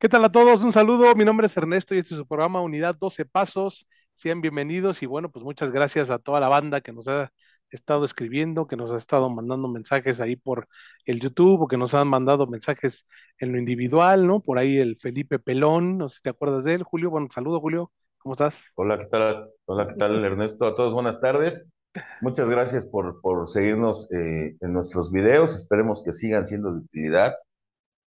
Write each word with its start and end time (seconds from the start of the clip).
¿Qué 0.00 0.08
tal 0.08 0.24
a 0.24 0.30
todos? 0.30 0.62
Un 0.62 0.70
saludo. 0.70 1.12
Mi 1.16 1.24
nombre 1.24 1.48
es 1.48 1.56
Ernesto 1.56 1.92
y 1.92 1.98
este 1.98 2.14
es 2.14 2.18
su 2.18 2.26
programa 2.26 2.60
Unidad 2.60 2.94
12 2.94 3.24
Pasos. 3.24 3.88
Sean 4.14 4.40
bienvenidos 4.40 5.02
y 5.02 5.06
bueno, 5.06 5.28
pues 5.28 5.44
muchas 5.44 5.72
gracias 5.72 6.08
a 6.10 6.20
toda 6.20 6.38
la 6.38 6.46
banda 6.46 6.80
que 6.80 6.92
nos 6.92 7.08
ha 7.08 7.32
estado 7.70 8.04
escribiendo, 8.04 8.68
que 8.68 8.76
nos 8.76 8.92
ha 8.92 8.96
estado 8.96 9.28
mandando 9.28 9.66
mensajes 9.66 10.20
ahí 10.20 10.36
por 10.36 10.68
el 11.04 11.18
YouTube 11.18 11.62
o 11.62 11.66
que 11.66 11.76
nos 11.76 11.94
han 11.94 12.06
mandado 12.06 12.46
mensajes 12.46 13.08
en 13.38 13.50
lo 13.50 13.58
individual, 13.58 14.24
¿no? 14.24 14.38
Por 14.40 14.58
ahí 14.58 14.78
el 14.78 14.98
Felipe 14.98 15.40
Pelón, 15.40 15.98
no 15.98 16.08
sé 16.08 16.18
si 16.18 16.22
te 16.22 16.30
acuerdas 16.30 16.62
de 16.62 16.74
él, 16.74 16.84
Julio. 16.84 17.10
Bueno, 17.10 17.26
saludo, 17.32 17.60
Julio. 17.60 17.90
¿Cómo 18.18 18.34
estás? 18.34 18.70
Hola, 18.76 18.98
¿qué 18.98 19.06
tal? 19.06 19.50
Hola, 19.64 19.88
¿qué 19.88 19.94
tal, 19.94 20.24
Ernesto? 20.24 20.64
A 20.68 20.76
todos 20.76 20.94
buenas 20.94 21.20
tardes. 21.20 21.72
Muchas 22.20 22.48
gracias 22.48 22.86
por, 22.86 23.20
por 23.20 23.48
seguirnos 23.48 24.08
eh, 24.12 24.56
en 24.60 24.72
nuestros 24.72 25.10
videos. 25.10 25.56
Esperemos 25.56 26.04
que 26.04 26.12
sigan 26.12 26.46
siendo 26.46 26.70
de 26.72 26.78
utilidad. 26.82 27.34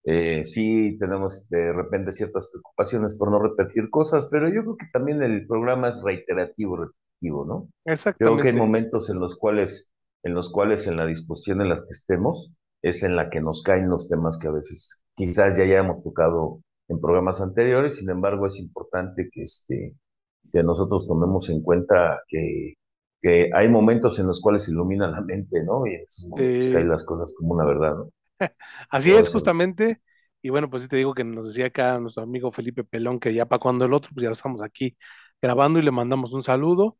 Eh, 0.05 0.45
sí 0.45 0.97
tenemos 0.99 1.49
de 1.49 1.73
repente 1.73 2.13
ciertas 2.13 2.49
preocupaciones 2.51 3.17
por 3.17 3.31
no 3.31 3.41
repetir 3.41 3.91
cosas, 3.91 4.29
pero 4.31 4.49
yo 4.49 4.63
creo 4.63 4.77
que 4.77 4.87
también 4.93 5.23
el 5.23 5.47
programa 5.47 5.89
es 5.89 6.03
reiterativo, 6.03 6.77
repetitivo, 6.77 7.45
¿no? 7.45 7.69
Exactamente. 7.85 8.19
Creo 8.19 8.39
que 8.39 8.49
hay 8.49 8.67
momentos 8.67 9.11
en 9.11 9.21
los 9.21 9.37
cuales, 9.37 9.93
en 10.23 10.35
los 10.35 10.51
cuales 10.51 10.87
en 10.87 10.97
la 10.97 11.07
disposición 11.07 11.61
en 11.61 11.69
la 11.69 11.75
que 11.75 11.91
estemos, 11.91 12.57
es 12.83 13.03
en 13.03 13.17
la 13.17 13.29
que 13.29 13.41
nos 13.41 13.63
caen 13.63 13.91
los 13.91 14.09
temas 14.09 14.39
que 14.39 14.49
a 14.49 14.53
veces 14.53 15.05
quizás 15.15 15.57
ya 15.57 15.65
hayamos 15.65 16.03
tocado 16.03 16.61
en 16.89 17.01
programas 17.01 17.41
anteriores, 17.41 17.97
sin 17.97 18.09
embargo 18.09 18.47
es 18.47 18.59
importante 18.61 19.29
que, 19.31 19.43
este, 19.43 19.97
que 20.53 20.63
nosotros 20.63 21.07
tomemos 21.07 21.51
en 21.51 21.63
cuenta 21.63 22.23
que, 22.29 22.75
que 23.21 23.51
hay 23.53 23.69
momentos 23.69 24.19
en 24.21 24.27
los 24.27 24.41
cuales 24.41 24.69
ilumina 24.69 25.11
la 25.11 25.23
mente, 25.23 25.65
¿no? 25.65 25.87
Y 25.87 25.95
en 25.95 26.03
esos 26.03 26.31
momentos 26.31 26.67
caen 26.73 26.89
las 26.89 27.05
cosas 27.05 27.35
como 27.37 27.55
una 27.55 27.67
verdad, 27.67 27.97
¿no? 27.97 28.11
Así 28.91 29.13
es, 29.13 29.29
justamente. 29.29 30.01
Y 30.43 30.51
bueno, 30.51 30.71
pues 30.71 30.83
sí 30.85 30.89
te 30.89 30.97
digo 30.97 31.15
que 31.15 31.25
nos 31.25 31.49
decía 31.49 31.67
acá 31.67 31.99
nuestro 31.99 32.23
amigo 32.23 32.53
Felipe 32.53 32.85
Pelón 32.85 33.19
que 33.21 33.35
ya 33.35 33.47
para 33.47 33.59
cuando 33.61 33.85
el 33.85 33.93
otro, 33.93 34.11
pues 34.15 34.23
ya 34.23 34.29
lo 34.29 34.35
estamos 34.35 34.63
aquí 34.63 34.97
grabando 35.43 35.79
y 35.79 35.83
le 35.83 35.91
mandamos 35.91 36.33
un 36.33 36.43
saludo. 36.43 36.97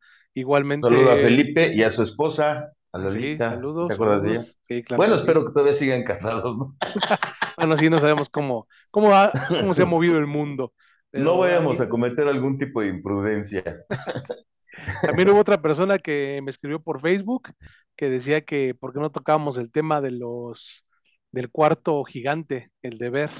Saludo 0.81 1.11
a 1.11 1.17
Igualmente, 1.17 1.17
Felipe 1.17 1.73
y 1.73 1.83
a 1.83 1.89
su 1.89 2.03
esposa, 2.03 2.73
a 2.91 2.97
sí, 3.07 3.39
Lolita, 3.39 3.69
¿sí 3.73 3.85
te 3.85 3.93
saludos, 3.93 3.93
acuerdas 3.93 4.23
de 4.23 4.31
ella? 4.35 4.45
Sí, 4.63 4.83
claro 4.83 5.03
Bueno, 5.03 5.15
sí. 5.15 5.15
espero 5.15 5.45
que 5.45 5.51
todavía 5.53 5.73
sigan 5.73 6.03
casados, 6.03 6.57
¿no? 6.57 6.75
Bueno, 7.57 7.77
sí, 7.77 7.89
no 7.89 7.99
sabemos 7.99 8.29
cómo, 8.29 8.67
cómo, 8.91 9.13
ha- 9.15 9.37
cómo 9.57 9.73
se 9.73 9.83
ha 9.83 9.85
movido 9.85 10.17
el 10.17 10.27
mundo, 10.27 10.73
No 11.13 11.37
vayamos 11.37 11.81
a 11.81 11.87
cometer 11.89 12.27
algún 12.27 12.57
tipo 12.57 12.81
de 12.81 12.87
imprudencia. 12.89 13.63
también 15.03 15.29
hubo 15.29 15.39
otra 15.39 15.61
persona 15.61 15.99
que 15.99 16.39
me 16.43 16.51
escribió 16.51 16.81
por 16.81 17.01
Facebook 17.01 17.49
que 17.95 18.09
decía 18.09 18.41
que 18.45 18.73
por 18.75 18.93
qué 18.93 18.99
no 18.99 19.11
tocábamos 19.11 19.57
el 19.57 19.71
tema 19.71 20.01
de 20.01 20.11
los 20.11 20.85
del 21.31 21.49
cuarto 21.49 22.03
gigante, 22.03 22.71
el 22.81 22.97
deber. 22.97 23.31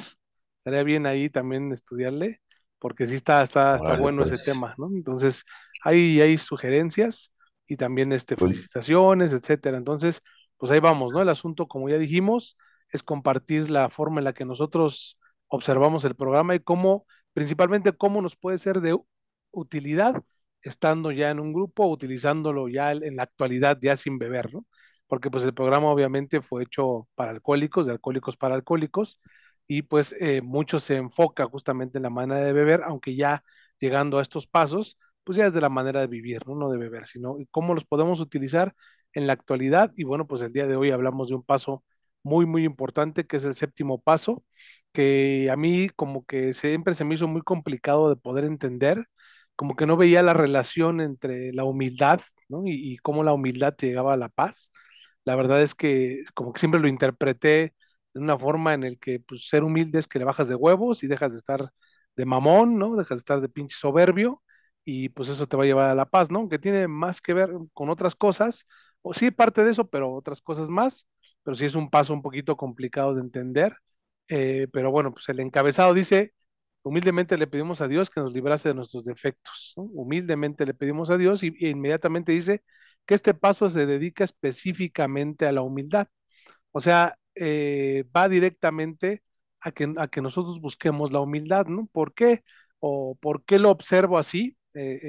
Estaría 0.57 0.83
bien 0.83 1.05
ahí 1.05 1.29
también 1.29 1.71
estudiarle, 1.71 2.41
porque 2.79 3.07
sí 3.07 3.15
está, 3.15 3.43
está, 3.43 3.75
está 3.75 3.87
Órale, 3.87 4.01
bueno 4.01 4.23
ese 4.23 4.31
pues, 4.31 4.45
tema, 4.45 4.75
¿no? 4.77 4.87
Entonces, 4.93 5.43
hay, 5.83 6.21
hay 6.21 6.37
sugerencias 6.37 7.31
y 7.67 7.77
también 7.77 8.11
este, 8.11 8.35
pues, 8.35 8.51
felicitaciones, 8.51 9.33
etcétera. 9.33 9.77
Entonces, 9.77 10.21
pues 10.57 10.71
ahí 10.71 10.79
vamos, 10.79 11.13
¿no? 11.13 11.21
El 11.21 11.29
asunto, 11.29 11.67
como 11.67 11.89
ya 11.89 11.97
dijimos, 11.97 12.57
es 12.91 13.03
compartir 13.03 13.69
la 13.69 13.89
forma 13.89 14.19
en 14.19 14.25
la 14.25 14.33
que 14.33 14.45
nosotros 14.45 15.17
observamos 15.47 16.05
el 16.05 16.15
programa 16.15 16.55
y 16.55 16.59
cómo, 16.59 17.05
principalmente, 17.33 17.93
cómo 17.93 18.21
nos 18.21 18.35
puede 18.35 18.57
ser 18.57 18.81
de 18.81 18.97
utilidad 19.51 20.21
estando 20.61 21.11
ya 21.11 21.29
en 21.31 21.39
un 21.39 21.53
grupo, 21.53 21.87
utilizándolo 21.87 22.67
ya 22.67 22.91
en 22.91 23.15
la 23.15 23.23
actualidad, 23.23 23.77
ya 23.81 23.95
sin 23.95 24.19
beber, 24.19 24.53
¿no? 24.53 24.65
Porque 25.09 25.31
pues 25.31 25.45
el 25.45 25.55
programa 25.55 25.89
obviamente 25.91 26.41
fue 26.41 26.63
hecho 26.63 27.09
para 27.15 27.31
alcohólicos, 27.31 27.87
de 27.87 27.93
alcohólicos 27.93 28.37
para 28.37 28.55
alcohólicos, 28.55 29.21
y 29.67 29.83
pues 29.83 30.15
eh, 30.19 30.41
mucho 30.41 30.79
se 30.79 30.97
enfoca 30.97 31.45
justamente 31.47 31.97
en 31.99 32.03
la 32.03 32.11
manera 32.11 32.41
de 32.41 32.53
beber, 32.53 32.81
aunque 32.85 33.15
ya 33.17 33.43
llegando 33.79 34.19
a 34.19 34.21
estos 34.23 34.47
pasos, 34.47 34.97
pues 35.25 35.37
ya 35.37 35.47
es 35.47 35.53
de 35.53 35.61
la 35.61 35.69
manera 35.69 36.01
de 36.01 36.07
vivir, 36.07 36.47
¿no? 36.47 36.55
No 36.55 36.69
de 36.71 36.77
beber, 36.77 37.07
sino 37.07 37.37
cómo 37.51 37.73
los 37.75 37.85
podemos 37.85 38.19
utilizar 38.21 38.73
en 39.13 39.27
la 39.27 39.33
actualidad. 39.33 39.91
Y 39.95 40.03
bueno, 40.05 40.27
pues 40.27 40.41
el 40.43 40.53
día 40.53 40.67
de 40.67 40.75
hoy 40.75 40.91
hablamos 40.91 41.29
de 41.29 41.35
un 41.35 41.43
paso 41.43 41.83
muy, 42.23 42.45
muy 42.45 42.63
importante, 42.65 43.25
que 43.27 43.37
es 43.37 43.45
el 43.45 43.55
séptimo 43.55 44.01
paso, 44.01 44.43
que 44.93 45.49
a 45.51 45.55
mí 45.55 45.89
como 45.95 46.25
que 46.25 46.53
siempre 46.53 46.93
se 46.93 47.05
me 47.05 47.15
hizo 47.15 47.27
muy 47.27 47.41
complicado 47.41 48.09
de 48.09 48.15
poder 48.15 48.45
entender, 48.45 49.05
como 49.55 49.75
que 49.75 49.85
no 49.85 49.97
veía 49.97 50.23
la 50.23 50.33
relación 50.33 51.01
entre 51.01 51.53
la 51.53 51.63
humildad, 51.65 52.21
¿no? 52.47 52.65
Y, 52.65 52.93
y 52.93 52.97
cómo 52.97 53.23
la 53.23 53.33
humildad 53.33 53.75
te 53.75 53.87
llegaba 53.87 54.13
a 54.13 54.17
la 54.17 54.29
paz. 54.29 54.71
La 55.29 55.35
verdad 55.35 55.61
es 55.61 55.75
que 55.75 56.23
como 56.33 56.53
que 56.53 56.59
siempre 56.59 56.79
lo 56.81 56.87
interpreté 56.87 57.75
de 58.15 58.19
una 58.19 58.39
forma 58.39 58.73
en 58.73 58.83
el 58.83 58.97
que 58.99 59.19
pues, 59.19 59.47
ser 59.47 59.63
humilde 59.63 59.99
es 59.99 60.07
que 60.07 60.17
le 60.17 60.25
bajas 60.25 60.49
de 60.49 60.55
huevos 60.55 61.03
y 61.03 61.07
dejas 61.07 61.31
de 61.33 61.37
estar 61.37 61.71
de 62.15 62.25
mamón, 62.25 62.79
¿no? 62.79 62.95
Dejas 62.95 63.17
de 63.17 63.19
estar 63.19 63.39
de 63.39 63.47
pinche 63.49 63.77
soberbio 63.77 64.41
y 64.83 65.09
pues 65.09 65.29
eso 65.29 65.45
te 65.47 65.55
va 65.55 65.63
a 65.63 65.65
llevar 65.67 65.89
a 65.91 65.93
la 65.95 66.05
paz, 66.09 66.31
¿no? 66.31 66.49
Que 66.49 66.57
tiene 66.57 66.87
más 66.87 67.21
que 67.21 67.35
ver 67.35 67.51
con 67.73 67.89
otras 67.91 68.15
cosas, 68.15 68.65
o 69.03 69.13
sí 69.13 69.29
parte 69.29 69.63
de 69.63 69.69
eso, 69.71 69.87
pero 69.87 70.11
otras 70.11 70.41
cosas 70.41 70.69
más, 70.71 71.07
pero 71.43 71.55
sí 71.55 71.65
es 71.65 71.75
un 71.75 71.91
paso 71.91 72.11
un 72.13 72.23
poquito 72.23 72.57
complicado 72.57 73.13
de 73.13 73.21
entender. 73.21 73.77
Eh, 74.29 74.67
pero 74.73 74.89
bueno, 74.91 75.11
pues 75.13 75.29
el 75.29 75.39
encabezado 75.41 75.93
dice, 75.93 76.33
humildemente 76.81 77.37
le 77.37 77.45
pedimos 77.47 77.81
a 77.81 77.87
Dios 77.87 78.09
que 78.09 78.19
nos 78.19 78.33
librase 78.33 78.69
de 78.69 78.75
nuestros 78.75 79.05
defectos. 79.05 79.73
Humildemente 79.75 80.65
le 80.65 80.73
pedimos 80.73 81.11
a 81.11 81.17
Dios 81.19 81.43
y, 81.43 81.53
e 81.59 81.69
inmediatamente 81.69 82.31
dice 82.31 82.63
que 83.09 83.15
este 83.15 83.33
paso 83.33 83.69
se 83.69 83.87
dedica 83.87 84.23
específicamente 84.23 85.47
a 85.47 85.51
la 85.51 85.63
humildad. 85.63 86.09
O 86.71 86.79
sea, 86.81 87.17
eh, 87.35 88.05
va 88.15 88.29
directamente 88.29 89.23
a 89.61 89.71
que, 89.71 89.91
a 89.97 90.07
que 90.09 90.21
nosotros 90.21 90.61
busquemos 90.61 91.11
la 91.11 91.19
humildad, 91.19 91.65
¿no? 91.67 91.87
¿Por 91.91 92.13
qué? 92.13 92.43
¿O 92.79 93.15
por 93.19 93.43
qué 93.45 93.57
lo 93.59 93.71
observo 93.71 94.19
así? 94.19 94.57
Eh, 94.75 94.99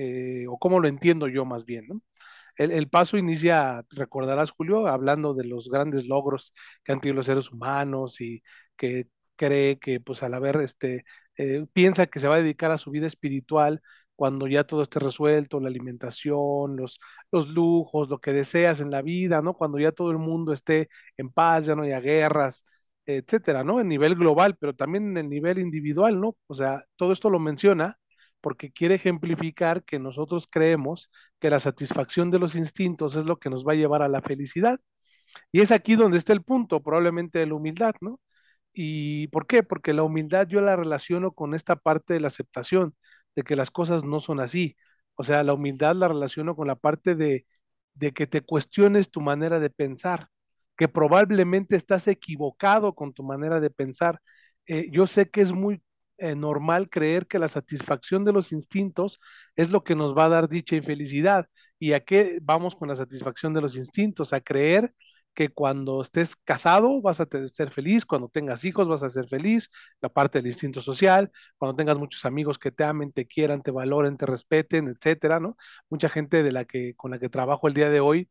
eh, 0.45 0.47
¿O 0.49 0.59
cómo 0.59 0.81
lo 0.81 0.89
entiendo 0.89 1.29
yo 1.29 1.45
más 1.45 1.67
bien, 1.67 1.89
¿no? 1.89 2.03
El, 2.57 2.73
el, 2.73 2.89
paso 2.89 3.19
inicia, 3.19 3.85
recordarás, 3.91 4.51
Julio, 4.51 4.87
hablando 4.87 5.35
de 5.35 5.45
los 5.45 5.69
grandes 5.69 6.07
logros 6.09 6.55
que 6.85 6.93
han 6.93 7.01
tenido 7.03 7.17
los 7.17 7.27
seres 7.27 7.51
humanos 7.53 8.21
y 8.23 8.43
que 8.77 9.09
cree 9.37 9.79
que, 9.79 10.01
pues, 10.01 10.23
al 10.23 10.35
haber, 10.35 10.57
este, 10.63 11.05
piensa 11.75 12.07
que 12.07 12.21
se 12.21 12.29
va 12.29 12.37
a 12.37 12.43
dedicar 12.43 12.71
a 12.73 12.79
su 12.79 12.91
vida 12.91 13.07
espiritual 13.07 13.83
cuando 14.21 14.47
ya 14.47 14.65
todo 14.65 14.83
esté 14.83 14.99
resuelto, 15.01 15.61
la 15.61 15.69
alimentación, 15.69 16.77
los, 16.77 17.01
los 17.33 17.49
lujos, 17.49 18.11
lo 18.11 18.21
que 18.21 18.35
deseas 18.35 18.81
en 18.83 18.91
la 18.91 19.01
vida, 19.01 19.41
¿no? 19.41 19.55
Cuando 19.55 19.79
ya 19.79 19.93
todo 19.93 20.11
el 20.11 20.19
mundo 20.19 20.53
esté 20.53 20.91
en 21.17 21.31
paz, 21.31 21.65
ya 21.67 21.75
no 21.75 21.85
haya 21.85 22.01
guerras, 22.01 22.67
etcétera, 23.07 23.65
¿no? 23.65 23.81
En 23.81 23.89
nivel 23.89 24.15
global, 24.17 24.57
pero 24.61 24.75
también 24.75 25.07
en 25.13 25.17
el 25.17 25.31
nivel 25.31 25.59
individual, 25.59 26.21
¿no? 26.21 26.37
O 26.49 26.55
sea, 26.55 26.85
todo 26.97 27.13
esto 27.13 27.31
lo 27.31 27.39
menciona 27.39 27.97
porque 28.43 28.71
quiere 28.73 28.97
ejemplificar 28.97 29.85
que 29.85 29.99
nosotros 29.99 30.47
creemos 30.51 31.11
que 31.39 31.49
la 31.51 31.61
satisfacción 31.61 32.31
de 32.31 32.39
los 32.41 32.55
instintos 32.57 33.17
es 33.17 33.25
lo 33.25 33.39
que 33.39 33.49
nos 33.51 33.67
va 33.67 33.73
a 33.73 33.77
llevar 33.77 34.03
a 34.03 34.09
la 34.09 34.21
felicidad. 34.23 34.81
Y 35.53 35.61
es 35.61 35.71
aquí 35.71 35.97
donde 35.97 36.19
está 36.19 36.33
el 36.33 36.43
punto, 36.43 36.83
probablemente 36.83 37.39
de 37.39 37.47
la 37.47 37.55
humildad, 37.55 37.95
¿no? 38.01 38.21
¿Y 38.73 39.29
por 39.29 39.47
qué? 39.47 39.63
Porque 39.63 39.93
la 39.95 40.03
humildad 40.05 40.47
yo 40.49 40.61
la 40.61 40.77
relaciono 40.77 41.33
con 41.33 41.55
esta 41.55 41.77
parte 41.77 42.15
de 42.15 42.21
la 42.21 42.29
aceptación, 42.29 42.95
de 43.37 43.43
que 43.43 43.57
las 43.57 43.71
cosas 43.71 44.05
no 44.05 44.21
son 44.21 44.41
así. 44.41 44.77
O 45.15 45.25
sea, 45.25 45.43
la 45.45 45.55
humildad 45.55 45.95
la 45.97 46.09
relaciono 46.09 46.57
con 46.57 46.67
la 46.69 46.77
parte 46.77 47.15
de, 47.15 47.47
de 47.95 48.13
que 48.13 48.27
te 48.27 48.43
cuestiones 48.43 49.11
tu 49.11 49.21
manera 49.21 49.61
de 49.61 49.71
pensar, 49.71 50.29
que 50.77 50.89
probablemente 50.89 51.77
estás 51.77 52.09
equivocado 52.09 52.95
con 52.95 53.13
tu 53.13 53.23
manera 53.23 53.61
de 53.61 53.71
pensar. 53.71 54.21
Eh, 54.67 54.89
yo 54.91 55.07
sé 55.07 55.31
que 55.31 55.43
es 55.43 55.53
muy 55.53 55.83
eh, 56.19 56.35
normal 56.37 56.89
creer 56.91 57.27
que 57.27 57.39
la 57.39 57.49
satisfacción 57.49 58.25
de 58.25 58.33
los 58.33 58.53
instintos 58.53 59.21
es 59.57 59.71
lo 59.71 59.85
que 59.85 59.95
nos 59.97 60.17
va 60.17 60.27
a 60.27 60.29
dar 60.31 60.49
dicha 60.49 60.77
y 60.77 60.83
felicidad. 60.83 61.47
¿Y 61.79 61.93
a 61.93 62.01
qué 62.01 62.39
vamos 62.43 62.77
con 62.77 62.89
la 62.89 62.97
satisfacción 62.97 63.55
de 63.55 63.63
los 63.63 63.77
instintos? 63.77 64.33
A 64.33 64.41
creer 64.41 64.95
que 65.35 65.49
cuando 65.49 66.03
estés 66.03 66.37
casado 66.37 67.01
vas 67.01 67.21
a 67.21 67.29
ser 67.53 67.71
feliz, 67.71 68.05
cuando 68.05 68.29
tengas 68.29 68.65
hijos 68.65 68.89
vas 68.89 69.03
a 69.03 69.11
ser 69.11 69.29
feliz, 69.29 69.71
la 70.01 70.09
parte 70.09 70.39
del 70.39 70.49
instinto 70.49 70.83
social, 70.83 71.31
cuando 71.57 71.77
tengas 71.77 71.99
muchos 71.99 72.25
amigos 72.25 72.59
que 72.59 72.71
te 72.73 72.85
amen, 72.85 73.13
te 73.13 73.27
quieran, 73.27 73.63
te 73.63 73.71
valoren, 73.71 74.17
te 74.17 74.27
respeten, 74.27 74.89
etcétera, 74.89 75.41
¿no? 75.41 75.57
Mucha 75.89 76.09
gente 76.09 76.43
de 76.43 76.53
la 76.53 76.65
que 76.65 76.95
con 76.97 77.11
la 77.13 77.19
que 77.19 77.29
trabajo 77.29 77.69
el 77.69 77.75
día 77.75 77.91
de 77.91 78.01
hoy 78.01 78.29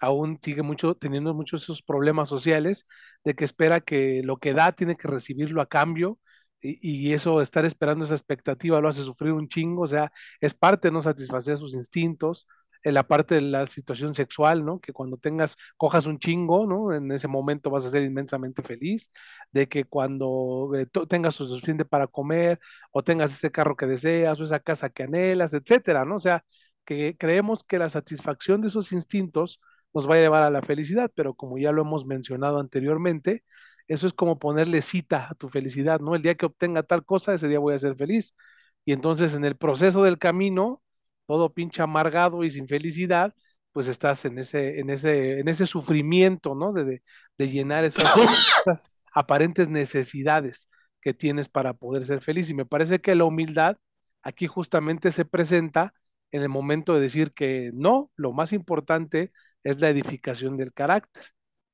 aún 0.00 0.38
sigue 0.42 0.62
mucho 0.62 0.94
teniendo 0.96 1.34
muchos 1.34 1.62
esos 1.64 1.82
problemas 1.82 2.28
sociales 2.28 2.86
de 3.24 3.34
que 3.34 3.44
espera 3.44 3.80
que 3.80 4.22
lo 4.24 4.38
que 4.38 4.54
da 4.54 4.72
tiene 4.72 4.96
que 4.96 5.08
recibirlo 5.08 5.60
a 5.62 5.66
cambio 5.68 6.18
y, 6.62 7.12
eso, 7.14 7.40
estar 7.40 7.64
esperando 7.64 8.04
esa 8.04 8.14
expectativa 8.14 8.80
lo 8.80 8.88
hace 8.88 9.02
sufrir 9.02 9.32
un 9.32 9.48
chingo, 9.48 9.82
o 9.82 9.86
sea, 9.88 10.12
es 10.40 10.54
parte 10.54 10.88
de 10.88 10.92
no 10.92 11.02
satisfacer 11.02 11.56
sus 11.58 11.74
instintos, 11.74 12.46
en 12.82 12.94
la 12.94 13.06
parte 13.06 13.34
de 13.36 13.40
la 13.42 13.66
situación 13.66 14.14
sexual, 14.14 14.64
¿no? 14.64 14.80
Que 14.80 14.92
cuando 14.92 15.16
tengas, 15.16 15.56
cojas 15.76 16.06
un 16.06 16.18
chingo, 16.18 16.66
¿no? 16.66 16.92
En 16.94 17.10
ese 17.12 17.28
momento 17.28 17.70
vas 17.70 17.84
a 17.84 17.90
ser 17.90 18.02
inmensamente 18.02 18.62
feliz, 18.62 19.10
de 19.52 19.68
que 19.68 19.84
cuando 19.84 20.70
eh, 20.74 20.86
tengas 21.08 21.38
lo 21.40 21.46
suficiente 21.48 21.84
para 21.84 22.06
comer, 22.06 22.58
o 22.92 23.02
tengas 23.02 23.32
ese 23.32 23.50
carro 23.50 23.76
que 23.76 23.86
deseas, 23.86 24.40
o 24.40 24.44
esa 24.44 24.60
casa 24.60 24.90
que 24.90 25.04
anhelas, 25.04 25.52
etcétera, 25.54 26.04
¿no? 26.04 26.16
O 26.16 26.20
sea, 26.20 26.44
que 26.84 27.16
creemos 27.18 27.64
que 27.64 27.78
la 27.78 27.90
satisfacción 27.90 28.60
de 28.60 28.68
esos 28.68 28.92
instintos 28.92 29.60
nos 29.94 30.08
va 30.08 30.14
a 30.16 30.18
llevar 30.18 30.42
a 30.42 30.50
la 30.50 30.62
felicidad, 30.62 31.10
pero 31.14 31.34
como 31.34 31.58
ya 31.58 31.72
lo 31.72 31.82
hemos 31.82 32.06
mencionado 32.06 32.58
anteriormente, 32.58 33.44
eso 33.88 34.06
es 34.06 34.12
como 34.12 34.38
ponerle 34.38 34.82
cita 34.82 35.26
a 35.30 35.34
tu 35.34 35.48
felicidad, 35.48 36.00
¿no? 36.00 36.14
El 36.14 36.22
día 36.22 36.36
que 36.36 36.46
obtenga 36.46 36.82
tal 36.82 37.04
cosa, 37.04 37.34
ese 37.34 37.48
día 37.48 37.58
voy 37.58 37.74
a 37.74 37.78
ser 37.78 37.96
feliz. 37.96 38.34
Y 38.84 38.92
entonces 38.92 39.34
en 39.34 39.44
el 39.44 39.56
proceso 39.56 40.02
del 40.04 40.18
camino, 40.18 40.82
todo 41.30 41.52
pinche 41.54 41.80
amargado 41.80 42.42
y 42.42 42.50
sin 42.50 42.66
felicidad, 42.66 43.32
pues 43.70 43.86
estás 43.86 44.24
en 44.24 44.38
ese, 44.40 44.80
en 44.80 44.90
ese, 44.90 45.38
en 45.38 45.46
ese 45.48 45.64
sufrimiento, 45.64 46.56
¿no? 46.56 46.72
De, 46.72 46.84
de, 46.84 47.02
de 47.38 47.48
llenar 47.48 47.84
esas, 47.84 48.04
esas 48.66 48.90
aparentes 49.14 49.68
necesidades 49.68 50.68
que 51.00 51.14
tienes 51.14 51.48
para 51.48 51.72
poder 51.74 52.04
ser 52.04 52.20
feliz. 52.20 52.50
Y 52.50 52.54
me 52.54 52.66
parece 52.66 53.00
que 53.00 53.14
la 53.14 53.24
humildad 53.26 53.76
aquí 54.22 54.48
justamente 54.48 55.12
se 55.12 55.24
presenta 55.24 55.94
en 56.32 56.42
el 56.42 56.48
momento 56.48 56.94
de 56.94 57.00
decir 57.00 57.32
que 57.32 57.70
no, 57.74 58.10
lo 58.16 58.32
más 58.32 58.52
importante 58.52 59.30
es 59.62 59.78
la 59.80 59.88
edificación 59.88 60.56
del 60.56 60.72
carácter, 60.72 61.26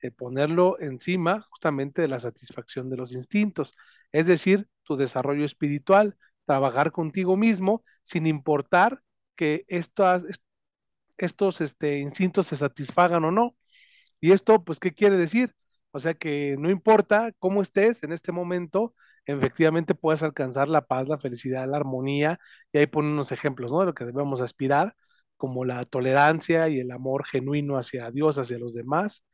de 0.03 0.11
ponerlo 0.13 0.79
encima 0.81 1.47
justamente 1.51 2.03
de 2.03 2.09
la 2.09 2.19
satisfacción 2.19 2.91
de 2.91 2.99
los 2.99 3.13
instintos, 3.13 3.75
es 4.13 4.27
decir, 4.27 4.69
tu 4.83 4.97
desarrollo 4.99 5.47
espiritual, 5.47 6.15
trabajar 6.45 6.93
contigo 6.93 7.39
mismo 7.39 7.83
sin 8.05 8.27
importar 8.27 9.01
que 9.37 9.65
estos 11.17 11.61
este, 11.61 11.99
instintos 11.99 12.47
se 12.49 12.57
satisfagan 12.57 13.25
o 13.25 13.31
no. 13.31 13.57
Y 14.21 14.33
esto, 14.33 14.65
pues, 14.65 14.79
¿qué 14.81 14.93
quiere 14.95 15.17
decir? 15.17 15.55
O 15.93 16.01
sea 16.01 16.15
que 16.15 16.57
no 16.59 16.71
importa 16.71 17.33
cómo 17.39 17.63
estés 17.63 18.03
en 18.03 18.13
este 18.13 18.33
momento, 18.33 18.95
efectivamente 19.27 19.95
puedes 19.95 20.23
alcanzar 20.23 20.69
la 20.69 20.87
paz, 20.87 21.09
la 21.09 21.19
felicidad, 21.19 21.69
la 21.69 21.79
armonía, 21.79 22.39
y 22.73 22.79
ahí 22.79 22.87
ponen 22.87 23.13
unos 23.13 23.33
ejemplos, 23.33 23.71
¿no? 23.73 23.81
De 23.81 23.87
lo 23.87 23.95
que 23.95 24.05
debemos 24.07 24.41
aspirar, 24.41 24.95
como 25.37 25.65
la 25.65 25.85
tolerancia 25.87 26.69
y 26.69 26.81
el 26.81 26.91
amor 26.91 27.27
genuino 27.27 27.79
hacia 27.79 28.11
Dios, 28.11 28.39
hacia 28.39 28.59
los 28.59 28.75
demás, 28.75 29.25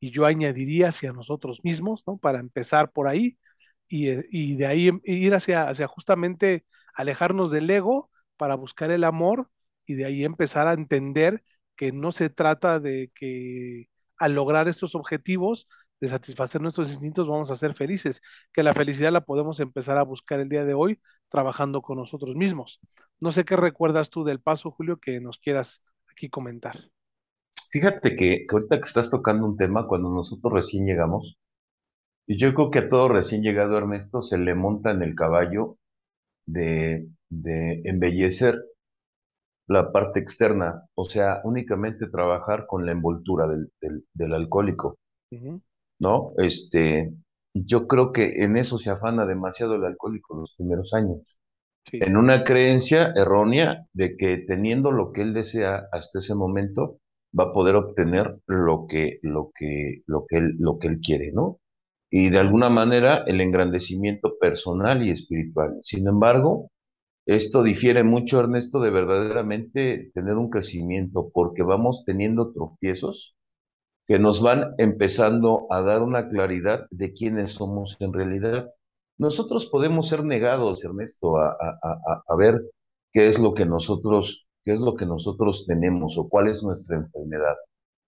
y 0.00 0.10
yo 0.10 0.26
añadiría 0.26 0.88
hacia 0.88 1.12
nosotros 1.12 1.60
mismos, 1.64 2.02
¿no? 2.06 2.18
Para 2.18 2.40
empezar 2.40 2.92
por 2.92 3.08
ahí, 3.08 3.38
y, 3.88 4.08
eh, 4.10 4.24
de 4.56 4.66
ahí 4.66 4.90
ir 5.04 5.34
hacia, 5.34 5.68
hacia 5.68 5.86
justamente 5.88 6.64
alejarnos 6.94 7.50
del 7.50 7.70
ego 7.70 8.10
para 8.42 8.56
buscar 8.56 8.90
el 8.90 9.04
amor, 9.04 9.48
y 9.86 9.94
de 9.94 10.04
ahí 10.04 10.24
empezar 10.24 10.66
a 10.66 10.72
entender 10.72 11.44
que 11.76 11.92
no 11.92 12.10
se 12.10 12.28
trata 12.28 12.80
de 12.80 13.12
que 13.14 13.88
al 14.16 14.32
lograr 14.32 14.66
estos 14.66 14.96
objetivos, 14.96 15.68
de 16.00 16.08
satisfacer 16.08 16.60
nuestros 16.60 16.90
instintos, 16.90 17.28
vamos 17.28 17.52
a 17.52 17.54
ser 17.54 17.74
felices, 17.76 18.20
que 18.52 18.64
la 18.64 18.74
felicidad 18.74 19.12
la 19.12 19.20
podemos 19.20 19.60
empezar 19.60 19.96
a 19.96 20.02
buscar 20.02 20.40
el 20.40 20.48
día 20.48 20.64
de 20.64 20.74
hoy 20.74 21.00
trabajando 21.28 21.82
con 21.82 21.98
nosotros 21.98 22.34
mismos. 22.34 22.80
No 23.20 23.30
sé 23.30 23.44
qué 23.44 23.54
recuerdas 23.54 24.10
tú 24.10 24.24
del 24.24 24.40
paso, 24.40 24.72
Julio, 24.72 24.96
que 24.96 25.20
nos 25.20 25.38
quieras 25.38 25.80
aquí 26.10 26.28
comentar. 26.28 26.90
Fíjate 27.70 28.16
que, 28.16 28.44
ahorita 28.50 28.78
que 28.78 28.88
estás 28.88 29.08
tocando 29.08 29.46
un 29.46 29.56
tema, 29.56 29.86
cuando 29.86 30.10
nosotros 30.10 30.52
recién 30.52 30.84
llegamos, 30.84 31.38
y 32.26 32.38
yo 32.38 32.52
creo 32.54 32.72
que 32.72 32.80
a 32.80 32.88
todo 32.88 33.06
recién 33.06 33.40
llegado 33.42 33.78
Ernesto 33.78 34.20
se 34.20 34.36
le 34.36 34.56
monta 34.56 34.90
en 34.90 35.02
el 35.02 35.14
caballo 35.14 35.78
de, 36.44 37.06
de 37.32 37.82
embellecer 37.86 38.62
la 39.66 39.90
parte 39.90 40.20
externa, 40.20 40.86
o 40.94 41.02
sea, 41.04 41.40
únicamente 41.42 42.06
trabajar 42.08 42.64
con 42.68 42.86
la 42.86 42.92
envoltura 42.92 43.48
del, 43.48 43.72
del, 43.80 44.06
del 44.14 44.34
alcohólico. 44.34 44.98
Ujú, 45.32 45.60
¿no? 45.98 46.32
Este, 46.38 47.12
yo 47.54 47.86
creo 47.86 48.12
que 48.12 48.42
en 48.44 48.56
eso 48.56 48.78
se 48.78 48.90
afana 48.90 49.26
demasiado 49.26 49.74
el 49.76 49.84
alcohólico 49.84 50.36
los 50.36 50.54
primeros 50.56 50.94
años, 50.94 51.38
Sí, 51.90 52.00
en 52.00 52.16
una 52.16 52.44
creencia 52.44 53.12
errónea 53.16 53.86
de 53.94 54.16
que 54.16 54.38
teniendo 54.38 54.92
lo 54.92 55.12
que 55.12 55.22
él 55.22 55.34
desea 55.34 55.88
hasta 55.92 56.20
ese 56.20 56.34
momento 56.34 56.98
va 57.38 57.44
a 57.46 57.52
poder 57.52 57.76
obtener 57.76 58.38
lo 58.46 58.86
que, 58.88 59.20
lo 59.22 59.52
que, 59.54 60.02
lo 60.06 60.26
que 60.28 60.38
él, 60.38 60.56
lo 60.58 60.78
que 60.78 60.88
él 60.88 61.00
quiere, 61.00 61.32
¿no? 61.34 61.60
Y 62.10 62.30
de 62.30 62.38
alguna 62.38 62.70
manera 62.70 63.24
el 63.26 63.40
engrandecimiento 63.40 64.38
personal 64.40 65.06
y 65.06 65.10
espiritual. 65.10 65.78
Sin 65.82 66.08
embargo, 66.08 66.70
esto 67.26 67.62
difiere 67.62 68.04
mucho, 68.04 68.40
Ernesto, 68.40 68.80
de 68.80 68.90
verdaderamente 68.90 70.10
tener 70.14 70.36
un 70.36 70.50
crecimiento, 70.50 71.30
porque 71.32 71.62
vamos 71.62 72.04
teniendo 72.04 72.52
tropiezos 72.52 73.36
que 74.06 74.18
nos 74.18 74.42
van 74.42 74.74
empezando 74.78 75.66
a 75.70 75.82
dar 75.82 76.02
una 76.02 76.28
claridad 76.28 76.86
de 76.90 77.12
quiénes 77.14 77.52
somos 77.52 77.96
en 78.00 78.12
realidad. 78.12 78.70
Nosotros 79.18 79.66
podemos 79.66 80.08
ser 80.08 80.24
negados, 80.24 80.84
Ernesto, 80.84 81.38
a, 81.38 81.48
a, 81.50 81.78
a, 81.82 82.24
a 82.26 82.36
ver 82.36 82.60
qué 83.12 83.28
es 83.28 83.38
lo 83.38 83.54
que 83.54 83.66
nosotros, 83.66 84.48
qué 84.64 84.72
es 84.72 84.80
lo 84.80 84.96
que 84.96 85.06
nosotros 85.06 85.66
tenemos 85.66 86.18
o 86.18 86.28
cuál 86.28 86.48
es 86.48 86.62
nuestra 86.64 86.96
enfermedad. 86.96 87.54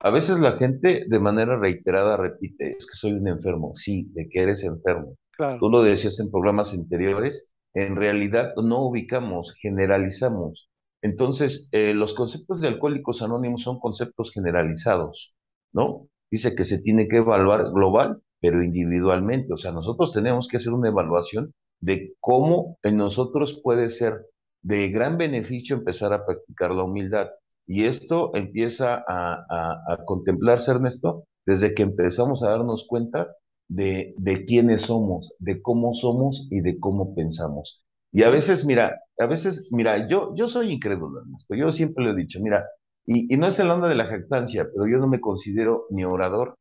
A 0.01 0.11
veces 0.11 0.41
la 0.41 0.53
gente 0.53 1.05
de 1.09 1.21
manera 1.21 1.57
reiterada 1.59 2.17
repite, 2.17 2.77
es 2.77 2.87
que 2.87 2.97
soy 2.97 3.13
un 3.13 3.29
enfermo. 3.29 3.71
Sí, 3.75 4.11
de 4.15 4.29
que 4.29 4.43
eres 4.43 4.65
enfermo. 4.65 5.17
claro, 5.31 5.59
Tú 5.61 5.71
lo 5.71 5.83
decías 5.83 6.21
en 6.21 6.31
programas 6.31 6.75
anteriores, 6.75 7.54
en 7.75 7.97
realidad 7.97 8.53
no 8.57 8.87
ubicamos, 8.87 9.55
generalizamos. 9.61 10.71
Entonces, 11.03 11.69
eh, 11.73 11.93
los 11.95 12.15
conceptos 12.15 12.61
de 12.61 12.69
alcohólicos 12.69 13.23
anónimos 13.23 13.63
son 13.63 13.79
conceptos 13.79 14.33
generalizados. 14.33 15.37
¿no? 15.75 16.09
Dice 16.31 16.55
que 16.57 16.65
se 16.65 16.81
tiene 16.83 17.09
que 17.09 17.19
evaluar 17.19 17.71
global, 17.73 18.23
pero 18.41 18.63
individualmente. 18.63 19.53
O 19.53 19.57
sea, 19.57 19.73
nosotros 19.73 20.13
tenemos 20.13 20.49
que 20.49 20.57
hacer 20.57 20.73
una 20.73 20.89
evaluación 20.89 21.53
de 21.81 22.15
cómo 22.21 22.79
en 22.83 22.97
nosotros 22.97 23.61
puede 23.63 23.89
ser 23.91 24.27
de 24.63 24.91
gran 24.91 25.19
beneficio 25.19 25.77
empezar 25.77 26.13
a 26.13 26.25
practicar 26.25 26.73
la 26.73 26.85
humildad. 26.85 27.29
Y 27.67 27.85
esto 27.85 28.31
empieza 28.35 28.95
a, 29.07 29.35
a, 29.49 29.93
a 29.93 30.05
contemplarse, 30.05 30.71
Ernesto, 30.71 31.25
desde 31.47 31.75
que 31.75 31.83
empezamos 31.83 32.43
a 32.43 32.51
darnos 32.51 32.87
cuenta 32.89 33.35
de, 33.69 34.15
de 34.19 34.45
quiénes 34.45 34.83
somos, 34.83 35.35
de 35.41 35.63
cómo 35.63 35.93
somos 35.95 36.49
y 36.51 36.61
de 36.61 36.79
cómo 36.79 37.15
pensamos. 37.15 37.85
Y 38.13 38.23
a 38.23 38.31
veces, 38.31 38.67
mira, 38.67 39.01
a 39.19 39.27
veces, 39.27 39.71
mira, 39.73 40.09
yo, 40.09 40.33
yo 40.37 40.47
soy 40.49 40.73
incrédulo, 40.73 41.21
Ernesto. 41.21 41.55
Yo 41.55 41.71
siempre 41.71 42.05
lo 42.05 42.13
he 42.13 42.17
dicho, 42.17 42.41
mira, 42.43 42.65
y, 43.07 43.33
y 43.33 43.37
no 43.37 43.47
es 43.49 43.59
el 43.59 43.71
onda 43.71 43.89
de 43.89 43.97
la 43.97 44.07
jactancia, 44.07 44.67
pero 44.73 44.87
yo 44.89 44.99
no 44.99 45.09
me 45.09 45.21
considero 45.21 45.87
ni 45.91 46.05
orador 46.05 46.57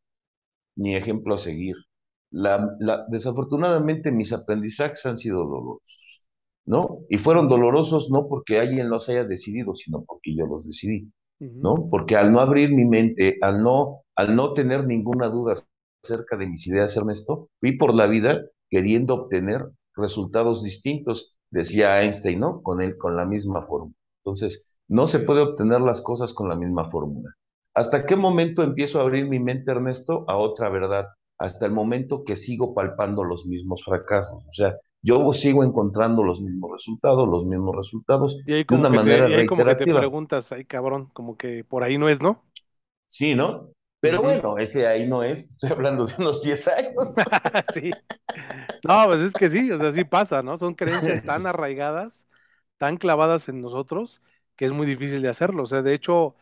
ni 0.75 0.95
ejemplo 0.95 1.33
a 1.35 1.37
seguir. 1.37 1.75
La, 2.31 2.75
la, 2.79 3.05
desafortunadamente 3.09 4.11
mis 4.11 4.33
aprendizajes 4.33 5.05
han 5.05 5.17
sido 5.17 5.39
dolorosos, 5.39 6.25
¿no? 6.65 6.99
Y 7.09 7.17
fueron 7.17 7.47
dolorosos 7.47 8.09
no 8.11 8.27
porque 8.27 8.59
alguien 8.59 8.89
los 8.89 9.07
haya 9.09 9.23
decidido, 9.25 9.73
sino 9.75 10.03
porque 10.03 10.35
yo 10.35 10.47
los 10.47 10.65
decidí, 10.65 11.11
¿no? 11.61 11.87
Porque 11.91 12.15
al 12.15 12.31
no 12.33 12.39
abrir 12.41 12.71
mi 12.73 12.85
mente, 12.85 13.37
al 13.41 13.61
no, 13.61 14.03
al 14.15 14.35
no 14.35 14.53
tener 14.53 14.87
ninguna 14.87 15.29
duda 15.29 15.55
acerca 16.03 16.37
de 16.37 16.47
mis 16.47 16.67
ideas, 16.67 16.95
Ernesto, 16.97 17.49
fui 17.59 17.77
por 17.77 17.95
la 17.95 18.07
vida 18.07 18.41
queriendo 18.69 19.13
obtener 19.15 19.61
resultados 19.95 20.63
distintos, 20.63 21.39
decía 21.49 22.01
Einstein, 22.01 22.39
¿no? 22.39 22.61
Con 22.61 22.81
él, 22.81 22.97
con 22.97 23.15
la 23.15 23.25
misma 23.25 23.61
fórmula. 23.61 23.95
Entonces, 24.23 24.79
no 24.87 25.07
se 25.07 25.19
puede 25.19 25.41
obtener 25.41 25.81
las 25.81 26.01
cosas 26.01 26.33
con 26.33 26.49
la 26.49 26.55
misma 26.55 26.85
fórmula. 26.85 27.29
¿Hasta 27.75 28.05
qué 28.05 28.15
momento 28.15 28.63
empiezo 28.63 28.99
a 28.99 29.03
abrir 29.03 29.27
mi 29.27 29.39
mente, 29.39 29.71
Ernesto, 29.71 30.25
a 30.27 30.37
otra 30.37 30.69
verdad? 30.69 31.07
Hasta 31.37 31.65
el 31.65 31.71
momento 31.71 32.23
que 32.23 32.35
sigo 32.35 32.73
palpando 32.73 33.23
los 33.23 33.45
mismos 33.45 33.83
fracasos. 33.83 34.45
O 34.47 34.51
sea, 34.53 34.75
yo 35.01 35.31
sigo 35.33 35.63
encontrando 35.63 36.23
los 36.23 36.41
mismos 36.41 36.71
resultados, 36.71 37.27
los 37.27 37.45
mismos 37.45 37.75
resultados 37.75 38.43
Y 38.45 38.53
ahí 38.53 38.65
de 38.67 38.75
como 38.75 38.75
una 38.75 38.89
que 38.89 38.99
te, 38.99 39.01
manera 39.03 39.29
y 39.29 39.33
ahí 39.33 39.45
como 39.45 39.65
que 39.65 39.75
te 39.75 39.87
reiterativa. 39.87 39.87
preguntas, 39.87 40.51
ay 40.51 40.65
cabrón, 40.65 41.07
como 41.13 41.37
que 41.37 41.63
por 41.63 41.83
ahí 41.83 41.97
no 41.97 42.09
es, 42.09 42.21
¿no? 42.21 42.43
Sí, 43.07 43.35
¿no? 43.35 43.69
Pero 44.03 44.21
bueno, 44.21 44.57
ese 44.57 44.87
ahí 44.87 45.07
no 45.07 45.23
es, 45.23 45.39
estoy 45.51 45.71
hablando 45.71 46.05
de 46.05 46.13
unos 46.19 46.43
10 46.43 46.67
años. 46.67 47.15
Sí. 47.73 47.91
No, 48.83 49.05
pues 49.07 49.19
es 49.21 49.35
que 49.35 49.49
sí, 49.49 49.71
o 49.71 49.79
sea, 49.79 49.93
sí 49.93 50.03
pasa, 50.05 50.43
¿no? 50.43 50.57
Son 50.59 50.75
creencias 50.75 51.23
tan 51.25 51.47
arraigadas, 51.47 52.25
tan 52.77 52.97
clavadas 52.97 53.49
en 53.49 53.61
nosotros, 53.61 54.21
que 54.55 54.65
es 54.65 54.71
muy 54.71 54.87
difícil 54.87 55.21
de 55.21 55.29
hacerlo. 55.29 55.63
O 55.63 55.67
sea, 55.67 55.81
de 55.81 55.93
hecho, 55.93 56.35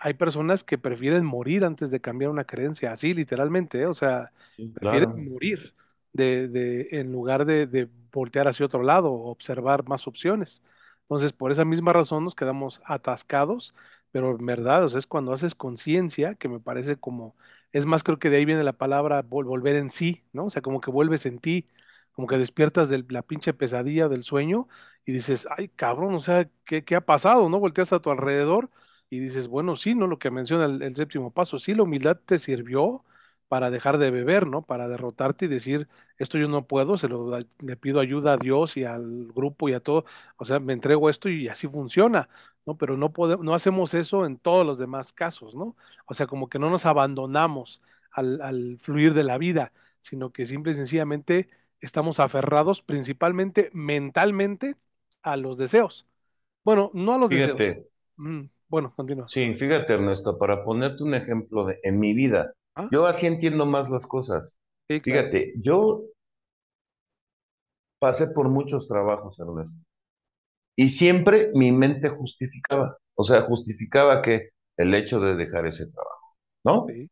hay 0.00 0.14
personas 0.14 0.64
que 0.64 0.78
prefieren 0.78 1.24
morir 1.26 1.64
antes 1.64 1.90
de 1.90 2.00
cambiar 2.00 2.30
una 2.30 2.44
creencia, 2.46 2.92
así 2.92 3.14
literalmente, 3.14 3.80
¿eh? 3.82 3.86
O 3.86 3.94
sea, 3.94 4.32
Sí, 4.56 4.72
prefieren 4.72 5.10
claro. 5.10 5.24
morir 5.32 5.74
de, 6.12 6.48
de, 6.48 6.88
en 6.92 7.12
lugar 7.12 7.44
de, 7.46 7.66
de 7.66 7.88
voltear 8.12 8.48
hacia 8.48 8.66
otro 8.66 8.82
lado 8.82 9.12
observar 9.12 9.88
más 9.88 10.06
opciones. 10.08 10.62
Entonces, 11.02 11.32
por 11.32 11.52
esa 11.52 11.64
misma 11.64 11.92
razón 11.92 12.24
nos 12.24 12.34
quedamos 12.34 12.80
atascados, 12.84 13.74
pero 14.16 14.30
en 14.38 14.46
verdad, 14.46 14.84
o 14.84 14.88
sea, 14.88 14.98
es 14.98 15.06
cuando 15.06 15.32
haces 15.32 15.54
conciencia, 15.54 16.34
que 16.36 16.48
me 16.48 16.60
parece 16.60 16.96
como, 16.96 17.36
es 17.72 17.84
más, 17.86 18.02
creo 18.02 18.18
que 18.18 18.30
de 18.30 18.38
ahí 18.38 18.44
viene 18.46 18.64
la 18.64 18.72
palabra 18.78 19.22
vol- 19.24 19.44
volver 19.46 19.76
en 19.76 19.90
sí, 19.90 20.24
¿no? 20.32 20.46
O 20.46 20.50
sea, 20.50 20.62
como 20.62 20.80
que 20.80 20.90
vuelves 20.90 21.26
en 21.26 21.38
ti, 21.38 21.68
como 22.12 22.26
que 22.26 22.38
despiertas 22.38 22.88
de 22.88 23.04
la 23.10 23.22
pinche 23.22 23.52
pesadilla 23.54 24.08
del 24.08 24.24
sueño 24.24 24.68
y 25.04 25.12
dices, 25.12 25.46
ay, 25.56 25.68
cabrón, 25.68 26.14
o 26.14 26.20
sea, 26.20 26.48
¿qué, 26.64 26.84
qué 26.84 26.96
ha 26.96 27.00
pasado? 27.04 27.48
¿No? 27.50 27.60
Volteas 27.60 27.92
a 27.92 28.00
tu 28.00 28.10
alrededor 28.10 28.70
y 29.10 29.18
dices, 29.20 29.48
bueno, 29.48 29.76
sí, 29.76 29.94
¿no? 29.94 30.06
Lo 30.06 30.18
que 30.18 30.30
menciona 30.30 30.64
el, 30.64 30.82
el 30.82 30.96
séptimo 30.96 31.30
paso, 31.32 31.58
sí, 31.58 31.74
la 31.74 31.82
humildad 31.82 32.18
te 32.24 32.38
sirvió 32.38 33.04
para 33.48 33.70
dejar 33.70 33.98
de 33.98 34.10
beber, 34.10 34.46
¿no? 34.46 34.62
Para 34.62 34.88
derrotarte 34.88 35.44
y 35.46 35.48
decir, 35.48 35.88
esto 36.18 36.38
yo 36.38 36.48
no 36.48 36.66
puedo, 36.66 36.96
se 36.98 37.08
lo 37.08 37.38
le 37.60 37.76
pido 37.76 38.00
ayuda 38.00 38.34
a 38.34 38.36
Dios 38.38 38.76
y 38.76 38.84
al 38.84 39.26
grupo 39.34 39.68
y 39.68 39.74
a 39.74 39.80
todo, 39.80 40.04
o 40.36 40.44
sea, 40.44 40.60
me 40.60 40.72
entrego 40.72 41.10
esto 41.10 41.28
y 41.28 41.48
así 41.48 41.68
funciona, 41.68 42.28
¿no? 42.66 42.76
Pero 42.76 42.96
no 42.96 43.12
podemos, 43.12 43.44
no 43.44 43.54
hacemos 43.54 43.94
eso 43.94 44.26
en 44.26 44.38
todos 44.38 44.66
los 44.66 44.78
demás 44.78 45.12
casos, 45.12 45.54
¿no? 45.54 45.76
O 46.06 46.14
sea, 46.14 46.26
como 46.26 46.48
que 46.48 46.58
no 46.58 46.70
nos 46.70 46.86
abandonamos 46.86 47.82
al, 48.10 48.40
al 48.42 48.78
fluir 48.82 49.14
de 49.14 49.24
la 49.24 49.38
vida, 49.38 49.72
sino 50.00 50.32
que 50.32 50.46
simple 50.46 50.72
y 50.72 50.74
sencillamente 50.74 51.48
estamos 51.80 52.20
aferrados 52.20 52.82
principalmente 52.82 53.70
mentalmente 53.72 54.76
a 55.22 55.36
los 55.36 55.58
deseos. 55.58 56.06
Bueno, 56.64 56.90
no 56.94 57.14
a 57.14 57.18
los 57.18 57.30
deseos. 57.30 57.60
Mm, 58.16 58.44
bueno, 58.68 58.92
continúa. 58.94 59.26
sí, 59.28 59.54
fíjate 59.54 59.94
Ernesto, 59.94 60.38
para 60.38 60.64
ponerte 60.64 61.02
un 61.02 61.14
ejemplo 61.14 61.64
de, 61.66 61.78
en 61.82 61.98
mi 61.98 62.14
vida, 62.14 62.52
Ah, 62.76 62.88
yo 62.92 63.06
así 63.06 63.26
entiendo 63.26 63.66
más 63.66 63.90
las 63.90 64.06
cosas. 64.06 64.60
sí, 64.88 65.00
claro. 65.00 65.28
Fíjate, 65.30 65.54
yo 65.62 66.04
pasé 67.98 68.28
por 68.28 68.48
muchos 68.48 68.88
trabajos, 68.88 69.38
Ernesto, 69.40 69.80
y 70.76 70.88
siempre 70.90 71.50
mi 71.54 71.72
mente 71.72 72.08
justificaba, 72.08 72.98
o 73.14 73.22
sea, 73.22 73.40
justificaba 73.42 74.22
que 74.22 74.50
el 74.76 74.94
hecho 74.94 75.20
de 75.20 75.36
dejar 75.36 75.66
ese 75.66 75.90
trabajo, 75.90 76.36
¿no? 76.64 76.86
Sí. 76.88 77.10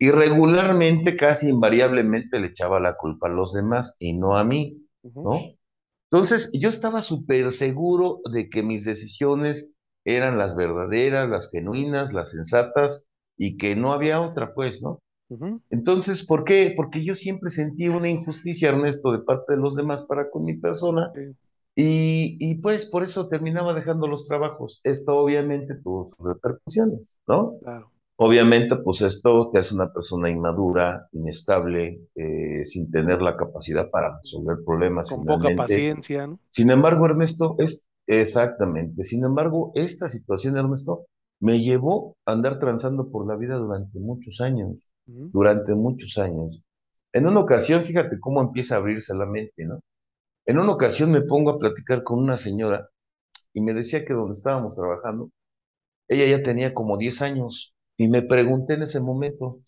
Y 0.00 0.10
regularmente, 0.10 1.16
casi 1.16 1.48
invariablemente, 1.50 2.40
le 2.40 2.48
echaba 2.48 2.80
la 2.80 2.96
culpa 2.96 3.28
a 3.28 3.30
los 3.30 3.52
demás 3.52 3.96
y 3.98 4.18
no 4.18 4.36
a 4.36 4.44
mí, 4.44 4.86
¿no? 5.02 5.40
Entonces, 6.10 6.52
yo 6.52 6.68
estaba 6.68 7.02
súper 7.02 7.52
seguro 7.52 8.20
de 8.32 8.48
que 8.48 8.62
mis 8.62 8.84
decisiones 8.84 9.76
eran 10.04 10.38
las 10.38 10.56
verdaderas, 10.56 11.28
las 11.28 11.50
genuinas, 11.50 12.12
las 12.12 12.30
sensatas 12.30 13.07
y 13.38 13.56
que 13.56 13.76
no 13.76 13.92
había 13.92 14.20
otra, 14.20 14.54
pues, 14.54 14.82
¿no? 14.82 15.00
Entonces, 15.70 16.26
¿por 16.26 16.44
qué? 16.44 16.72
Porque 16.76 17.04
yo 17.04 17.14
siempre 17.14 17.50
sentí 17.50 17.88
una 17.88 18.08
injusticia, 18.08 18.70
Ernesto, 18.70 19.12
de 19.12 19.20
parte 19.20 19.54
de 19.54 19.58
los 19.60 19.76
demás 19.76 20.04
para 20.08 20.30
con 20.30 20.44
mi 20.44 20.56
persona 20.58 21.12
y, 21.76 22.36
y 22.40 22.60
pues 22.60 22.86
por 22.90 23.02
eso 23.02 23.28
terminaba 23.28 23.74
dejando 23.74 24.08
los 24.08 24.26
trabajos. 24.26 24.80
Esto 24.84 25.16
obviamente 25.18 25.76
tuvo 25.82 26.04
sus 26.04 26.26
repercusiones, 26.26 27.20
¿no? 27.26 27.54
claro. 27.60 27.90
Obviamente, 28.20 28.76
pues 28.76 29.02
esto 29.02 29.48
te 29.52 29.58
hace 29.60 29.76
una 29.76 29.92
persona 29.92 30.28
inmadura, 30.28 31.08
inestable, 31.12 32.00
eh, 32.16 32.64
sin 32.64 32.90
tener 32.90 33.22
la 33.22 33.36
capacidad 33.36 33.90
para 33.90 34.18
resolver 34.18 34.58
problemas 34.66 35.08
Con 35.08 35.20
poca 35.20 35.36
finalmente. 35.48 35.62
paciencia, 35.62 36.26
¿no? 36.26 36.38
Sin 36.50 36.70
embargo, 36.70 37.06
Ernesto, 37.06 37.54
es 37.58 37.88
exactamente. 38.06 39.04
Sin 39.04 39.24
embargo, 39.24 39.72
esta 39.74 40.08
situación, 40.08 40.56
Ernesto, 40.56 41.06
me 41.40 41.60
llevó 41.60 42.16
a 42.26 42.32
andar 42.32 42.58
transando 42.58 43.10
por 43.10 43.26
la 43.26 43.36
vida 43.36 43.56
durante 43.56 43.98
muchos 43.98 44.40
años, 44.40 44.90
durante 45.06 45.74
muchos 45.74 46.18
años. 46.18 46.64
En 47.12 47.26
una 47.26 47.40
ocasión, 47.40 47.82
fíjate 47.82 48.18
cómo 48.20 48.40
empieza 48.40 48.74
a 48.74 48.78
abrirse 48.78 49.14
la 49.14 49.26
mente, 49.26 49.64
¿no? 49.64 49.80
En 50.46 50.58
una 50.58 50.72
ocasión 50.72 51.12
me 51.12 51.22
pongo 51.22 51.50
a 51.50 51.58
platicar 51.58 52.02
con 52.02 52.18
una 52.18 52.36
señora 52.36 52.88
y 53.52 53.60
me 53.60 53.74
decía 53.74 54.04
que 54.04 54.14
donde 54.14 54.32
estábamos 54.32 54.76
trabajando, 54.76 55.30
ella 56.08 56.38
ya 56.38 56.42
tenía 56.42 56.74
como 56.74 56.96
10 56.96 57.22
años 57.22 57.76
y 57.96 58.08
me 58.08 58.22
pregunté 58.22 58.74
en 58.74 58.82
ese 58.82 59.00
momento, 59.00 59.58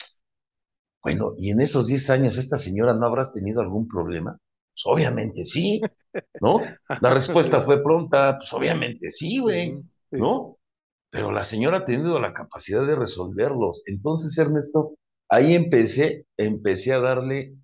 bueno, 1.02 1.34
¿y 1.38 1.50
en 1.50 1.60
esos 1.60 1.86
10 1.86 2.10
años 2.10 2.38
esta 2.38 2.56
señora 2.56 2.94
no 2.94 3.06
habrás 3.06 3.32
tenido 3.32 3.60
algún 3.60 3.88
problema? 3.88 4.38
Pues 4.72 4.82
obviamente 4.86 5.44
sí, 5.44 5.80
¿no? 6.40 6.60
La 7.00 7.12
respuesta 7.12 7.60
fue 7.60 7.82
pronta, 7.82 8.38
pues 8.38 8.52
obviamente 8.52 9.10
sí, 9.10 9.38
güey, 9.38 9.82
¿no? 10.10 10.58
Pero 11.10 11.32
la 11.32 11.44
señora 11.44 11.78
ha 11.78 11.84
tenido 11.84 12.18
la 12.20 12.32
capacidad 12.34 12.86
de 12.86 12.96
resolverlos. 12.96 13.82
Entonces, 13.86 14.36
Ernesto, 14.38 14.94
ahí 15.28 15.54
empecé, 15.54 16.26
empecé 16.36 16.92
a 16.92 17.00
darle 17.00 17.54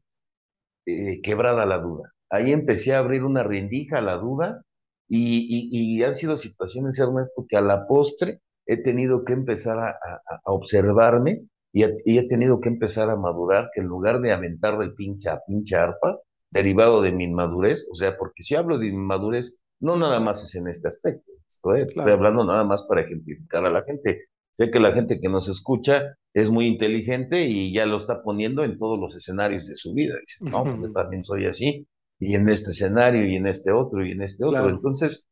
eh, 0.87 1.21
quebrada 1.23 1.67
la 1.67 1.79
duda. 1.79 2.13
Ahí 2.31 2.53
empecé 2.53 2.95
a 2.95 2.99
abrir 2.99 3.25
una 3.25 3.43
rendija 3.45 3.99
a 3.99 4.03
la 4.03 4.17
duda 4.19 4.63
y, 5.09 6.03
han 6.03 6.15
sido 6.17 6.37
situaciones, 6.37 6.99
Ernesto, 6.99 7.47
que 7.49 7.57
a 7.57 7.61
la 7.61 7.87
postre 7.87 8.41
he 8.67 8.79
tenido 8.83 9.25
que 9.25 9.33
empezar 9.35 9.79
a, 9.79 9.97
observarme 10.45 11.47
y, 11.73 11.85
he- 11.85 11.97
y 12.05 12.19
he 12.19 12.27
tenido 12.29 12.61
que 12.61 12.69
empezar 12.69 13.11
a 13.11 13.17
madurar, 13.17 13.71
que 13.75 13.81
en 13.81 13.87
lugar 13.87 14.21
de 14.21 14.33
aventar 14.33 14.79
del 14.79 14.95
pinche 14.95 15.31
a 15.31 15.41
pinche 15.47 15.77
arpa, 15.77 16.19
derivado 16.51 17.03
de 17.03 17.13
mi 17.13 17.25
inmadurez, 17.25 17.87
o 17.91 17.95
sea, 17.95 18.17
porque 18.17 18.43
si 18.43 18.55
hablo 18.57 18.79
de 18.79 18.89
inmadurez, 18.89 19.61
no 19.81 19.97
nada 19.97 20.21
más 20.21 20.43
es 20.43 20.55
en 20.57 20.69
este 20.69 20.89
aspecto, 20.89 21.31
esto 21.49 21.75
es, 21.75 21.89
estoy 21.89 22.05
claro. 22.05 22.15
hablando 22.15 22.45
nada 22.45 22.65
más 22.65 22.85
para 22.89 23.03
ejemplificar 23.03 23.65
a 23.67 23.71
la 23.71 23.83
gente. 23.85 24.27
Sé 24.53 24.71
que 24.71 24.81
la 24.81 24.93
gente 24.93 25.21
que 25.21 25.29
nos 25.29 25.49
escucha 25.49 26.17
es 26.33 26.51
muy 26.51 26.67
inteligente 26.67 27.45
y 27.47 27.73
ya 27.73 27.87
lo 27.87 27.99
está 27.99 28.23
poniendo 28.23 28.65
en 28.65 28.77
todos 28.79 28.99
los 28.99 29.15
escenarios 29.15 29.67
de 29.69 29.77
su 29.77 29.95
vida. 29.95 30.15
Dices, 30.21 30.49
no, 30.51 30.65
pues 30.65 30.77
yo 30.81 30.93
también 30.93 31.23
soy 31.23 31.47
así, 31.47 31.87
y 32.19 32.35
en 32.35 32.49
este 32.49 32.71
escenario, 32.71 33.27
y 33.27 33.37
en 33.37 33.47
este 33.47 33.73
otro, 33.73 34.05
y 34.05 34.13
en 34.13 34.23
este 34.23 34.45
otro. 34.45 34.59
Claro. 34.59 34.71
Entonces, 34.71 35.29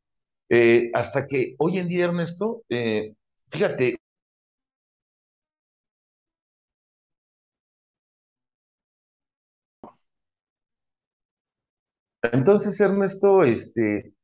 eh, 0.50 0.90
hasta 0.94 1.26
que 1.26 1.54
hoy 1.58 1.78
en 1.78 1.88
día, 1.88 2.04
Ernesto, 2.06 2.64
eh, 2.68 3.14
fíjate, 3.48 3.96
entonces, 12.32 12.80
Ernesto, 12.80 13.42
este, 13.42 14.14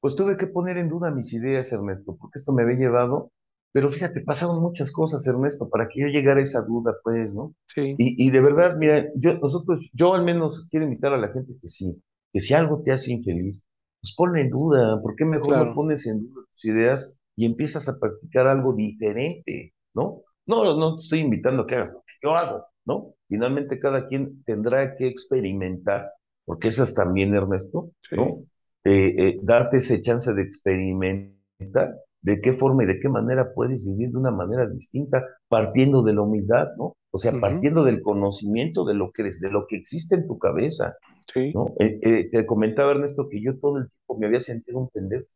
pues 0.00 0.16
tuve 0.16 0.36
que 0.36 0.46
poner 0.48 0.78
en 0.78 0.88
duda 0.88 1.10
mis 1.10 1.32
ideas, 1.34 1.72
Ernesto, 1.72 2.16
porque 2.18 2.38
esto 2.38 2.52
me 2.52 2.62
había 2.62 2.76
llevado, 2.76 3.32
pero 3.72 3.88
fíjate, 3.88 4.22
pasaron 4.22 4.60
muchas 4.60 4.90
cosas, 4.92 5.26
Ernesto, 5.26 5.68
para 5.70 5.88
que 5.88 6.00
yo 6.00 6.06
llegara 6.08 6.40
a 6.40 6.42
esa 6.42 6.62
duda, 6.66 6.94
pues, 7.04 7.34
¿no? 7.34 7.54
Sí, 7.74 7.96
Y, 7.96 8.26
y 8.26 8.30
de 8.30 8.40
verdad, 8.40 8.76
mira, 8.78 9.06
yo, 9.14 9.38
nosotros, 9.38 9.90
yo 9.94 10.14
al 10.14 10.24
menos 10.24 10.66
quiero 10.70 10.84
invitar 10.86 11.12
a 11.12 11.18
la 11.18 11.28
gente 11.32 11.54
que 11.60 11.68
sí, 11.68 12.02
que 12.32 12.40
si 12.40 12.54
algo 12.54 12.82
te 12.82 12.92
hace 12.92 13.12
infeliz, 13.12 13.68
pues 14.00 14.14
ponle 14.16 14.40
en 14.42 14.50
duda, 14.50 15.00
¿por 15.02 15.14
qué 15.16 15.24
mejor 15.24 15.56
no 15.56 15.56
claro. 15.56 15.74
pones 15.74 16.06
en 16.06 16.20
duda 16.20 16.46
tus 16.50 16.64
ideas 16.64 17.20
y 17.36 17.46
empiezas 17.46 17.88
a 17.88 17.98
practicar 18.00 18.46
algo 18.46 18.74
diferente, 18.74 19.74
¿no? 19.94 20.20
No, 20.46 20.76
no 20.76 20.96
te 20.96 21.02
estoy 21.02 21.20
invitando 21.20 21.62
a 21.62 21.66
que 21.66 21.74
hagas 21.76 21.92
lo 21.92 22.00
que 22.00 22.14
yo 22.22 22.34
hago, 22.34 22.64
¿no? 22.86 23.14
Finalmente 23.28 23.78
cada 23.78 24.06
quien 24.06 24.42
tendrá 24.44 24.94
que 24.94 25.06
experimentar, 25.06 26.10
porque 26.44 26.68
eso 26.68 26.82
es 26.82 26.94
también, 26.94 27.34
Ernesto, 27.34 27.92
Sí. 28.08 28.16
¿no? 28.16 28.44
Eh, 28.84 29.14
eh, 29.18 29.40
darte 29.42 29.76
ese 29.78 30.00
chance 30.02 30.32
de 30.34 30.42
experimentar 30.42 31.94
de 32.22 32.40
qué 32.40 32.52
forma 32.52 32.84
y 32.84 32.86
de 32.86 32.98
qué 33.00 33.08
manera 33.08 33.52
puedes 33.54 33.86
vivir 33.86 34.10
de 34.10 34.18
una 34.18 34.30
manera 34.30 34.66
distinta, 34.68 35.24
partiendo 35.48 36.02
de 36.02 36.14
la 36.14 36.22
humildad, 36.22 36.68
¿no? 36.78 36.96
O 37.10 37.18
sea, 37.18 37.38
partiendo 37.40 37.84
del 37.84 38.00
conocimiento 38.02 38.84
de 38.84 38.94
lo 38.94 39.10
que 39.12 39.22
eres, 39.22 39.40
de 39.40 39.50
lo 39.50 39.66
que 39.68 39.76
existe 39.76 40.14
en 40.16 40.26
tu 40.26 40.38
cabeza, 40.38 40.96
Sí, 41.32 41.54
¿no? 41.54 41.74
Eh, 41.80 41.98
eh, 42.02 42.28
te 42.30 42.46
comentaba 42.46 42.92
Ernesto 42.92 43.28
que 43.30 43.42
yo 43.42 43.58
todo 43.60 43.78
el 43.78 43.88
tiempo 43.90 44.18
me 44.20 44.26
había 44.26 44.40
sentido 44.40 44.78
un 44.80 44.88
pendejo. 44.90 45.26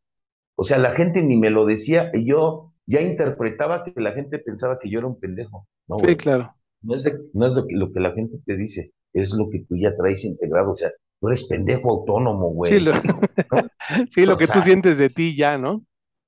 O 0.57 0.65
sea, 0.65 0.79
la 0.79 0.91
gente 0.93 1.23
ni 1.23 1.39
me 1.39 1.51
lo 1.51 1.67
decía 1.67 2.11
y 2.15 2.27
yo 2.29 2.73
ya 2.87 3.01
interpretaba 3.03 3.85
que 3.85 3.93
la 4.01 4.13
gente 4.13 4.39
pensaba 4.41 4.79
que 4.81 4.91
yo 4.91 4.99
era 5.01 5.09
un 5.09 5.21
pendejo. 5.21 5.67
No, 5.89 5.97
sí, 5.97 6.17
claro. 6.17 6.57
No 6.83 6.95
es, 6.95 7.03
de- 7.05 7.31
no 7.33 7.47
es 7.47 7.55
lo 7.57 7.67
que, 7.67 7.75
lo 7.77 7.93
que 7.93 8.01
la 8.01 8.13
gente 8.13 8.39
te 8.47 8.57
dice, 8.57 8.93
es 9.13 9.35
lo 9.35 9.49
que 9.51 9.65
tú 9.69 9.77
ya 9.77 9.95
traes 9.97 10.25
integrado. 10.25 10.71
O 10.71 10.75
sea, 10.75 10.91
tú 11.21 11.29
eres 11.29 11.49
pendejo 11.49 11.91
autónomo, 11.91 12.49
Sí, 12.69 12.79
güey. 12.79 12.81
lo, 12.81 12.93
¿no? 12.93 13.21
sí, 14.11 14.27
lo 14.27 14.37
que 14.37 14.47
tú 14.47 14.61
sientes 14.63 14.99
de 14.99 15.09
ti 15.09 15.37
ya, 15.37 15.59
¿no? 15.59 15.85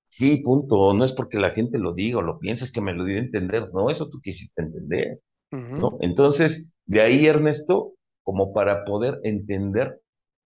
Sí, 0.09 0.43
punto. 0.45 0.95
No 0.95 1.05
es 1.05 1.13
porque 1.13 1.39
la 1.39 1.51
gente 1.51 1.79
lo 1.79 1.93
diga 1.95 2.19
o 2.19 2.23
lo 2.23 2.39
pienses 2.39 2.73
que 2.73 2.81
me 2.81 2.95
lo 2.95 3.05
dio 3.05 3.17
a 3.17 3.21
entender. 3.21 3.69
No, 3.75 3.91
eso 3.91 4.09
tú 4.11 4.19
quisiste 4.23 4.63
entender, 4.63 5.21
¿no? 5.51 5.99
Entonces, 6.01 6.79
de 6.87 7.01
ahí, 7.03 7.27
Ernesto, 7.27 7.95
como 8.23 8.53
para 8.53 8.85
poder 8.85 9.21
entender 9.25 10.01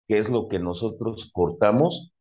qué 0.09 0.18
es 0.18 0.30
lo 0.30 0.49
que 0.49 0.59
nosotros 0.59 1.30
cortamos, 1.32 2.12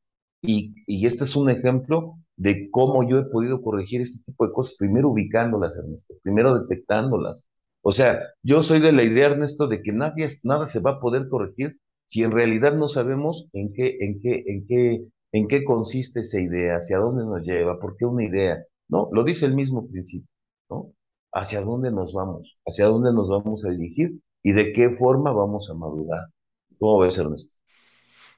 y, 0.41 0.73
y 0.87 1.05
este 1.05 1.23
es 1.25 1.35
un 1.35 1.49
ejemplo 1.49 2.15
de 2.37 2.69
cómo 2.71 3.07
yo 3.07 3.17
he 3.19 3.25
podido 3.25 3.61
corregir 3.61 4.01
este 4.01 4.23
tipo 4.23 4.45
de 4.45 4.53
cosas, 4.53 4.75
primero 4.77 5.09
ubicándolas, 5.09 5.77
Ernesto, 5.77 6.13
primero 6.23 6.57
detectándolas. 6.59 7.49
O 7.81 7.91
sea, 7.91 8.19
yo 8.43 8.61
soy 8.61 8.79
de 8.79 8.91
la 8.91 9.03
idea, 9.03 9.27
Ernesto, 9.27 9.67
de 9.67 9.81
que 9.81 9.91
nadie, 9.91 10.27
nada 10.43 10.67
se 10.67 10.79
va 10.81 10.91
a 10.91 10.99
poder 10.99 11.27
corregir 11.27 11.77
si 12.09 12.23
en 12.23 12.31
realidad 12.31 12.75
no 12.75 12.89
sabemos 12.89 13.49
en 13.53 13.71
qué, 13.71 13.97
en 14.01 14.19
qué, 14.19 14.43
en 14.45 14.65
qué 14.65 15.05
¿En 15.31 15.47
qué 15.47 15.63
consiste 15.63 16.21
esa 16.21 16.39
idea? 16.39 16.75
¿Hacia 16.75 16.97
dónde 16.97 17.23
nos 17.23 17.45
lleva? 17.45 17.79
¿Por 17.79 17.95
qué 17.95 18.05
una 18.05 18.23
idea? 18.23 18.63
¿No? 18.87 19.09
Lo 19.11 19.23
dice 19.23 19.45
el 19.45 19.53
mismo 19.53 19.87
principio, 19.87 20.29
¿no? 20.69 20.91
¿Hacia 21.31 21.61
dónde 21.61 21.91
nos 21.91 22.13
vamos? 22.13 22.59
¿Hacia 22.65 22.85
dónde 22.85 23.13
nos 23.13 23.29
vamos 23.29 23.63
a 23.65 23.69
dirigir? 23.69 24.19
¿Y 24.41 24.53
de 24.53 24.73
qué 24.73 24.89
forma 24.89 25.31
vamos 25.31 25.69
a 25.69 25.77
madurar? 25.77 26.19
¿Cómo 26.79 26.99
ves, 26.99 27.17
Ernesto? 27.19 27.57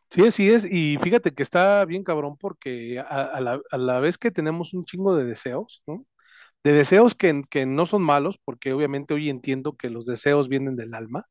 Sí, 0.09 0.23
así 0.23 0.49
es. 0.49 0.65
Y 0.69 0.97
fíjate 1.01 1.31
que 1.31 1.43
está 1.43 1.85
bien 1.85 2.03
cabrón 2.03 2.35
porque 2.37 2.99
a, 2.99 3.39
la 3.71 3.99
vez 4.01 4.17
que 4.17 4.29
tenemos 4.29 4.73
un 4.73 4.83
chingo 4.83 5.15
de 5.15 5.23
deseos, 5.23 5.83
¿no? 5.87 6.05
De 6.65 6.73
deseos 6.73 7.15
que, 7.15 7.43
que 7.49 7.65
no 7.65 7.85
son 7.85 8.01
malos, 8.01 8.37
porque 8.43 8.73
obviamente 8.73 9.13
hoy 9.13 9.29
entiendo 9.29 9.77
que 9.77 9.89
los 9.89 10.05
deseos 10.05 10.49
vienen 10.49 10.75
del 10.75 10.93
alma. 10.93 11.25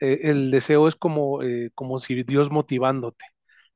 Eh, 0.00 0.20
el 0.24 0.50
deseo 0.50 0.88
es 0.88 0.96
como, 0.96 1.42
eh, 1.42 1.70
como 1.74 1.98
si 1.98 2.22
Dios 2.24 2.50
motivándote, 2.50 3.24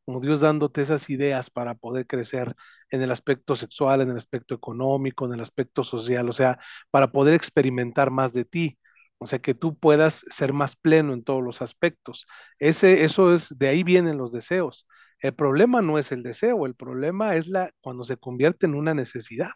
como 0.04 0.20
Dios 0.20 0.40
dándote 0.40 0.82
esas 0.82 1.08
ideas 1.10 1.50
para 1.50 1.74
poder 1.74 2.06
crecer 2.06 2.54
en 2.90 3.02
el 3.02 3.10
aspecto 3.10 3.56
sexual, 3.56 4.00
en 4.02 4.10
el 4.10 4.16
aspecto 4.16 4.54
económico, 4.54 5.26
en 5.26 5.34
el 5.34 5.40
aspecto 5.40 5.84
social, 5.84 6.28
o 6.28 6.32
sea, 6.32 6.58
para 6.90 7.12
poder 7.12 7.34
experimentar 7.34 8.10
más 8.10 8.32
de 8.32 8.44
ti, 8.44 8.78
o 9.18 9.26
sea, 9.26 9.38
que 9.38 9.54
tú 9.54 9.78
puedas 9.78 10.24
ser 10.30 10.52
más 10.52 10.76
pleno 10.76 11.12
en 11.14 11.24
todos 11.24 11.42
los 11.42 11.62
aspectos. 11.62 12.26
Ese, 12.58 13.04
eso 13.04 13.32
es, 13.34 13.56
de 13.58 13.68
ahí 13.68 13.82
vienen 13.82 14.18
los 14.18 14.32
deseos. 14.32 14.86
El 15.20 15.34
problema 15.34 15.80
no 15.82 15.98
es 15.98 16.12
el 16.12 16.22
deseo, 16.22 16.66
el 16.66 16.74
problema 16.74 17.36
es 17.36 17.46
la, 17.46 17.70
cuando 17.80 18.04
se 18.04 18.16
convierte 18.18 18.66
en 18.66 18.74
una 18.74 18.92
necesidad. 18.94 19.50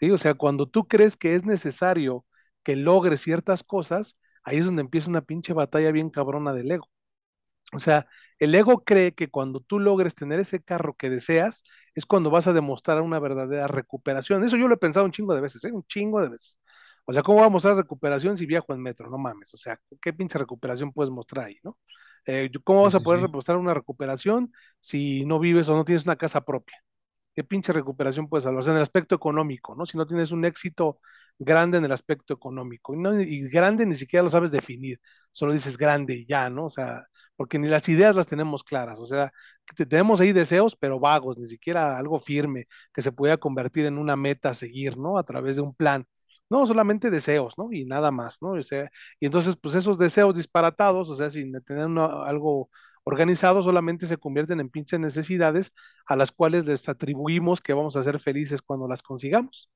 ¿sí? 0.00 0.10
O 0.10 0.18
sea, 0.18 0.34
cuando 0.34 0.66
tú 0.68 0.86
crees 0.88 1.16
que 1.16 1.34
es 1.34 1.44
necesario 1.44 2.24
que 2.62 2.76
logres 2.76 3.20
ciertas 3.20 3.62
cosas, 3.64 4.16
ahí 4.44 4.58
es 4.58 4.64
donde 4.66 4.82
empieza 4.82 5.10
una 5.10 5.22
pinche 5.22 5.52
batalla 5.52 5.90
bien 5.92 6.10
cabrona 6.10 6.52
del 6.52 6.70
ego. 6.70 6.88
O 7.72 7.80
sea, 7.80 8.06
el 8.38 8.54
ego 8.54 8.84
cree 8.84 9.14
que 9.14 9.28
cuando 9.30 9.60
tú 9.60 9.80
logres 9.80 10.14
tener 10.14 10.38
ese 10.40 10.62
carro 10.62 10.94
que 10.96 11.10
deseas, 11.10 11.64
es 11.94 12.06
cuando 12.06 12.30
vas 12.30 12.46
a 12.46 12.52
demostrar 12.52 13.00
una 13.02 13.18
verdadera 13.18 13.66
recuperación. 13.66 14.44
Eso 14.44 14.56
yo 14.56 14.68
lo 14.68 14.74
he 14.74 14.78
pensado 14.78 15.06
un 15.06 15.12
chingo 15.12 15.34
de 15.34 15.40
veces, 15.40 15.64
¿eh? 15.64 15.72
un 15.72 15.84
chingo 15.84 16.20
de 16.22 16.28
veces. 16.30 16.58
O 17.06 17.12
sea, 17.12 17.22
¿cómo 17.22 17.38
voy 17.38 17.46
a 17.46 17.50
mostrar 17.50 17.76
recuperación 17.76 18.36
si 18.36 18.46
viajo 18.46 18.72
en 18.74 18.80
metro? 18.82 19.10
No 19.10 19.18
mames, 19.18 19.52
o 19.54 19.56
sea, 19.58 19.78
¿qué 20.00 20.12
pinche 20.12 20.38
recuperación 20.38 20.92
puedes 20.92 21.10
mostrar 21.10 21.46
ahí, 21.46 21.58
no? 21.62 21.78
Eh, 22.26 22.50
¿Cómo 22.64 22.82
vas 22.82 22.94
Sí, 22.94 22.96
a 22.96 23.02
poder 23.02 23.28
sí. 23.28 23.28
mostrar 23.28 23.58
una 23.58 23.74
recuperación 23.74 24.52
si 24.80 25.24
no 25.26 25.38
vives 25.38 25.68
o 25.68 25.74
no 25.74 25.84
tienes 25.84 26.04
una 26.04 26.16
casa 26.16 26.42
propia? 26.44 26.76
¿Qué 27.34 27.44
pinche 27.44 27.72
recuperación 27.72 28.28
puedes 28.28 28.44
salvar? 28.44 28.60
O 28.60 28.62
sea, 28.62 28.72
en 28.72 28.76
el 28.78 28.82
aspecto 28.82 29.14
económico, 29.16 29.74
¿no? 29.74 29.86
Si 29.86 29.96
no 29.98 30.06
tienes 30.06 30.30
un 30.30 30.44
éxito 30.44 31.00
grande 31.38 31.78
en 31.78 31.84
el 31.84 31.92
aspecto 31.92 32.34
económico, 32.34 32.94
y, 32.94 32.98
no, 32.98 33.20
y 33.20 33.48
grande 33.48 33.86
ni 33.86 33.94
siquiera 33.94 34.22
lo 34.22 34.30
sabes 34.30 34.50
definir, 34.50 35.00
solo 35.32 35.52
dices 35.52 35.76
grande 35.76 36.14
y 36.14 36.26
ya, 36.26 36.48
¿no? 36.50 36.66
O 36.66 36.70
sea, 36.70 37.06
porque 37.36 37.58
ni 37.58 37.68
las 37.68 37.88
ideas 37.88 38.14
las 38.14 38.26
tenemos 38.26 38.62
claras, 38.64 39.00
o 39.00 39.06
sea, 39.06 39.32
tenemos 39.88 40.20
ahí 40.20 40.32
deseos, 40.32 40.76
pero 40.76 41.00
vagos, 41.00 41.38
ni 41.38 41.46
siquiera 41.46 41.98
algo 41.98 42.20
firme 42.20 42.66
que 42.92 43.02
se 43.02 43.12
pueda 43.12 43.36
convertir 43.36 43.86
en 43.86 43.98
una 43.98 44.16
meta 44.16 44.50
a 44.50 44.54
seguir, 44.54 44.96
¿no? 44.98 45.18
A 45.18 45.24
través 45.24 45.56
de 45.56 45.62
un 45.62 45.74
plan. 45.74 46.06
No, 46.50 46.66
solamente 46.66 47.10
deseos, 47.10 47.54
¿no? 47.56 47.72
Y 47.72 47.84
nada 47.86 48.10
más, 48.10 48.36
¿no? 48.42 48.50
O 48.52 48.62
sea, 48.62 48.90
y 49.18 49.26
entonces, 49.26 49.56
pues 49.56 49.74
esos 49.74 49.98
deseos 49.98 50.34
disparatados, 50.36 51.08
o 51.08 51.14
sea, 51.16 51.30
sin 51.30 51.52
tener 51.64 51.88
algo 51.98 52.68
organizado, 53.04 53.62
solamente 53.62 54.06
se 54.06 54.16
convierten 54.16 54.60
en 54.60 54.68
pinches 54.70 54.98
necesidades 55.00 55.72
a 56.06 56.16
las 56.16 56.32
cuales 56.32 56.64
les 56.66 56.88
atribuimos 56.88 57.60
que 57.60 57.74
vamos 57.74 57.96
a 57.96 58.02
ser 58.02 58.20
felices 58.20 58.62
cuando 58.62 58.88
las 58.88 59.02
consigamos. 59.02 59.70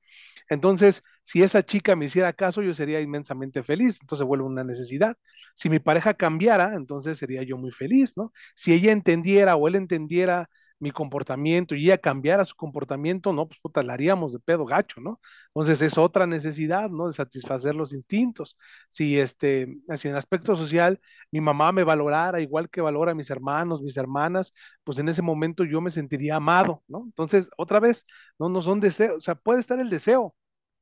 Entonces, 0.49 1.03
si 1.25 1.43
esa 1.43 1.63
chica 1.65 1.95
me 1.97 2.07
hiciera 2.07 2.33
caso, 2.33 2.63
yo 2.63 2.75
sería 2.75 3.01
inmensamente 3.01 3.63
feliz, 3.63 3.99
entonces 4.01 4.27
vuelve 4.27 4.45
una 4.45 4.65
necesidad. 4.65 5.17
Si 5.55 5.69
mi 5.69 5.79
pareja 5.79 6.15
cambiara, 6.15 6.75
entonces 6.75 7.19
sería 7.19 7.43
yo 7.43 7.57
muy 7.59 7.71
feliz, 7.73 8.17
¿no? 8.17 8.33
Si 8.55 8.73
ella 8.73 8.93
entendiera 8.93 9.57
o 9.57 9.69
él 9.69 9.75
entendiera 9.77 10.49
mi 10.81 10.91
comportamiento 10.93 11.75
y 11.75 11.85
ella 11.85 11.99
cambiara 11.99 12.45
su 12.45 12.55
comportamiento, 12.55 13.33
no, 13.33 13.49
pues 13.49 13.59
puta, 13.61 13.81
haríamos 13.81 14.33
de 14.33 14.39
pedo 14.39 14.65
gacho, 14.65 15.01
¿no? 15.01 15.21
Entonces 15.49 15.83
es 15.83 15.99
otra 15.99 16.27
necesidad, 16.27 16.89
¿no? 16.91 17.07
De 17.09 17.13
satisfacer 17.13 17.75
los 17.75 17.93
instintos. 17.93 18.57
Si 18.89 19.19
este, 19.19 19.79
si 19.97 20.09
en 20.09 20.17
aspecto 20.17 20.55
social 20.57 21.01
mi 21.31 21.41
mamá 21.41 21.73
me 21.73 21.85
valorara 21.85 22.41
igual 22.41 22.69
que 22.71 22.81
valora 22.81 23.13
a 23.13 23.15
mis 23.15 23.31
hermanos, 23.31 23.83
mis 23.83 23.97
hermanas, 23.97 24.53
pues 24.85 24.99
en 24.99 25.09
ese 25.09 25.23
momento 25.23 25.65
yo 25.65 25.81
me 25.81 25.91
sentiría 25.91 26.37
amado, 26.37 26.83
¿no? 26.89 27.03
Entonces, 27.07 27.51
otra 27.57 27.81
vez, 27.81 28.07
no, 28.39 28.49
no 28.49 28.63
son 28.63 28.81
deseos, 28.81 29.17
o 29.19 29.21
sea, 29.21 29.35
puede 29.35 29.61
estar 29.61 29.81
el 29.81 29.91
deseo, 29.91 30.35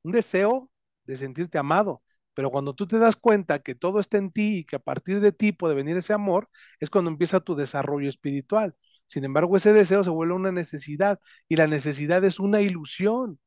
un 0.03 0.13
deseo 0.13 0.71
de 1.05 1.17
sentirte 1.17 1.59
amado, 1.59 2.03
pero 2.35 2.51
cuando 2.51 2.75
tú 2.75 2.87
te 2.87 2.99
das 2.99 3.17
cuenta 3.17 3.61
que 3.61 3.75
todo 3.75 3.99
está 4.01 4.19
en 4.19 4.31
ti 4.31 4.59
y 4.59 4.65
que 4.65 4.77
a 4.77 4.79
partir 4.79 5.21
de 5.21 5.33
ti 5.33 5.53
puede 5.53 5.75
venir 5.75 5.97
ese 5.97 6.13
amor, 6.13 6.49
es 6.81 6.91
cuando 6.91 7.11
empieza 7.11 7.41
tu 7.41 7.55
desarrollo 7.57 8.09
espiritual. 8.09 8.75
Sin 9.07 9.25
embargo, 9.25 9.57
ese 9.57 9.73
deseo 9.73 10.05
se 10.05 10.11
vuelve 10.11 10.35
una 10.35 10.53
necesidad 10.53 11.19
y 11.49 11.57
la 11.57 11.67
necesidad 11.67 12.25
es 12.25 12.39
una 12.41 12.61
ilusión 12.61 13.39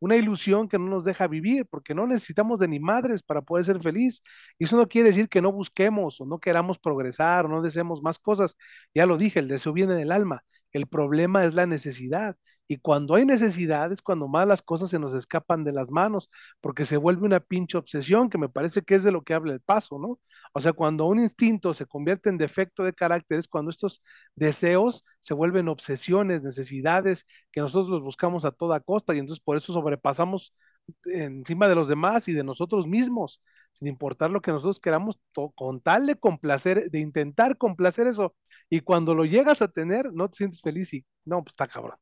una 0.00 0.16
ilusión 0.16 0.68
que 0.68 0.78
no 0.78 0.86
nos 0.86 1.04
deja 1.04 1.28
vivir, 1.28 1.66
porque 1.70 1.94
no 1.94 2.06
necesitamos 2.06 2.58
de 2.58 2.66
ni 2.68 2.80
madres 2.80 3.22
para 3.22 3.40
poder 3.42 3.64
ser 3.64 3.80
feliz. 3.80 4.22
Y 4.58 4.64
eso 4.64 4.76
no 4.76 4.88
quiere 4.88 5.10
decir 5.10 5.28
que 5.28 5.40
no 5.40 5.52
busquemos 5.52 6.20
o 6.20 6.26
no 6.26 6.40
queramos 6.40 6.78
progresar 6.78 7.46
o 7.46 7.48
no 7.48 7.62
deseemos 7.62 8.02
más 8.02 8.18
cosas. 8.18 8.56
Ya 8.94 9.06
lo 9.06 9.16
dije, 9.16 9.38
el 9.38 9.46
deseo 9.48 9.72
viene 9.72 9.94
del 9.94 10.10
alma. 10.12 10.42
El 10.72 10.86
problema 10.88 11.44
es 11.44 11.54
la 11.54 11.66
necesidad. 11.66 12.36
Y 12.68 12.78
cuando 12.78 13.14
hay 13.14 13.26
necesidad 13.26 13.92
es 13.92 14.00
cuando 14.00 14.28
más 14.28 14.46
las 14.46 14.62
cosas 14.62 14.88
se 14.90 14.98
nos 14.98 15.12
escapan 15.14 15.62
de 15.64 15.72
las 15.72 15.90
manos, 15.90 16.30
porque 16.60 16.84
se 16.84 16.96
vuelve 16.96 17.26
una 17.26 17.40
pinche 17.40 17.76
obsesión, 17.76 18.30
que 18.30 18.38
me 18.38 18.48
parece 18.48 18.82
que 18.82 18.94
es 18.94 19.04
de 19.04 19.12
lo 19.12 19.22
que 19.22 19.34
habla 19.34 19.52
el 19.52 19.60
paso, 19.60 19.98
¿no? 19.98 20.18
O 20.54 20.60
sea, 20.60 20.72
cuando 20.72 21.06
un 21.06 21.20
instinto 21.20 21.74
se 21.74 21.86
convierte 21.86 22.30
en 22.30 22.38
defecto 22.38 22.82
de 22.84 22.94
carácter, 22.94 23.38
es 23.38 23.48
cuando 23.48 23.70
estos 23.70 24.02
deseos 24.34 25.04
se 25.20 25.34
vuelven 25.34 25.68
obsesiones, 25.68 26.42
necesidades, 26.42 27.26
que 27.50 27.60
nosotros 27.60 27.90
los 27.90 28.02
buscamos 28.02 28.44
a 28.44 28.52
toda 28.52 28.80
costa 28.80 29.14
y 29.14 29.18
entonces 29.18 29.42
por 29.44 29.56
eso 29.56 29.72
sobrepasamos 29.72 30.54
encima 31.04 31.68
de 31.68 31.74
los 31.74 31.88
demás 31.88 32.28
y 32.28 32.32
de 32.32 32.44
nosotros 32.44 32.86
mismos, 32.86 33.40
sin 33.72 33.88
importar 33.88 34.30
lo 34.30 34.40
que 34.42 34.50
nosotros 34.50 34.80
queramos, 34.80 35.18
con 35.54 35.80
tal 35.80 36.06
de 36.06 36.16
complacer, 36.16 36.90
de 36.90 37.00
intentar 37.00 37.56
complacer 37.58 38.06
eso. 38.06 38.34
Y 38.68 38.80
cuando 38.80 39.14
lo 39.14 39.24
llegas 39.24 39.62
a 39.62 39.68
tener, 39.68 40.12
no 40.12 40.28
te 40.28 40.38
sientes 40.38 40.60
feliz 40.60 40.92
y 40.94 41.04
no, 41.24 41.42
pues 41.42 41.52
está 41.52 41.66
cabrón. 41.68 41.96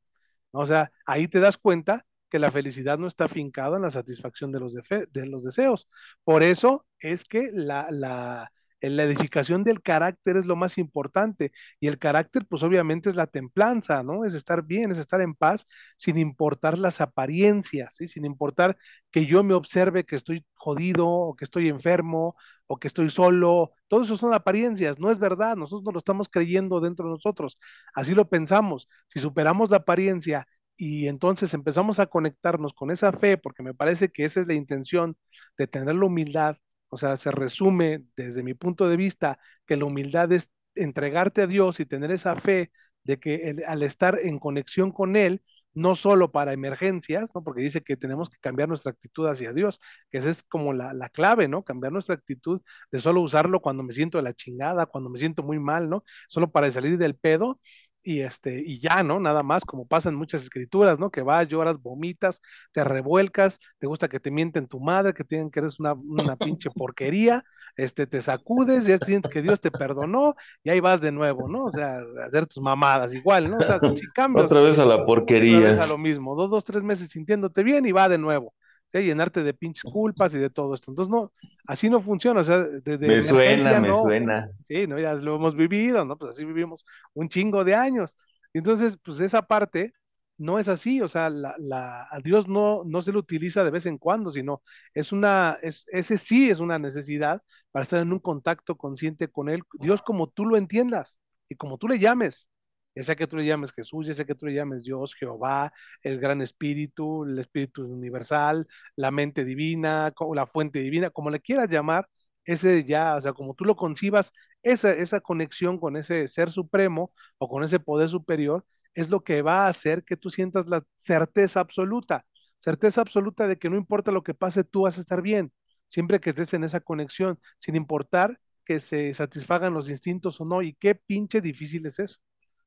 O 0.53 0.67
sea, 0.67 0.91
ahí 1.07 1.29
te 1.29 1.41
das 1.41 1.59
cuenta 1.59 2.07
que 2.31 2.39
la 2.39 2.51
felicidad 2.53 2.99
no 2.99 3.07
está 3.09 3.29
fincada 3.29 3.77
en 3.77 3.83
la 3.83 3.91
satisfacción 3.91 4.53
de 4.53 4.61
los, 4.61 4.75
de 4.75 5.27
los 5.27 5.45
deseos. 5.45 5.89
Por 6.25 6.43
eso 6.43 6.87
es 7.01 7.25
que 7.25 7.51
la, 7.53 7.89
la, 7.91 8.53
la, 8.81 9.03
edificación 9.05 9.65
del 9.65 9.83
carácter 9.83 10.37
es 10.37 10.47
lo 10.47 10.57
más 10.57 10.79
importante. 10.79 11.53
Y 11.81 11.89
el 11.89 11.99
carácter, 11.99 12.47
pues 12.49 12.63
obviamente 12.63 13.11
es 13.11 13.17
la 13.17 13.27
templanza, 13.27 14.03
¿no? 14.03 14.25
Es 14.25 14.35
estar 14.35 14.63
bien, 14.65 14.91
es 14.93 14.99
estar 14.99 15.21
en 15.21 15.35
paz, 15.35 15.67
sin 15.97 16.19
importar 16.19 16.79
las 16.79 17.01
apariencias, 17.01 17.97
¿sí? 17.97 18.09
Sin 18.09 18.25
importar 18.25 18.77
que 19.11 19.27
yo 19.27 19.43
me 19.43 19.55
observe 19.55 20.05
que 20.05 20.17
estoy 20.17 20.45
jodido, 20.55 21.09
o 21.09 21.37
que 21.37 21.45
estoy 21.45 21.69
enfermo, 21.69 22.37
o 22.73 22.79
que 22.79 22.87
estoy 22.89 23.11
solo. 23.11 23.73
Todo 23.89 24.05
eso 24.05 24.17
son 24.17 24.33
apariencias, 24.33 24.99
no 25.01 25.11
es 25.11 25.19
verdad. 25.19 25.57
Nosotros 25.57 25.83
no 25.85 25.91
lo 25.91 25.99
estamos 25.99 26.29
creyendo 26.29 26.79
dentro 26.81 27.07
de 27.07 27.13
nosotros. 27.13 27.59
Así 27.95 28.15
lo 28.15 28.29
pensamos. 28.29 28.89
Si 29.09 29.19
superamos 29.19 29.71
la 29.71 29.79
apariencia 29.79 30.47
y 30.77 31.09
entonces 31.09 31.53
empezamos 31.53 31.99
a 31.99 32.07
conectarnos 32.07 32.73
con 32.73 32.93
esa 32.93 33.11
fe, 33.13 33.37
porque 33.39 33.65
me 33.65 33.75
parece 33.75 34.11
que 34.11 34.25
esa 34.25 34.41
es 34.43 34.47
la 34.47 34.55
intención 34.55 35.17
de 35.59 35.67
tener 35.67 35.97
la 35.97 36.07
humildad, 36.07 36.59
o 36.91 36.97
sea, 36.97 37.17
se 37.17 37.33
resume 37.33 38.05
desde 38.17 38.43
mi 38.45 38.55
punto 38.55 38.89
de 38.89 38.97
vista 38.97 39.39
que 39.67 39.77
la 39.77 39.87
humildad 39.87 40.31
es 40.33 40.51
entregarte 40.77 41.43
a 41.43 41.47
Dios 41.49 41.81
y 41.81 41.87
tener 41.87 42.13
esa 42.13 42.37
fe 42.37 42.71
de 43.03 43.19
que 43.19 43.65
al 43.67 43.83
estar 43.83 44.19
en 44.23 44.39
conexión 44.39 44.93
con 44.93 45.17
Él, 45.17 45.43
no 45.75 45.95
solo 45.97 46.33
para 46.33 46.53
emergencias, 46.53 47.31
¿no? 47.35 47.43
porque 47.45 47.63
dice 47.63 47.83
que 47.83 47.97
tenemos 47.97 48.29
que 48.31 48.39
cambiar 48.41 48.69
nuestra 48.69 48.93
actitud 48.93 49.27
hacia 49.27 49.53
Dios, 49.53 49.81
que 50.11 50.19
esa 50.19 50.31
es 50.31 50.43
como 50.43 50.73
la, 50.73 50.93
la, 50.93 51.09
clave, 51.09 51.49
¿no? 51.49 51.63
Cambiar 51.65 51.93
nuestra 51.93 52.15
actitud 52.15 52.61
de 52.91 53.01
solo 53.01 53.21
usarlo 53.21 53.61
cuando 53.61 53.83
me 53.83 53.93
siento 53.93 54.19
de 54.19 54.25
la 54.25 54.35
chingada, 54.35 54.87
cuando 54.87 55.11
me 55.11 55.19
siento 55.19 55.43
muy 55.43 55.59
mal, 55.59 55.89
¿no? 55.89 56.05
Solo 56.29 56.51
para 56.51 56.71
salir 56.73 56.99
del 56.99 57.17
pedo, 57.17 57.61
y 58.03 58.21
este, 58.21 58.63
y 58.65 58.81
ya, 58.81 59.03
¿no? 59.03 59.21
Nada 59.21 59.43
más, 59.43 59.65
como 59.65 59.87
pasa 59.87 60.09
en 60.09 60.15
muchas 60.15 60.43
escrituras, 60.43 60.99
¿no? 60.99 61.11
Que 61.11 61.23
vas, 61.23 61.49
lloras, 61.49 61.81
vomitas, 61.81 62.41
te 62.73 62.83
revuelcas, 62.85 63.59
te 63.79 63.87
gusta 63.87 64.09
que 64.09 64.21
te 64.21 64.31
mienten 64.31 64.69
tu 64.69 64.81
madre, 64.81 65.13
que 65.15 65.25
tienen 65.25 65.51
que 65.51 65.61
eres 65.61 65.79
una, 65.81 65.93
una 65.95 66.37
pinche 66.59 66.71
porquería, 66.71 67.45
este, 67.77 68.07
te 68.07 68.23
sacudes, 68.23 68.85
ya 68.85 68.99
sientes 68.99 69.31
que 69.31 69.43
Dios 69.43 69.61
te 69.61 69.71
perdonó, 69.71 70.35
y 70.63 70.71
ahí 70.71 70.81
vas 70.81 71.01
de 71.01 71.13
nuevo, 71.13 71.45
¿no? 71.49 71.65
O 71.65 71.73
sea, 71.73 71.99
hacer 72.27 72.47
tus 72.47 72.63
mamadas 72.63 73.15
igual, 73.15 73.51
¿no? 73.51 73.59
O 73.59 73.63
sea, 73.63 73.79
si 73.95 74.07
cambios. 74.15 74.45
Otra 74.45 74.61
vez 74.61 74.79
a 74.79 74.85
la 74.85 75.05
porquería. 75.05 75.59
Otra 75.59 75.71
vez 75.71 75.79
a 75.79 75.87
lo 75.87 75.99
mismo, 75.99 76.35
dos, 76.35 76.51
dos, 76.51 76.65
tres 76.65 76.83
meses 76.83 77.11
sintiéndote 77.11 77.63
bien 77.63 77.87
y 77.87 77.93
va 77.93 78.09
de 78.09 78.19
nuevo. 78.19 78.55
¿sí? 78.93 79.03
llenarte 79.03 79.43
de 79.43 79.55
pinches 79.55 79.85
culpas 79.85 80.35
y 80.35 80.39
de 80.39 80.51
todo 80.51 80.75
esto. 80.75 80.91
Entonces, 80.91 81.11
no, 81.11 81.33
así 81.67 81.89
no 81.89 82.01
funciona. 82.03 82.41
O 82.41 82.45
sea, 82.45 82.59
de, 82.59 82.99
de 82.99 83.07
me 83.07 83.23
suena, 83.23 83.79
no. 83.79 83.81
me 83.81 83.95
suena. 83.95 84.51
Sí, 84.69 84.87
no, 84.87 84.99
ya 84.99 85.15
lo 85.15 85.37
hemos 85.37 85.55
vivido, 85.55 86.05
¿no? 86.05 86.17
Pues 86.17 86.33
así 86.33 86.45
vivimos 86.45 86.85
un 87.15 87.29
chingo 87.29 87.65
de 87.65 87.75
años. 87.75 88.17
Entonces, 88.53 88.99
pues 89.03 89.21
esa 89.21 89.43
parte 89.43 89.93
no 90.41 90.59
es 90.59 90.69
así, 90.69 91.01
o 91.03 91.09
sea, 91.09 91.31
la, 91.31 91.55
la, 91.59 92.09
a 92.11 92.21
Dios 92.21 92.49
no, 92.49 92.83
no 92.85 93.03
se 93.03 93.13
lo 93.13 93.21
utiliza 93.21 93.65
de 93.65 93.71
vez 93.71 93.87
en 93.87 93.99
cuando, 93.99 94.31
sino 94.33 94.63
es 94.95 95.13
una, 95.13 95.59
es, 95.63 95.85
ese 95.89 96.19
sí 96.19 96.51
es 96.51 96.61
una 96.61 96.79
necesidad 96.79 97.43
para 97.73 97.83
estar 97.85 98.01
en 98.01 98.13
un 98.13 98.19
contacto 98.21 98.77
consciente 98.77 99.29
con 99.29 99.49
Él, 99.49 99.63
Dios 99.81 100.03
como 100.03 100.29
tú 100.29 100.47
lo 100.47 100.57
entiendas 100.57 101.21
y 101.49 101.57
como 101.57 101.79
tú 101.79 101.89
le 101.89 101.99
llames, 101.99 102.49
ya 102.95 103.05
sea 103.05 103.17
que 103.17 103.27
tú 103.27 103.37
le 103.37 103.45
llames 103.47 103.73
Jesús, 103.73 104.07
ya 104.07 104.15
sea 104.15 104.25
que 104.25 104.35
tú 104.35 104.47
le 104.47 104.55
llames 104.55 104.83
Dios, 104.85 105.15
Jehová, 105.15 105.73
el 106.03 106.19
gran 106.21 106.41
espíritu, 106.43 107.25
el 107.25 107.39
espíritu 107.39 107.85
universal, 107.87 108.67
la 108.97 109.11
mente 109.11 109.45
divina, 109.45 110.13
la 110.35 110.47
fuente 110.47 110.81
divina, 110.81 111.11
como 111.11 111.31
le 111.31 111.41
quieras 111.41 111.69
llamar, 111.69 112.09
ese 112.45 112.85
ya, 112.85 113.17
o 113.17 113.21
sea, 113.21 113.33
como 113.33 113.55
tú 113.55 113.65
lo 113.65 113.77
concibas, 113.77 114.33
esa, 114.63 114.93
esa 114.93 115.21
conexión 115.21 115.79
con 115.79 115.97
ese 115.97 116.27
ser 116.29 116.51
supremo 116.51 117.13
o 117.39 117.49
con 117.49 117.63
ese 117.65 117.79
poder 117.81 118.09
superior 118.09 118.65
es 118.95 119.11
lo 119.11 119.23
que 119.25 119.43
va 119.43 119.67
a 119.67 119.69
hacer 119.69 120.05
que 120.05 120.17
tú 120.17 120.31
sientas 120.31 120.67
la 120.69 120.85
certeza 120.99 121.61
absoluta, 121.61 122.25
certeza 122.61 123.01
absoluta 123.01 123.47
de 123.49 123.59
que 123.59 123.71
no 123.71 123.77
importa 123.77 124.13
lo 124.13 124.23
que 124.23 124.35
pase, 124.35 124.65
tú 124.65 124.83
vas 124.83 124.99
a 124.99 125.01
estar 125.01 125.23
bien, 125.23 125.53
siempre 125.89 126.21
que 126.21 126.31
estés 126.31 126.53
en 126.55 126.65
esa 126.65 126.81
conexión, 126.81 127.39
sin 127.59 127.77
importar 127.77 128.39
que 128.65 128.81
se 128.81 129.13
satisfagan 129.15 129.75
los 129.75 129.89
instintos 129.91 130.41
o 130.41 130.45
no, 130.45 130.63
y 130.63 130.75
qué 130.75 130.95
pinche 130.95 131.41
difícil 131.41 131.87
es 131.87 131.99
eso 131.99 132.19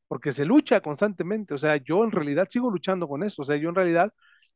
porque 0.08 0.32
se 0.32 0.46
lucha 0.46 0.82
constantemente. 0.82 1.54
O 1.54 1.58
sea, 1.58 1.78
yo 1.78 2.04
en 2.04 2.12
realidad 2.12 2.48
sigo 2.50 2.70
luchando 2.70 3.08
con 3.08 3.24
eso. 3.24 3.42
O 3.42 3.46
sea, 3.46 3.56
yo 3.58 3.70
en 3.70 3.76
realidad 3.76 4.14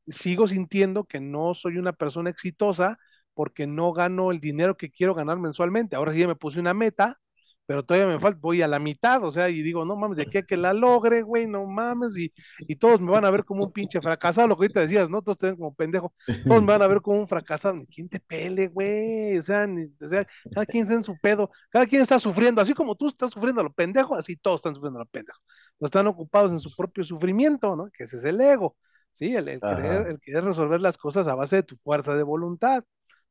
sigo 0.08 0.48
sintiendo 0.48 1.06
que 1.06 1.20
no 1.20 1.54
soy 1.56 1.78
una 1.78 1.94
persona 1.94 2.30
exitosa 2.30 2.98
porque 3.34 3.68
no 3.68 3.94
gano 3.94 4.32
el 4.32 4.40
dinero 4.40 4.78
que 4.78 4.92
quiero 4.92 5.16
ganar 5.16 5.38
mensualmente. 5.40 5.96
Ahora 5.96 6.12
sí 6.14 6.20
ya 6.20 6.28
me 6.28 6.36
puse 6.36 6.60
una 6.60 6.74
meta 6.74 7.20
pero 7.68 7.84
todavía 7.86 8.08
me 8.08 8.20
falta, 8.20 8.40
voy 8.42 8.62
a 8.64 8.68
la 8.68 8.80
mitad, 8.80 9.24
o 9.24 9.32
sea, 9.32 9.50
y 9.50 9.62
digo, 9.62 9.86
no 9.86 9.96
mames, 9.98 10.18
de 10.18 10.24
aquí 10.24 10.40
a 10.40 10.44
que 10.44 10.58
la 10.58 10.74
logre, 10.74 11.22
güey, 11.22 11.48
no 11.48 11.66
mames, 11.68 12.18
y, 12.18 12.34
y 12.62 12.78
todos 12.78 13.02
me 13.02 13.12
van 13.12 13.26
a 13.26 13.30
ver 13.32 13.46
como 13.46 13.66
un 13.66 13.72
pinche 13.74 14.02
fracasado, 14.02 14.48
lo 14.48 14.56
que 14.58 14.64
ahorita 14.66 14.80
decías, 14.82 15.10
¿no? 15.10 15.22
Todos 15.22 15.38
te 15.38 15.48
ven 15.48 15.58
como 15.58 15.76
pendejo, 15.76 16.14
todos 16.48 16.62
me 16.62 16.68
van 16.68 16.82
a 16.82 16.88
ver 16.88 17.02
como 17.02 17.20
un 17.20 17.28
fracasado, 17.28 17.76
ni 17.76 17.86
quién 17.88 18.10
te 18.10 18.20
pele, 18.22 18.68
güey, 18.70 19.38
o 19.38 19.44
sea, 19.44 19.68
ni, 19.68 19.84
o 20.02 20.08
sea, 20.08 20.26
cada 20.54 20.66
quien 20.66 20.84
está 20.84 20.96
en 20.96 21.04
su 21.04 21.18
pedo, 21.20 21.52
cada 21.70 21.86
quien 21.86 22.02
está 22.02 22.20
sufriendo, 22.20 22.62
así 22.62 22.74
como 22.74 22.96
tú 22.96 23.08
estás 23.08 23.32
sufriendo 23.32 23.62
lo 23.64 23.74
pendejo, 23.74 24.16
así 24.16 24.38
todos 24.38 24.60
están 24.60 24.74
sufriendo 24.76 25.00
lo 25.00 25.06
pendejo, 25.06 25.40
no 25.80 25.86
están 25.86 26.08
ocupados 26.08 26.52
en 26.52 26.60
su 26.60 26.76
propio 26.76 27.04
sufrimiento, 27.04 27.76
¿no? 27.76 27.90
Que 27.92 28.06
ese 28.06 28.18
es 28.18 28.26
el 28.26 28.40
ego, 28.42 28.78
¿sí? 29.12 29.36
El, 29.36 29.48
el 29.50 29.62
querer, 29.62 30.08
el 30.08 30.20
querer 30.20 30.44
resolver 30.46 30.82
las 30.82 30.98
cosas 30.98 31.28
a 31.28 31.36
base 31.36 31.58
de 31.58 31.64
tu 31.64 31.78
fuerza 31.78 32.16
de 32.16 32.24
voluntad, 32.24 32.84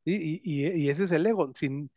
¿sí? 0.04 0.40
Y, 0.44 0.66
y, 0.66 0.82
y 0.84 0.90
ese 0.90 1.04
es 1.04 1.12
el 1.12 1.26
ego, 1.26 1.52
sin 1.54 1.90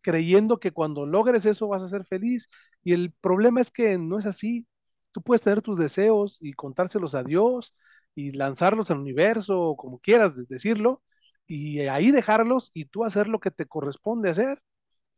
creyendo 0.00 0.58
que 0.60 0.72
cuando 0.72 1.06
logres 1.06 1.46
eso 1.46 1.68
vas 1.68 1.82
a 1.82 1.88
ser 1.88 2.04
feliz. 2.04 2.48
Y 2.84 2.92
el 2.92 3.12
problema 3.12 3.60
es 3.60 3.70
que 3.70 3.98
no 3.98 4.18
es 4.18 4.26
así. 4.26 4.66
Tú 5.12 5.22
puedes 5.22 5.42
tener 5.42 5.62
tus 5.62 5.78
deseos 5.78 6.38
y 6.40 6.52
contárselos 6.54 7.14
a 7.14 7.22
Dios 7.24 7.74
y 8.14 8.32
lanzarlos 8.32 8.90
al 8.90 8.98
universo, 8.98 9.74
como 9.78 9.98
quieras 10.00 10.34
decirlo, 10.48 11.02
y 11.46 11.80
ahí 11.80 12.10
dejarlos 12.10 12.70
y 12.74 12.86
tú 12.86 13.04
hacer 13.04 13.28
lo 13.28 13.40
que 13.40 13.50
te 13.50 13.66
corresponde 13.66 14.30
hacer. 14.30 14.60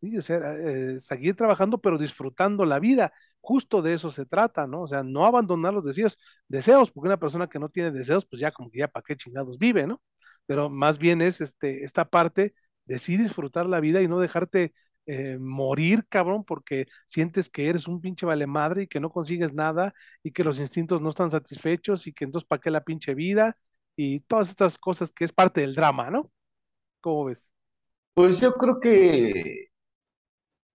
¿sí? 0.01 0.17
Eh, 0.29 0.99
seguir 1.01 1.37
trabajando, 1.37 1.79
pero 1.79 1.99
disfrutando 1.99 2.65
la 2.65 2.79
vida. 2.81 3.13
Justo 3.41 3.83
de 3.83 3.95
eso 3.95 4.11
se 4.11 4.27
trata, 4.27 4.67
¿no? 4.67 4.83
O 4.83 4.89
sea, 4.89 5.03
no 5.03 5.27
abandonar 5.27 5.75
los 5.75 5.85
deseos, 5.85 6.19
deseos, 6.49 6.91
porque 6.91 7.09
una 7.09 7.19
persona 7.19 7.49
que 7.49 7.59
no 7.59 7.69
tiene 7.69 7.91
deseos, 7.91 8.27
pues 8.27 8.41
ya 8.41 8.53
como 8.53 8.71
que 8.71 8.79
ya 8.81 8.89
para 8.89 9.05
qué 9.05 9.17
chingados 9.17 9.59
vive, 9.59 9.87
¿no? 9.87 10.01
Pero 10.47 10.71
más 10.71 10.99
bien 10.99 11.21
es 11.23 11.41
este, 11.41 11.85
esta 11.85 12.05
parte 12.07 12.55
de 12.87 12.99
sí 12.99 13.17
disfrutar 13.17 13.67
la 13.67 13.81
vida 13.81 14.03
y 14.03 14.09
no 14.09 14.19
dejarte 14.21 14.75
eh, 15.07 15.39
morir, 15.39 16.07
cabrón, 16.09 16.45
porque 16.45 16.87
sientes 17.07 17.49
que 17.49 17.69
eres 17.69 17.87
un 17.89 18.01
pinche 18.01 18.27
vale 18.27 18.47
madre 18.47 18.83
y 18.85 18.87
que 18.87 19.01
no 19.01 19.11
consigues 19.11 19.53
nada 19.53 19.95
y 20.23 20.33
que 20.33 20.45
los 20.45 20.59
instintos 20.61 21.01
no 21.03 21.11
están 21.11 21.31
satisfechos 21.31 22.07
y 22.07 22.13
que 22.13 22.25
entonces 22.25 22.47
para 22.49 22.61
qué 22.61 22.71
la 22.71 22.85
pinche 22.85 23.15
vida 23.15 23.57
y 23.97 24.21
todas 24.21 24.51
estas 24.51 24.79
cosas 24.79 25.11
que 25.11 25.25
es 25.25 25.33
parte 25.33 25.61
del 25.61 25.75
drama, 25.75 26.11
¿no? 26.11 26.31
¿Cómo 27.01 27.27
ves? 27.27 27.49
Pues 28.15 28.41
yo 28.41 28.55
creo 28.55 28.81
que, 28.81 29.69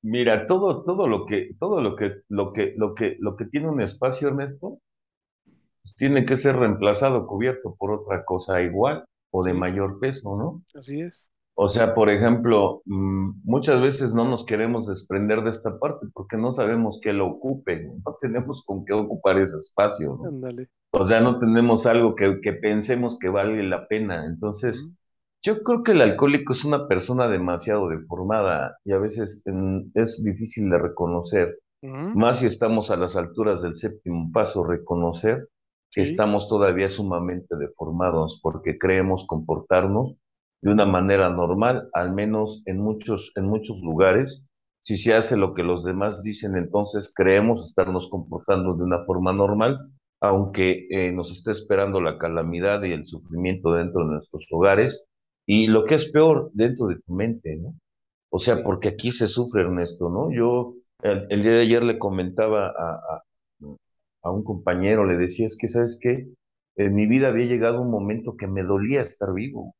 mira, 0.01 0.45
todo, 0.47 0.83
todo 0.83 1.07
lo 1.07 1.25
que, 1.25 1.51
todo 1.59 1.81
lo 1.81 1.95
que, 1.95 2.21
lo 2.29 2.51
que, 2.53 2.73
lo 2.77 2.93
que, 2.95 3.15
lo 3.19 3.35
que 3.37 3.45
tiene 3.45 3.69
un 3.69 3.81
espacio, 3.81 4.27
Ernesto, 4.29 4.79
pues 5.83 5.95
tiene 5.95 6.25
que 6.25 6.37
ser 6.37 6.55
reemplazado, 6.55 7.27
cubierto 7.27 7.75
por 7.77 7.91
otra 7.91 8.23
cosa 8.25 8.61
igual 8.61 9.05
o 9.31 9.43
de 9.43 9.53
mayor 9.53 9.99
peso, 9.99 10.35
¿no? 10.37 10.63
así 10.73 11.01
es. 11.01 11.29
O 11.61 11.67
sea, 11.67 11.93
por 11.93 12.09
ejemplo, 12.09 12.81
mm, 12.85 13.41
muchas 13.43 13.81
veces 13.81 14.13
no 14.13 14.23
nos 14.25 14.45
queremos 14.45 14.87
desprender 14.87 15.43
de 15.43 15.49
esta 15.49 15.77
parte 15.77 16.07
porque 16.13 16.37
no 16.37 16.51
sabemos 16.51 17.01
qué 17.03 17.11
lo 17.11 17.27
ocupe, 17.27 17.83
¿no? 17.83 18.15
Tenemos 18.21 18.63
con 18.65 18.85
qué 18.85 18.93
ocupar 18.93 19.37
ese 19.39 19.57
espacio, 19.57 20.17
¿no? 20.17 20.23
O 20.93 21.03
sea, 21.03 21.19
no 21.19 21.37
tenemos 21.37 21.85
algo 21.85 22.15
que, 22.15 22.39
que 22.41 22.53
pensemos 22.53 23.19
que 23.19 23.27
vale 23.29 23.61
la 23.63 23.87
pena. 23.89 24.25
Entonces, 24.25 24.95
yo 25.43 25.61
creo 25.63 25.83
que 25.83 25.91
el 25.91 26.01
alcohólico 26.01 26.53
es 26.53 26.63
una 26.63 26.87
persona 26.87 27.27
demasiado 27.27 27.89
deformada 27.89 28.77
y 28.85 28.93
a 28.93 28.99
veces 28.99 29.43
mm, 29.45 29.91
es 29.95 30.23
difícil 30.23 30.69
de 30.69 30.79
reconocer, 30.79 31.59
más 31.81 32.39
si 32.39 32.45
estamos 32.45 32.89
a 32.91 32.97
las 32.97 33.15
alturas 33.17 33.61
del 33.61 33.75
séptimo 33.75 34.31
paso, 34.33 34.63
reconocer 34.65 35.49
que 35.91 36.05
Sí. 36.05 36.11
estamos 36.11 36.47
todavía 36.47 36.87
sumamente 36.87 37.55
deformados 37.57 38.39
porque 38.43 38.77
creemos 38.77 39.25
comportarnos 39.27 40.17
de 40.61 40.71
una 40.71 40.85
manera 40.85 41.29
normal, 41.29 41.89
al 41.93 42.13
menos 42.13 42.63
en 42.65 42.79
muchos, 42.79 43.31
en 43.35 43.45
muchos 43.45 43.79
lugares. 43.81 44.47
Si 44.83 44.97
se 44.97 45.13
hace 45.13 45.37
lo 45.37 45.53
que 45.53 45.63
los 45.63 45.83
demás 45.83 46.23
dicen, 46.23 46.55
entonces 46.55 47.13
creemos 47.15 47.67
estarnos 47.67 48.09
comportando 48.09 48.75
de 48.75 48.83
una 48.83 49.03
forma 49.05 49.33
normal, 49.33 49.77
aunque 50.21 50.87
eh, 50.89 51.11
nos 51.11 51.31
esté 51.31 51.51
esperando 51.51 52.01
la 52.01 52.17
calamidad 52.17 52.83
y 52.83 52.91
el 52.91 53.05
sufrimiento 53.05 53.73
dentro 53.73 54.01
de 54.01 54.11
nuestros 54.11 54.47
hogares. 54.51 55.07
Y 55.45 55.67
lo 55.67 55.85
que 55.85 55.95
es 55.95 56.11
peor, 56.11 56.51
dentro 56.53 56.87
de 56.87 56.95
tu 56.95 57.13
mente, 57.13 57.57
¿no? 57.57 57.75
O 58.31 58.39
sea, 58.39 58.63
porque 58.63 58.89
aquí 58.89 59.11
se 59.11 59.27
sufre, 59.27 59.61
Ernesto, 59.61 60.09
¿no? 60.09 60.31
Yo 60.31 60.73
el, 61.01 61.25
el 61.29 61.41
día 61.41 61.53
de 61.53 61.61
ayer 61.61 61.83
le 61.83 61.97
comentaba 61.97 62.67
a, 62.67 62.91
a, 62.93 63.23
a 64.23 64.31
un 64.31 64.43
compañero, 64.43 65.05
le 65.05 65.17
decía, 65.17 65.45
es 65.45 65.57
que, 65.57 65.67
¿sabes 65.67 65.99
qué? 66.01 66.27
En 66.75 66.93
mi 66.93 67.07
vida 67.07 67.29
había 67.29 67.45
llegado 67.45 67.81
un 67.81 67.91
momento 67.91 68.35
que 68.37 68.47
me 68.47 68.63
dolía 68.63 69.01
estar 69.01 69.33
vivo. 69.33 69.75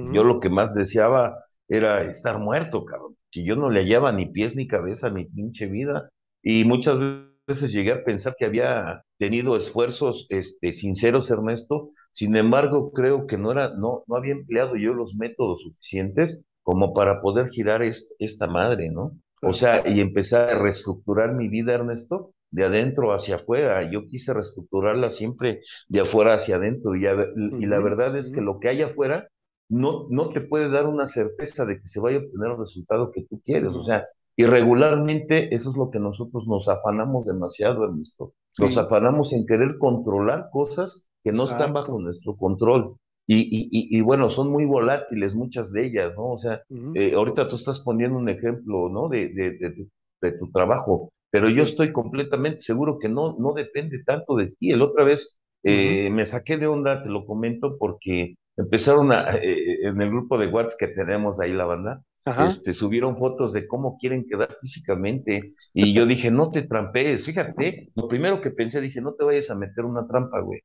Yo 0.00 0.24
lo 0.24 0.40
que 0.40 0.48
más 0.50 0.74
deseaba 0.74 1.36
era 1.68 2.02
estar 2.04 2.38
muerto, 2.38 2.84
cabrón, 2.84 3.16
que 3.30 3.44
yo 3.44 3.56
no 3.56 3.70
le 3.70 3.80
hallaba 3.80 4.12
ni 4.12 4.26
pies 4.26 4.56
ni 4.56 4.66
cabeza 4.66 5.08
a 5.08 5.10
mi 5.10 5.24
pinche 5.26 5.66
vida. 5.66 6.10
Y 6.42 6.64
muchas 6.64 6.98
veces 7.46 7.72
llegué 7.72 7.92
a 7.92 8.04
pensar 8.04 8.34
que 8.38 8.44
había 8.46 9.02
tenido 9.18 9.56
esfuerzos 9.56 10.26
este, 10.30 10.72
sinceros, 10.72 11.30
Ernesto. 11.30 11.86
Sin 12.12 12.36
embargo, 12.36 12.92
creo 12.92 13.26
que 13.26 13.38
no 13.38 13.52
era, 13.52 13.70
no, 13.76 14.04
no 14.06 14.16
había 14.16 14.32
empleado 14.32 14.76
yo 14.76 14.94
los 14.94 15.14
métodos 15.16 15.62
suficientes 15.62 16.46
como 16.62 16.92
para 16.94 17.20
poder 17.20 17.48
girar 17.50 17.82
est- 17.82 18.12
esta 18.18 18.46
madre, 18.46 18.90
¿no? 18.90 19.12
O 19.42 19.52
sea, 19.52 19.86
y 19.86 20.00
empezar 20.00 20.48
a 20.50 20.58
reestructurar 20.58 21.34
mi 21.34 21.48
vida, 21.48 21.74
Ernesto, 21.74 22.32
de 22.50 22.64
adentro 22.64 23.12
hacia 23.12 23.36
afuera. 23.36 23.90
Yo 23.90 24.06
quise 24.06 24.32
reestructurarla 24.32 25.10
siempre 25.10 25.60
de 25.88 26.00
afuera 26.00 26.34
hacia 26.34 26.56
adentro. 26.56 26.96
Y, 26.96 27.06
a- 27.06 27.28
y 27.56 27.66
la 27.66 27.80
verdad 27.80 28.16
es 28.16 28.30
que 28.32 28.40
lo 28.40 28.58
que 28.60 28.68
hay 28.68 28.82
afuera 28.82 29.28
no, 29.68 30.06
no 30.10 30.30
te 30.32 30.40
puede 30.40 30.70
dar 30.70 30.86
una 30.86 31.06
certeza 31.06 31.64
de 31.66 31.76
que 31.78 31.86
se 31.88 32.00
vaya 32.00 32.18
a 32.18 32.20
obtener 32.20 32.52
el 32.52 32.58
resultado 32.58 33.10
que 33.12 33.22
tú 33.24 33.40
quieres. 33.44 33.74
O 33.74 33.82
sea, 33.82 34.06
irregularmente 34.36 35.54
eso 35.54 35.70
es 35.70 35.76
lo 35.76 35.90
que 35.90 36.00
nosotros 36.00 36.46
nos 36.48 36.68
afanamos 36.68 37.26
demasiado, 37.26 37.84
Ernesto. 37.84 38.34
Nos 38.58 38.76
Sí, 38.76 38.78
afanamos 38.78 39.32
en 39.32 39.46
querer 39.46 39.78
controlar 39.78 40.48
cosas 40.50 41.10
que 41.22 41.32
no 41.32 41.44
están 41.44 41.72
bajo 41.72 41.98
nuestro 42.00 42.36
control. 42.36 42.96
Y, 43.26 43.38
y, 43.40 43.68
y, 43.70 43.98
y 43.98 44.00
bueno, 44.02 44.28
son 44.28 44.50
muy 44.50 44.66
volátiles 44.66 45.34
muchas 45.34 45.72
de 45.72 45.86
ellas, 45.86 46.14
¿no? 46.16 46.32
O 46.32 46.36
sea, 46.36 46.62
eh, 46.92 47.14
ahorita 47.14 47.48
tú 47.48 47.56
estás 47.56 47.80
poniendo 47.80 48.18
un 48.18 48.28
ejemplo, 48.28 48.88
¿no? 48.90 49.08
De, 49.08 49.28
de, 49.30 49.56
de, 49.58 49.70
tu, 49.70 49.88
de 50.20 50.32
tu 50.32 50.50
trabajo, 50.52 51.10
pero 51.30 51.48
yo 51.48 51.62
estoy 51.62 51.90
completamente 51.92 52.60
seguro 52.60 52.98
que 52.98 53.08
no, 53.08 53.36
no 53.38 53.54
depende 53.54 54.02
tanto 54.04 54.36
de 54.36 54.48
ti. 54.58 54.70
El 54.70 54.82
otra 54.82 55.04
vez 55.04 55.40
eh, 55.62 56.10
me 56.10 56.24
saqué 56.26 56.58
de 56.58 56.66
onda, 56.66 57.02
te 57.02 57.08
lo 57.10 57.24
comento, 57.26 57.76
porque 57.78 58.34
empezaron 58.56 59.12
a, 59.12 59.36
eh, 59.36 59.86
en 59.86 60.00
el 60.00 60.10
grupo 60.10 60.38
de 60.38 60.48
WhatsApp 60.48 60.78
que 60.78 60.88
tenemos 60.88 61.40
ahí 61.40 61.52
la 61.52 61.64
banda, 61.64 62.02
Ajá. 62.26 62.46
este, 62.46 62.72
subieron 62.72 63.16
fotos 63.16 63.52
de 63.52 63.66
cómo 63.66 63.98
quieren 63.98 64.24
quedar 64.24 64.54
físicamente 64.60 65.52
y 65.72 65.92
yo 65.92 66.06
dije, 66.06 66.30
no 66.30 66.50
te 66.50 66.62
trampees, 66.62 67.26
fíjate, 67.26 67.88
lo 67.94 68.08
primero 68.08 68.40
que 68.40 68.50
pensé, 68.50 68.80
dije, 68.80 69.00
no 69.00 69.14
te 69.14 69.24
vayas 69.24 69.50
a 69.50 69.56
meter 69.56 69.84
una 69.84 70.06
trampa, 70.06 70.40
güey, 70.40 70.60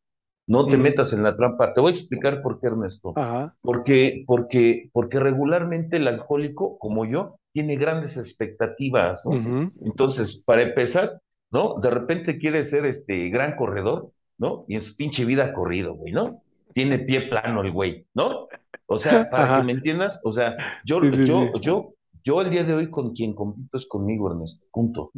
no 0.49 0.65
te 0.65 0.77
metas 0.77 1.13
en 1.13 1.21
la 1.21 1.37
trampa. 1.37 1.73
Te 1.73 1.79
voy 1.79 1.91
a 1.91 1.93
explicar 1.93 2.41
por 2.41 2.57
qué, 2.57 2.67
Ernesto. 2.67 3.13
Ajá. 3.15 3.55
Porque, 3.61 4.23
porque, 4.25 4.89
porque 4.91 5.19
regularmente 5.19 5.97
el 5.97 6.07
alcohólico, 6.07 6.79
como 6.79 7.05
yo, 7.05 7.35
tiene 7.53 7.75
grandes 7.75 8.17
expectativas, 8.17 9.27
¿no? 9.27 9.71
Entonces, 9.85 10.43
para 10.47 10.63
empezar, 10.63 11.21
¿no? 11.51 11.75
De 11.79 11.91
repente 11.91 12.39
quiere 12.39 12.63
ser 12.63 12.87
este 12.87 13.29
gran 13.29 13.55
corredor, 13.55 14.11
¿no? 14.39 14.65
Y 14.67 14.73
en 14.73 14.81
su 14.81 14.95
pinche 14.97 15.23
vida 15.23 15.45
ha 15.45 15.53
corrido, 15.53 15.93
güey, 15.93 16.13
¿no? 16.13 16.41
Tiene 16.73 16.99
pie 16.99 17.21
plano 17.21 17.61
el 17.61 17.71
güey, 17.71 18.07
¿no? 18.13 18.47
O 18.85 18.97
sea, 18.97 19.29
para 19.31 19.57
que 19.57 19.63
me 19.63 19.71
entiendas, 19.73 20.21
o 20.23 20.31
sea, 20.31 20.55
yo, 20.85 20.99
sí, 21.01 21.25
yo, 21.25 21.49
sí. 21.53 21.61
yo, 21.61 21.93
yo 22.23 22.41
el 22.41 22.49
día 22.49 22.63
de 22.63 22.73
hoy 22.73 22.89
con 22.89 23.13
quien 23.13 23.33
compito 23.33 23.77
es 23.77 23.87
conmigo, 23.87 24.31
Ernesto, 24.31 24.67
punto. 24.71 25.11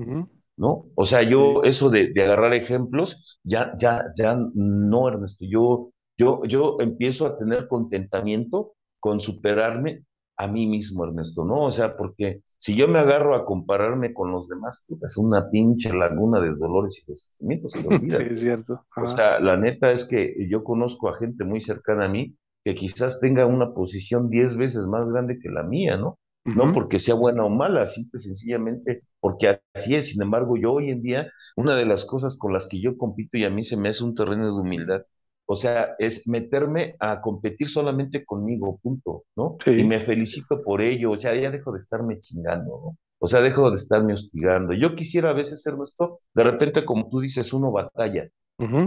¿no? 0.57 0.85
O 0.95 1.05
sea, 1.05 1.23
yo 1.23 1.63
eso 1.63 1.89
de, 1.89 2.11
de 2.13 2.23
agarrar 2.23 2.53
ejemplos, 2.53 3.39
ya, 3.43 3.73
ya, 3.79 4.03
ya 4.15 4.37
no, 4.53 5.07
Ernesto, 5.07 5.45
yo, 5.49 5.91
yo, 6.17 6.41
yo 6.45 6.77
empiezo 6.79 7.25
a 7.25 7.37
tener 7.37 7.67
contentamiento 7.67 8.73
con 8.99 9.19
superarme 9.19 10.05
a 10.41 10.47
mí 10.47 10.65
mismo, 10.65 11.05
Ernesto, 11.05 11.45
¿no? 11.45 11.65
O 11.65 11.71
sea, 11.71 11.95
porque 11.95 12.41
si 12.57 12.75
yo 12.75 12.87
me 12.87 12.99
agarro 12.99 13.35
a 13.35 13.45
compararme 13.45 14.13
con 14.13 14.31
los 14.31 14.47
demás, 14.49 14.83
puta, 14.87 15.05
es 15.05 15.17
una 15.17 15.49
pinche 15.51 15.93
laguna 15.93 16.41
de 16.41 16.55
dolores 16.55 17.03
y 17.03 17.11
de 17.11 17.15
sufrimientos, 17.15 17.73
que 17.73 17.81
Sí, 18.17 18.23
es 18.31 18.39
cierto. 18.39 18.85
O 18.95 19.07
sea, 19.07 19.39
la 19.39 19.57
neta 19.57 19.91
es 19.91 20.07
que 20.07 20.35
yo 20.49 20.63
conozco 20.63 21.09
a 21.09 21.17
gente 21.17 21.43
muy 21.43 21.61
cercana 21.61 22.05
a 22.05 22.09
mí 22.09 22.35
que 22.63 22.75
quizás 22.75 23.19
tenga 23.19 23.45
una 23.45 23.73
posición 23.73 24.29
diez 24.29 24.55
veces 24.57 24.87
más 24.87 25.11
grande 25.11 25.37
que 25.39 25.49
la 25.49 25.63
mía, 25.63 25.97
¿no? 25.97 26.17
No 26.43 26.71
porque 26.71 26.97
sea 26.97 27.13
buena 27.15 27.45
o 27.45 27.49
mala, 27.49 27.85
simple 27.85 28.19
sencillamente 28.19 29.03
porque 29.19 29.59
así 29.75 29.95
es. 29.95 30.07
Sin 30.07 30.21
embargo, 30.23 30.57
yo 30.57 30.73
hoy 30.73 30.89
en 30.89 31.01
día, 31.01 31.31
una 31.55 31.75
de 31.75 31.85
las 31.85 32.03
cosas 32.05 32.37
con 32.37 32.51
las 32.51 32.67
que 32.67 32.81
yo 32.81 32.97
compito 32.97 33.37
y 33.37 33.45
a 33.45 33.51
mí 33.51 33.63
se 33.63 33.77
me 33.77 33.89
hace 33.89 34.03
un 34.03 34.15
terreno 34.15 34.45
de 34.45 34.59
humildad, 34.59 35.03
o 35.51 35.55
sea, 35.55 35.95
es 35.99 36.29
meterme 36.29 36.95
a 36.99 37.19
competir 37.19 37.67
solamente 37.67 38.23
conmigo, 38.23 38.79
punto, 38.81 39.25
¿no? 39.35 39.57
Y 39.65 39.83
me 39.83 39.99
felicito 39.99 40.63
por 40.63 40.81
ello, 40.81 41.11
o 41.11 41.19
sea, 41.19 41.35
ya 41.35 41.51
dejo 41.51 41.73
de 41.73 41.77
estarme 41.79 42.19
chingando, 42.19 42.69
¿no? 42.69 42.97
O 43.19 43.27
sea, 43.27 43.41
dejo 43.41 43.69
de 43.69 43.75
estarme 43.75 44.13
hostigando. 44.13 44.73
Yo 44.73 44.95
quisiera 44.95 45.31
a 45.31 45.33
veces 45.33 45.55
hacer 45.55 45.73
esto, 45.85 46.17
de 46.33 46.43
repente, 46.43 46.85
como 46.85 47.09
tú 47.09 47.19
dices, 47.19 47.51
uno 47.53 47.71
batalla 47.71 48.29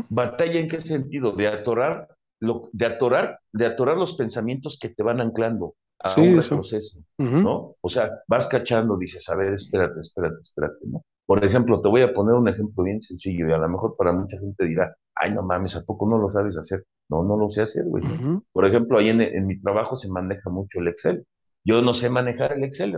¿Batalla 0.08 0.60
en 0.60 0.68
qué 0.68 0.80
sentido? 0.80 1.32
De 1.32 1.48
atorar, 1.48 2.08
lo, 2.40 2.70
de 2.72 2.86
atorar, 2.86 3.40
de 3.52 3.66
atorar 3.66 3.98
los 3.98 4.14
pensamientos 4.14 4.78
que 4.80 4.88
te 4.88 5.02
van 5.02 5.20
anclando. 5.20 5.74
a 5.98 6.18
un 6.20 6.36
retroceso, 6.36 7.00
¿no? 7.18 7.76
O 7.80 7.88
sea, 7.88 8.22
vas 8.26 8.46
cachando, 8.46 8.96
dices, 8.96 9.28
a 9.28 9.36
ver, 9.36 9.52
espérate, 9.52 10.00
espérate, 10.00 10.40
espérate, 10.40 10.86
¿no? 10.86 11.04
Por 11.26 11.44
ejemplo, 11.44 11.80
te 11.80 11.88
voy 11.88 12.02
a 12.02 12.12
poner 12.12 12.34
un 12.34 12.48
ejemplo 12.48 12.84
bien 12.84 13.00
sencillo 13.00 13.48
y 13.48 13.52
a 13.52 13.58
lo 13.58 13.68
mejor 13.68 13.96
para 13.96 14.12
mucha 14.12 14.38
gente 14.38 14.66
dirá, 14.66 14.94
ay, 15.14 15.32
no 15.32 15.42
mames, 15.42 15.76
¿a 15.76 15.82
poco 15.86 16.08
no 16.08 16.18
lo 16.18 16.28
sabes 16.28 16.56
hacer? 16.56 16.80
No, 17.08 17.24
no 17.24 17.36
lo 17.36 17.48
sé 17.48 17.62
hacer, 17.62 17.84
güey. 17.86 18.04
Por 18.52 18.66
ejemplo, 18.66 18.98
ahí 18.98 19.08
en, 19.08 19.20
en, 19.20 19.46
mi 19.46 19.58
trabajo 19.58 19.96
se 19.96 20.10
maneja 20.10 20.50
mucho 20.50 20.80
el 20.80 20.88
Excel. 20.88 21.26
Yo 21.64 21.80
no 21.80 21.94
sé 21.94 22.10
manejar 22.10 22.52
el 22.52 22.64
Excel, 22.64 22.92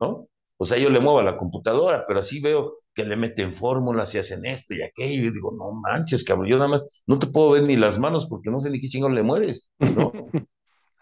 ¿no? 0.00 0.28
O 0.56 0.64
sea, 0.64 0.78
yo 0.78 0.88
le 0.88 1.00
muevo 1.00 1.18
a 1.18 1.24
la 1.24 1.36
computadora, 1.36 2.04
pero 2.06 2.20
así 2.20 2.40
veo 2.40 2.70
que 2.94 3.04
le 3.04 3.16
meten 3.16 3.54
fórmulas 3.54 4.14
y 4.14 4.18
hacen 4.18 4.44
esto 4.46 4.74
y 4.74 4.82
aquello. 4.82 5.28
Y 5.28 5.32
digo, 5.32 5.52
no 5.52 5.72
manches, 5.72 6.24
cabrón, 6.24 6.48
yo 6.48 6.58
nada 6.58 6.68
más 6.68 7.04
no 7.06 7.18
te 7.18 7.26
puedo 7.26 7.50
ver 7.50 7.64
ni 7.64 7.76
las 7.76 7.98
manos 7.98 8.26
porque 8.28 8.50
no 8.50 8.60
sé 8.60 8.70
ni 8.70 8.80
qué 8.80 8.88
chingón 8.88 9.14
le 9.14 9.22
mueves, 9.22 9.70
¿no? 9.78 10.12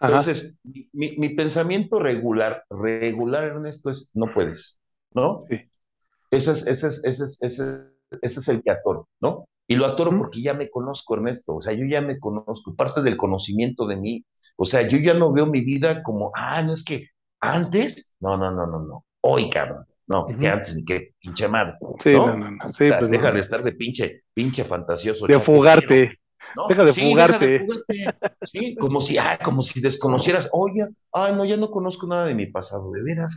Entonces, 0.01 0.57
mi, 0.63 1.15
mi, 1.17 1.29
pensamiento 1.29 1.97
regular, 1.97 2.65
regular, 2.69 3.45
Ernesto, 3.45 3.89
es 3.89 4.11
no 4.15 4.33
puedes, 4.33 4.81
¿no? 5.13 5.45
Sí. 5.49 5.61
Ese 6.35 6.51
es, 6.51 6.67
ese 6.67 6.87
es, 6.87 7.05
ese 7.05 7.23
es, 7.23 7.41
ese 7.41 7.93
ese 8.21 8.39
es 8.39 8.47
el 8.47 8.61
que 8.61 8.71
atoro, 8.71 9.09
¿no? 9.21 9.47
Y 9.67 9.75
lo 9.75 9.85
atoro 9.85 10.15
porque 10.17 10.41
ya 10.41 10.53
me 10.53 10.69
conozco, 10.69 11.15
Ernesto. 11.15 11.55
O 11.55 11.61
sea, 11.61 11.73
yo 11.73 11.85
ya 11.85 12.01
me 12.01 12.19
conozco, 12.19 12.75
parte 12.75 13.01
del 13.01 13.17
conocimiento 13.17 13.87
de 13.87 13.97
mí. 13.97 14.25
O 14.57 14.65
sea, 14.65 14.87
yo 14.87 14.97
ya 14.97 15.13
no 15.13 15.31
veo 15.31 15.45
mi 15.45 15.61
vida 15.61 16.03
como, 16.03 16.31
ah, 16.35 16.61
no 16.61 16.73
es 16.73 16.83
que 16.83 17.07
antes, 17.39 18.17
no, 18.19 18.37
no, 18.37 18.51
no, 18.51 18.67
no, 18.67 18.79
no 18.79 19.05
hoy, 19.21 19.49
cabrón. 19.49 19.85
No, 20.05 20.27
que 20.27 20.47
antes 20.47 20.75
ni 20.75 20.83
que 20.83 21.13
pinche 21.17 21.47
madre. 21.47 21.75
Sí, 21.99 22.11
no, 22.11 22.35
no, 22.35 22.51
no. 22.51 22.73
Sí, 22.73 22.89
pues 22.99 23.09
deja 23.09 23.31
de 23.31 23.39
estar 23.39 23.63
de 23.63 23.71
pinche, 23.71 24.23
pinche 24.33 24.65
fantasioso. 24.65 25.25
De 25.25 25.39
fugarte. 25.39 26.19
Deja 26.67 26.83
de 26.83 26.93
fugarte. 26.93 27.67
Sí, 28.41 28.75
como 28.75 28.99
si, 28.99 29.17
ah, 29.17 29.39
como 29.41 29.61
si 29.61 29.79
desconocieras, 29.79 30.49
oye, 30.51 30.85
ay, 31.13 31.33
no, 31.35 31.45
ya 31.45 31.55
no 31.55 31.71
conozco 31.71 32.05
nada 32.05 32.25
de 32.25 32.35
mi 32.35 32.47
pasado, 32.47 32.91
de 32.91 33.01
veras. 33.01 33.33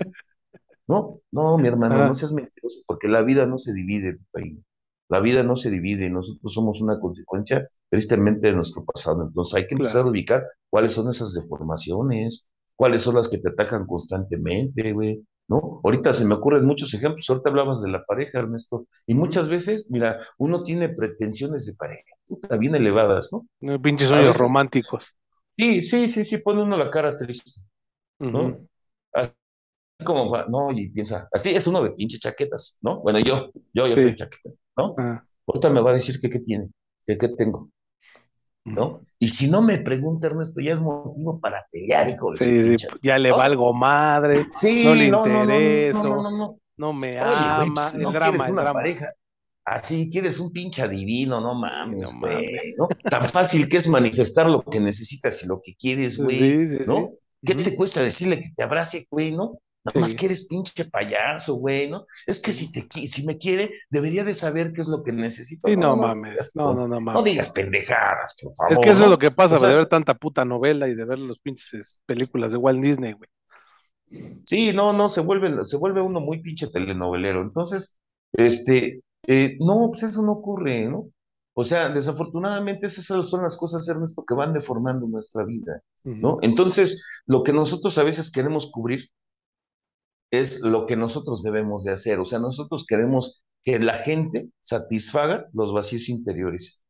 No, 0.88 1.20
no, 1.33 1.59
mi 1.59 1.68
hermano, 1.68 2.07
no 2.07 2.14
seas 2.14 2.33
mentiroso, 2.33 2.81
porque 2.87 3.09
la 3.09 3.22
vida 3.22 3.46
no 3.46 3.59
se 3.59 3.72
divide, 3.72 4.18
La 5.09 5.20
vida 5.20 5.42
no 5.42 5.57
se 5.57 5.70
divide, 5.70 6.09
nosotros 6.11 6.53
somos 6.53 6.81
una 6.81 7.01
consecuencia 7.01 7.66
tristemente 7.88 8.49
de 8.49 8.55
nuestro 8.55 8.85
pasado. 8.85 9.25
Entonces 9.27 9.55
hay 9.55 9.66
que 9.66 9.75
empezar 9.75 10.03
a 10.03 10.07
ubicar 10.07 10.44
cuáles 10.70 10.92
son 10.92 11.09
esas 11.09 11.33
deformaciones, 11.33 12.55
cuáles 12.77 13.03
son 13.03 13.16
las 13.16 13.29
que 13.29 13.38
te 13.38 13.51
atacan 13.51 13.87
constantemente, 13.87 14.92
güey. 14.92 15.25
¿no? 15.49 15.81
Ahorita 15.85 16.12
se 16.12 16.25
me 16.25 16.35
ocurren 16.35 16.64
muchos 16.64 16.92
ejemplos, 16.94 17.29
ahorita 17.29 17.51
hablabas 17.51 17.83
de 17.83 17.90
la 17.90 18.05
pareja, 18.05 18.40
Ernesto, 18.40 18.87
y 19.07 19.14
muchas 19.14 19.49
veces, 19.49 19.88
mira, 19.90 20.18
uno 20.38 20.62
tiene 20.62 20.88
pretensiones 20.88 21.66
de 21.66 21.75
pareja, 21.75 22.16
puta, 22.27 22.57
bien 22.57 22.75
elevadas, 22.75 23.31
¿no? 23.33 23.81
pinches 23.81 24.09
sueños 24.09 24.38
románticos. 24.38 25.14
Sí, 25.57 25.83
sí, 25.83 26.09
sí, 26.09 26.25
sí, 26.25 26.38
pone 26.38 26.62
uno 26.62 26.77
la 26.77 26.90
cara 26.90 27.14
triste, 27.16 27.51
¿no? 28.18 28.59
Como, 30.04 30.37
no, 30.48 30.70
y 30.72 30.88
piensa, 30.90 31.28
así 31.32 31.50
es 31.50 31.66
uno 31.66 31.82
de 31.82 31.92
pinches 31.92 32.20
chaquetas, 32.20 32.78
¿no? 32.82 33.00
Bueno, 33.00 33.18
yo, 33.18 33.50
yo, 33.72 33.87
yo 33.87 33.96
soy 33.96 34.14
chaqueta, 34.14 34.50
¿no? 34.76 34.94
Ah. 34.98 35.20
Ahorita 35.46 35.70
me 35.70 35.80
va 35.80 35.90
a 35.90 35.94
decir 35.94 36.20
que 36.20 36.28
qué 36.28 36.40
tiene, 36.40 36.68
que 37.06 37.16
qué 37.16 37.28
tengo. 37.28 37.70
¿no? 38.66 39.00
Y 39.20 39.28
si 39.28 39.48
no 39.48 39.62
me 39.62 39.78
pregunta 39.78 40.26
Ernesto, 40.26 40.61
ya 40.61 40.72
es 40.72 40.80
motivo 40.80 41.38
para 41.40 41.64
pelear, 41.70 42.09
hijo 42.09 42.32
de 42.32 42.76
sí, 42.76 42.87
Ya 43.02 43.16
le 43.16 43.30
valgo 43.30 43.72
madre, 43.72 44.44
sí, 44.52 44.85
no 44.85 44.94
le 44.94 45.04
intereso, 45.04 46.02
no, 46.02 46.22
no, 46.22 46.30
no, 46.37 46.59
no, 46.76 46.92
me 46.92 47.18
ama, 47.18 47.64
pues, 47.72 47.94
no 47.94 48.11
quieres 48.11 48.48
una 48.48 48.72
pareja, 48.72 49.12
así 49.64 50.11
quieres 50.11 50.40
un 50.40 50.52
pinche 50.52 50.82
adivino, 50.82 51.40
no 51.40 51.54
mames, 51.54 52.12
güey, 52.18 52.74
¿no? 52.76 52.88
Tan 53.09 53.24
fácil 53.24 53.68
que 53.68 53.76
es 53.76 53.87
manifestar 53.87 54.50
lo 54.50 54.64
que 54.64 54.80
necesitas 54.80 55.44
y 55.44 55.46
lo 55.46 55.61
que 55.62 55.76
quieres, 55.76 56.18
güey, 56.18 56.66
¿no? 56.87 57.12
¿Qué 57.44 57.54
te 57.54 57.76
cuesta 57.76 58.02
decirle 58.02 58.40
que 58.40 58.48
te 58.56 58.64
abrace, 58.64 59.06
güey, 59.09 59.30
no? 59.30 59.61
Nada 59.87 60.01
más 60.01 60.14
que 60.14 60.27
eres 60.27 60.49
pinche 60.49 60.85
payaso, 60.87 61.55
güey, 61.55 61.88
¿no? 61.88 62.07
Es 62.27 62.40
que 62.40 62.51
si, 62.51 62.72
te, 62.72 62.81
si 63.07 63.25
me 63.25 63.38
quiere, 63.38 63.70
debería 63.88 64.25
de 64.25 64.35
saber 64.35 64.72
qué 64.72 64.81
es 64.81 64.88
lo 64.88 65.05
que 65.05 65.12
necesito. 65.12 65.68
Sí, 65.68 65.77
no, 65.77 65.96
mames, 65.96 66.51
no, 66.55 66.75
no, 66.75 66.88
no, 66.88 67.01
mames. 67.01 67.20
No 67.20 67.22
digas 67.22 67.51
pendejadas, 67.51 68.37
por 68.42 68.53
favor. 68.53 68.72
Es 68.72 68.79
que 68.81 68.90
eso 68.90 69.05
es 69.05 69.11
lo 69.11 69.18
que 69.18 69.31
pasa 69.31 69.64
de 69.64 69.75
ver 69.75 69.87
tanta 69.87 70.14
puta 70.14 70.44
novela 70.44 70.88
y 70.88 70.94
de 70.94 71.05
ver 71.05 71.20
los 71.20 71.38
pinches 71.38 72.01
películas 72.05 72.51
de 72.51 72.57
Walt 72.57 72.83
Disney, 72.83 73.12
güey. 73.12 73.31
Sí, 74.44 74.72
no, 74.75 74.92
no, 74.92 75.09
se 75.09 75.20
vuelve, 75.20 75.64
se 75.64 75.77
vuelve 75.77 76.01
uno 76.01 76.20
muy 76.20 76.42
pinche 76.42 76.66
telenovelero. 76.66 77.42
Entonces, 77.42 78.01
este, 78.33 79.03
eh, 79.27 79.57
no, 79.61 79.88
pues 79.90 80.03
eso 80.03 80.22
no 80.22 80.33
ocurre, 80.33 80.88
¿no? 80.88 81.11
O 81.55 81.64
sea, 81.64 81.88
desafortunadamente 81.88 82.87
esas 82.87 83.07
son 83.07 83.42
las 83.42 83.57
cosas, 83.57 83.88
Ernesto, 83.88 84.25
que 84.27 84.35
van 84.35 84.53
deformando 84.53 85.07
nuestra 85.07 85.44
vida, 85.44 85.81
¿no? 86.05 86.38
Entonces, 86.42 87.22
lo 87.25 87.42
que 87.42 87.55
nosotros 87.55 87.96
a 87.96 88.03
veces 88.03 88.31
queremos 88.31 88.70
cubrir 88.70 89.01
es 90.40 90.61
lo 90.61 90.87
que 90.87 90.96
nosotros 90.96 91.42
debemos 91.42 91.85
de 91.85 91.92
hacer. 91.92 92.20
O 92.20 92.25
sea, 92.25 92.38
nosotros 92.38 92.85
queremos 92.87 93.44
que 93.62 93.79
la 93.79 93.94
gente 93.94 94.51
satisfaga 94.61 95.46
los 95.53 95.72
vacíos 95.72 96.09
interiores. 96.09 96.85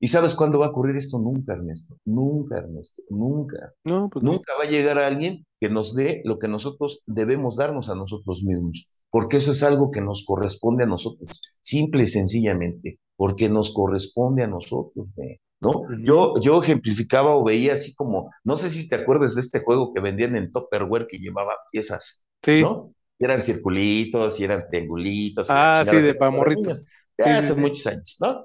¿Y 0.00 0.08
sabes 0.08 0.34
cuándo 0.34 0.58
va 0.58 0.66
a 0.66 0.70
ocurrir 0.70 0.96
esto? 0.96 1.18
Nunca, 1.18 1.52
Ernesto. 1.52 1.96
Nunca, 2.04 2.58
Ernesto. 2.58 3.02
Nunca. 3.08 3.72
No, 3.84 4.08
pues 4.10 4.24
Nunca 4.24 4.52
va 4.58 4.64
a 4.64 4.70
llegar 4.70 4.98
a 4.98 5.06
alguien 5.06 5.46
que 5.58 5.68
nos 5.68 5.94
dé 5.94 6.22
lo 6.24 6.38
que 6.38 6.48
nosotros 6.48 7.04
debemos 7.06 7.56
darnos 7.56 7.88
a 7.88 7.94
nosotros 7.94 8.42
mismos. 8.42 9.04
Porque 9.10 9.36
eso 9.36 9.52
es 9.52 9.62
algo 9.62 9.92
que 9.92 10.00
nos 10.00 10.24
corresponde 10.26 10.84
a 10.84 10.88
nosotros. 10.88 11.40
Simple 11.62 12.02
y 12.02 12.06
sencillamente. 12.06 12.98
Porque 13.16 13.48
nos 13.48 13.72
corresponde 13.72 14.42
a 14.42 14.48
nosotros. 14.48 15.14
¿No? 15.62 15.86
Yo, 16.02 16.34
yo 16.40 16.60
ejemplificaba 16.60 17.36
o 17.36 17.44
veía 17.44 17.74
así 17.74 17.94
como, 17.94 18.30
no 18.42 18.56
sé 18.56 18.68
si 18.68 18.88
te 18.88 18.96
acuerdas 18.96 19.36
de 19.36 19.40
este 19.40 19.60
juego 19.60 19.92
que 19.94 20.00
vendían 20.00 20.34
en 20.34 20.50
Topperware 20.50 21.06
que 21.06 21.18
llevaba 21.18 21.52
piezas, 21.70 22.26
¿no? 22.46 22.92
eran 23.18 23.40
circulitos 23.40 24.40
y 24.40 24.44
eran 24.44 24.64
triangulitos. 24.64 25.46
Ah, 25.48 25.84
sí, 25.88 25.96
de 25.96 26.14
pamorritos. 26.14 26.86
hace 27.18 27.54
muchos 27.54 27.86
años, 27.86 28.16
¿no? 28.20 28.44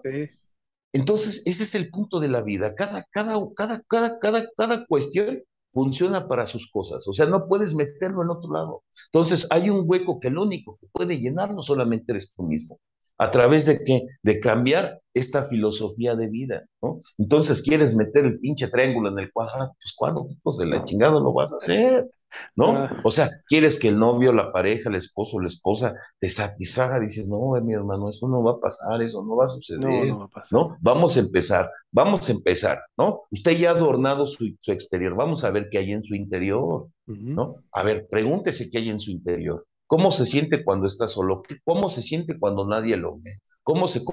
Entonces, 0.93 1.41
ese 1.47 1.63
es 1.63 1.73
el 1.73 1.89
punto 1.89 2.19
de 2.19 2.27
la 2.27 2.43
vida. 2.43 2.75
Cada, 2.75 3.03
cada, 3.11 3.39
cada, 3.55 3.81
cada, 3.87 4.19
cada, 4.19 4.47
cada 4.55 4.85
cuestión 4.85 5.41
funciona 5.71 6.27
para 6.27 6.45
sus 6.45 6.71
cosas. 6.71 7.07
O 7.07 7.13
sea, 7.13 7.25
no 7.25 7.47
puedes 7.47 7.73
meterlo 7.73 8.21
en 8.21 8.29
otro 8.29 8.53
lado. 8.53 8.83
Entonces, 9.11 9.47
hay 9.49 9.69
un 9.69 9.83
hueco 9.85 10.19
que 10.19 10.27
el 10.27 10.37
único 10.37 10.77
que 10.79 10.87
puede 10.91 11.19
llenarlo 11.19 11.61
solamente 11.61 12.11
eres 12.11 12.33
tú 12.33 12.43
mismo. 12.43 12.79
¿A 13.17 13.31
través 13.31 13.65
de 13.65 13.83
qué? 13.83 14.03
De 14.21 14.39
cambiar 14.39 15.01
esta 15.17 15.43
filosofía 15.43 16.15
de 16.15 16.29
vida, 16.29 16.65
¿no? 16.81 16.99
Entonces, 17.17 17.61
¿quieres 17.63 17.95
meter 17.95 18.25
el 18.25 18.39
pinche 18.39 18.67
triángulo 18.67 19.09
en 19.09 19.19
el 19.19 19.31
cuadrado? 19.31 19.71
Pues, 19.79 19.93
¿cuándo, 19.95 20.25
hijos 20.25 20.57
de 20.57 20.67
la 20.67 20.83
chingada, 20.83 21.19
lo 21.19 21.33
vas 21.33 21.53
a 21.53 21.57
hacer? 21.57 22.09
¿No? 22.55 22.71
Ah. 22.71 23.01
O 23.03 23.11
sea, 23.11 23.29
¿quieres 23.47 23.79
que 23.79 23.87
el 23.87 23.97
novio, 23.97 24.33
la 24.33 24.51
pareja, 24.51 24.89
el 24.89 24.95
esposo, 24.95 25.39
la 25.39 25.47
esposa 25.47 25.95
te 26.19 26.29
satisfaga? 26.29 26.99
Dices, 26.99 27.29
no, 27.29 27.53
mi 27.63 27.73
hermano, 27.73 28.09
eso 28.09 28.27
no 28.27 28.43
va 28.43 28.51
a 28.51 28.59
pasar, 28.59 29.01
eso 29.01 29.23
no 29.23 29.35
va 29.35 29.45
a 29.45 29.47
suceder, 29.47 30.07
¿no? 30.07 30.29
¿no? 30.51 30.77
Vamos 30.81 31.17
a 31.17 31.21
empezar, 31.21 31.71
vamos 31.91 32.29
a 32.29 32.33
empezar, 32.33 32.77
¿no? 32.97 33.21
Usted 33.31 33.57
ya 33.57 33.69
ha 33.69 33.73
adornado 33.73 34.25
su, 34.25 34.45
exterior, 34.67 35.15
vamos 35.15 35.43
a 35.43 35.51
ver 35.51 35.69
qué 35.71 35.79
hay 35.79 35.91
en 35.91 36.03
su 36.03 36.15
interior, 36.15 36.89
¿no? 37.05 37.55
A 37.71 37.83
ver, 37.83 38.07
pregúntese 38.09 38.69
qué 38.69 38.79
hay 38.79 38.89
en 38.89 38.99
su 38.99 39.11
interior. 39.11 39.63
¿Cómo 39.87 40.11
se 40.11 40.25
siente 40.25 40.65
cuando 40.65 40.85
está 40.85 41.07
solo? 41.07 41.43
¿Cómo 41.63 41.87
se 41.87 42.01
siente 42.01 42.37
cuando 42.37 42.67
nadie 42.67 42.97
lo 42.97 43.15
ve? 43.15 43.39
¿Cómo 43.63 43.87
se 43.87 44.03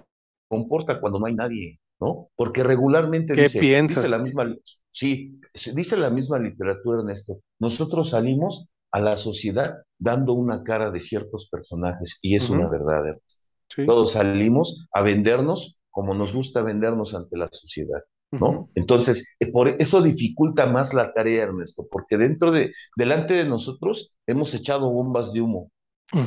comporta 0.48 1.00
cuando 1.00 1.18
no 1.18 1.26
hay 1.26 1.35
nadie? 1.35 1.78
¿No? 2.00 2.28
Porque 2.37 2.62
regularmente 2.62 3.35
dice, 3.35 3.61
dice 3.61 4.09
la 4.09 4.18
misma, 4.18 4.52
sí, 4.90 5.40
dice 5.74 5.96
la 5.96 6.11
misma 6.11 6.38
literatura, 6.38 7.00
Ernesto. 7.00 7.40
Nosotros 7.61 8.11
salimos 8.11 8.68
a 8.90 9.00
la 9.00 9.16
sociedad 9.16 9.74
dando 9.98 10.35
una 10.35 10.62
cara 10.64 10.90
de 10.90 11.00
ciertos 11.00 11.48
personajes 11.50 12.18
y 12.20 12.35
es 12.35 12.50
una 12.50 12.68
verdad. 12.68 13.09
Ernesto. 13.09 13.85
Todos 13.87 14.12
salimos 14.12 14.88
a 14.92 15.02
vendernos 15.02 15.83
como 15.94 16.12
nos 16.12 16.35
gusta 16.35 16.61
vendernos 16.62 17.14
ante 17.14 17.37
la 17.38 17.48
sociedad. 17.50 18.00
¿no? 18.33 18.68
Entonces, 18.74 19.37
eh, 19.38 19.52
por 19.52 19.68
eso 19.68 20.02
dificulta 20.02 20.66
más 20.66 20.92
la 20.92 21.12
tarea, 21.12 21.44
Ernesto, 21.44 21.87
porque 21.88 22.16
dentro 22.16 22.50
de, 22.50 22.72
delante 22.96 23.35
de 23.35 23.44
nosotros 23.44 24.18
hemos 24.26 24.54
echado 24.54 24.90
bombas 24.90 25.33
de 25.33 25.40
humo 25.40 25.70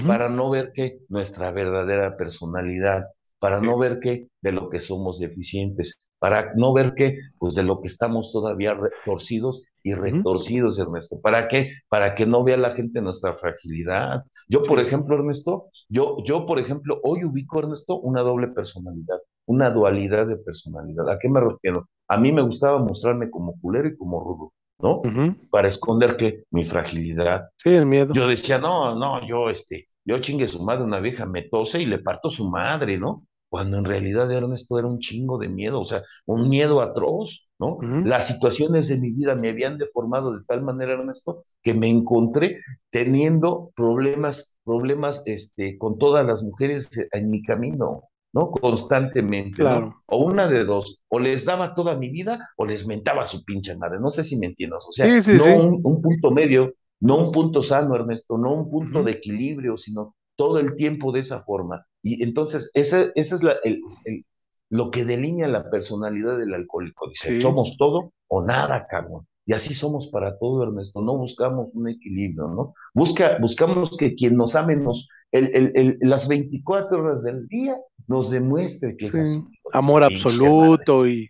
para 0.05 0.29
no 0.29 0.49
ver 0.49 0.71
que 0.73 0.99
nuestra 1.07 1.51
verdadera 1.51 2.17
personalidad, 2.17 3.03
para 3.39 3.61
no 3.61 3.77
ver 3.77 3.99
que 3.99 4.27
de 4.41 4.51
lo 4.51 4.69
que 4.69 4.79
somos 4.79 5.19
deficientes, 5.19 6.11
para 6.19 6.51
no 6.55 6.73
ver 6.73 6.93
que, 6.95 7.17
pues 7.37 7.55
de 7.55 7.63
lo 7.63 7.81
que 7.81 7.87
estamos 7.87 8.31
todavía 8.31 8.73
retorcidos 8.73 9.67
y 9.83 9.93
retorcidos, 9.93 10.79
Ernesto. 10.79 11.17
¿Para 11.21 11.47
qué? 11.47 11.71
Para 11.89 12.15
que 12.15 12.25
no 12.25 12.43
vea 12.43 12.57
la 12.57 12.75
gente 12.75 13.01
nuestra 13.01 13.33
fragilidad. 13.33 14.23
Yo, 14.49 14.63
por 14.63 14.79
ejemplo, 14.79 15.15
Ernesto, 15.15 15.67
yo, 15.89 16.17
yo, 16.25 16.45
por 16.45 16.59
ejemplo, 16.59 16.99
hoy 17.03 17.23
ubico, 17.23 17.59
Ernesto, 17.59 17.99
una 17.99 18.21
doble 18.21 18.47
personalidad, 18.49 19.19
una 19.45 19.69
dualidad 19.69 20.27
de 20.27 20.37
personalidad. 20.37 21.09
¿A 21.09 21.19
qué 21.19 21.29
me 21.29 21.41
refiero? 21.41 21.87
A 22.07 22.17
mí 22.17 22.31
me 22.31 22.41
gustaba 22.41 22.79
mostrarme 22.79 23.29
como 23.29 23.59
culero 23.59 23.87
y 23.87 23.97
como 23.97 24.19
rudo. 24.19 24.53
¿No? 24.79 25.01
Para 25.49 25.67
esconder 25.67 26.17
que 26.17 26.43
mi 26.51 26.63
fragilidad. 26.63 27.49
Sí, 27.63 27.69
el 27.69 27.85
miedo. 27.85 28.13
Yo 28.13 28.27
decía, 28.27 28.59
no, 28.59 28.95
no, 28.95 29.27
yo, 29.27 29.49
este, 29.49 29.87
yo 30.05 30.19
chingue 30.19 30.47
su 30.47 30.63
madre, 30.63 30.83
una 30.83 30.99
vieja 30.99 31.25
me 31.25 31.43
tose 31.43 31.81
y 31.81 31.85
le 31.85 31.99
parto 31.99 32.29
su 32.29 32.49
madre, 32.49 32.97
¿no? 32.97 33.25
cuando 33.49 33.77
en 33.77 33.85
realidad 33.85 34.31
Ernesto 34.31 34.77
era 34.77 34.87
un 34.87 34.99
chingo 34.99 35.37
de 35.37 35.49
miedo, 35.49 35.79
o 35.79 35.85
sea, 35.85 36.01
un 36.25 36.49
miedo 36.49 36.81
atroz, 36.81 37.51
¿no? 37.59 37.77
Las 38.03 38.27
situaciones 38.27 38.87
de 38.87 38.97
mi 38.97 39.11
vida 39.11 39.35
me 39.35 39.49
habían 39.49 39.77
deformado 39.77 40.37
de 40.37 40.43
tal 40.45 40.61
manera, 40.61 40.93
Ernesto, 40.93 41.43
que 41.61 41.73
me 41.73 41.89
encontré 41.89 42.59
teniendo 42.89 43.71
problemas, 43.75 44.59
problemas 44.63 45.23
este, 45.25 45.77
con 45.77 45.97
todas 45.97 46.25
las 46.25 46.43
mujeres 46.43 46.89
en 47.13 47.29
mi 47.29 47.41
camino, 47.41 48.03
¿no? 48.37 48.51
Constantemente. 48.51 49.63
O 50.05 50.17
una 50.17 50.47
de 50.47 50.63
dos, 50.63 51.05
o 51.09 51.17
les 51.19 51.45
daba 51.45 51.73
toda 51.73 51.97
mi 51.97 52.09
vida 52.09 52.39
o 52.55 52.65
les 52.65 52.85
mentaba 52.85 53.25
su 53.25 53.43
pinche 53.43 53.75
madre, 53.77 53.99
no 53.99 54.11
sé 54.11 54.23
si 54.23 54.37
me 54.37 54.45
entiendas, 54.45 54.85
o 54.87 54.91
sea, 54.91 55.07
Sí, 55.07 55.23
sí, 55.23 55.37
no 55.37 55.43
sí. 55.43 55.49
un, 55.49 55.81
un 55.83 56.01
punto 56.03 56.29
medio, 56.29 56.75
no 56.99 57.17
un 57.17 57.31
punto 57.31 57.63
sano, 57.63 57.95
Ernesto, 57.95 58.37
no 58.37 58.53
un 58.53 58.69
punto 58.69 59.01
de 59.03 59.13
equilibrio, 59.13 59.75
sino 59.75 60.15
todo 60.35 60.59
el 60.59 60.75
tiempo 60.75 61.11
de 61.11 61.21
esa 61.21 61.41
forma. 61.41 61.83
Y 62.03 62.23
entonces, 62.23 62.69
ese, 62.75 63.11
ese 63.15 63.35
es 63.35 63.41
la, 63.43 63.55
el, 63.63 63.81
el, 64.05 64.23
lo 64.69 64.91
que 64.91 65.03
delinea 65.03 65.47
la 65.47 65.71
personalidad 65.71 66.37
del 66.37 66.53
alcohólico. 66.53 67.07
Dice, 67.09 67.39
somos 67.39 67.75
todo 67.77 68.13
o 68.27 68.43
nada, 68.43 68.85
cabrón. 68.87 69.27
Y 69.47 69.53
así 69.53 69.73
somos 69.73 70.09
para 70.09 70.37
todo, 70.37 70.61
Ernesto. 70.63 71.01
No 71.01 71.17
buscamos 71.17 71.69
un 71.73 71.87
equilibrio, 71.89 72.49
¿no? 72.49 72.73
Busca, 72.93 73.37
buscamos 73.39 73.97
que 73.97 74.13
quien 74.13 74.35
nos 74.35 74.55
ame 74.55 74.75
nos, 74.75 75.09
el, 75.31 75.49
el, 75.55 75.71
el, 75.73 75.97
las 76.01 76.27
24 76.27 76.99
horas 77.01 77.23
del 77.23 77.47
día 77.47 77.75
nos 78.07 78.29
demuestre 78.31 78.97
que 78.97 79.07
sí. 79.07 79.09
es 79.09 79.19
así. 79.19 79.43
Dice, 79.73 79.93
Amor 79.93 80.03
madre. 80.07 80.15
absoluto 80.15 81.07
y, 81.07 81.29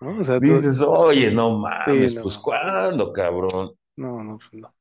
¿no? 0.00 0.20
O 0.20 0.24
sea, 0.24 0.42
todo- 0.44 0.62
Dices, 0.62 0.80
oye, 0.80 1.30
no 1.30 1.58
sí, 1.84 1.92
mames, 1.98 2.14
pues 2.22 2.38
¿cuándo, 2.38 3.12
cabrón? 3.12 3.72
no, 3.96 4.22
no, 4.24 4.38
pues 4.38 4.52
no. 4.62 4.74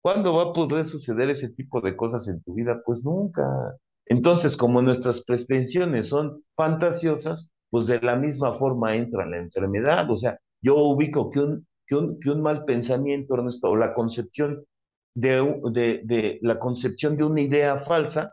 ¿Cuándo 0.00 0.34
va 0.34 0.44
a 0.44 0.52
poder 0.52 0.84
suceder 0.86 1.30
ese 1.30 1.50
tipo 1.52 1.80
de 1.80 1.96
cosas 1.96 2.28
en 2.28 2.42
tu 2.42 2.54
vida? 2.54 2.82
Pues 2.84 3.04
nunca. 3.04 3.42
Entonces, 4.06 4.56
como 4.56 4.80
nuestras 4.82 5.24
pretensiones 5.24 6.08
son 6.08 6.42
fantasiosas, 6.56 7.50
pues 7.70 7.86
de 7.86 8.00
la 8.00 8.16
misma 8.16 8.52
forma 8.52 8.96
entra 8.96 9.26
la 9.26 9.36
enfermedad. 9.38 10.10
O 10.10 10.16
sea, 10.16 10.38
yo 10.62 10.76
ubico 10.76 11.28
que 11.30 11.40
un, 11.40 11.66
que 11.86 11.96
un, 11.96 12.18
que 12.20 12.30
un 12.30 12.42
mal 12.42 12.64
pensamiento, 12.64 13.34
Ernesto, 13.34 13.68
o 13.70 13.76
la 13.76 13.92
concepción 13.94 14.64
de, 15.14 15.60
de, 15.72 16.02
de 16.04 16.38
la 16.42 16.58
concepción 16.58 17.16
de 17.16 17.24
una 17.24 17.40
idea 17.42 17.76
falsa 17.76 18.32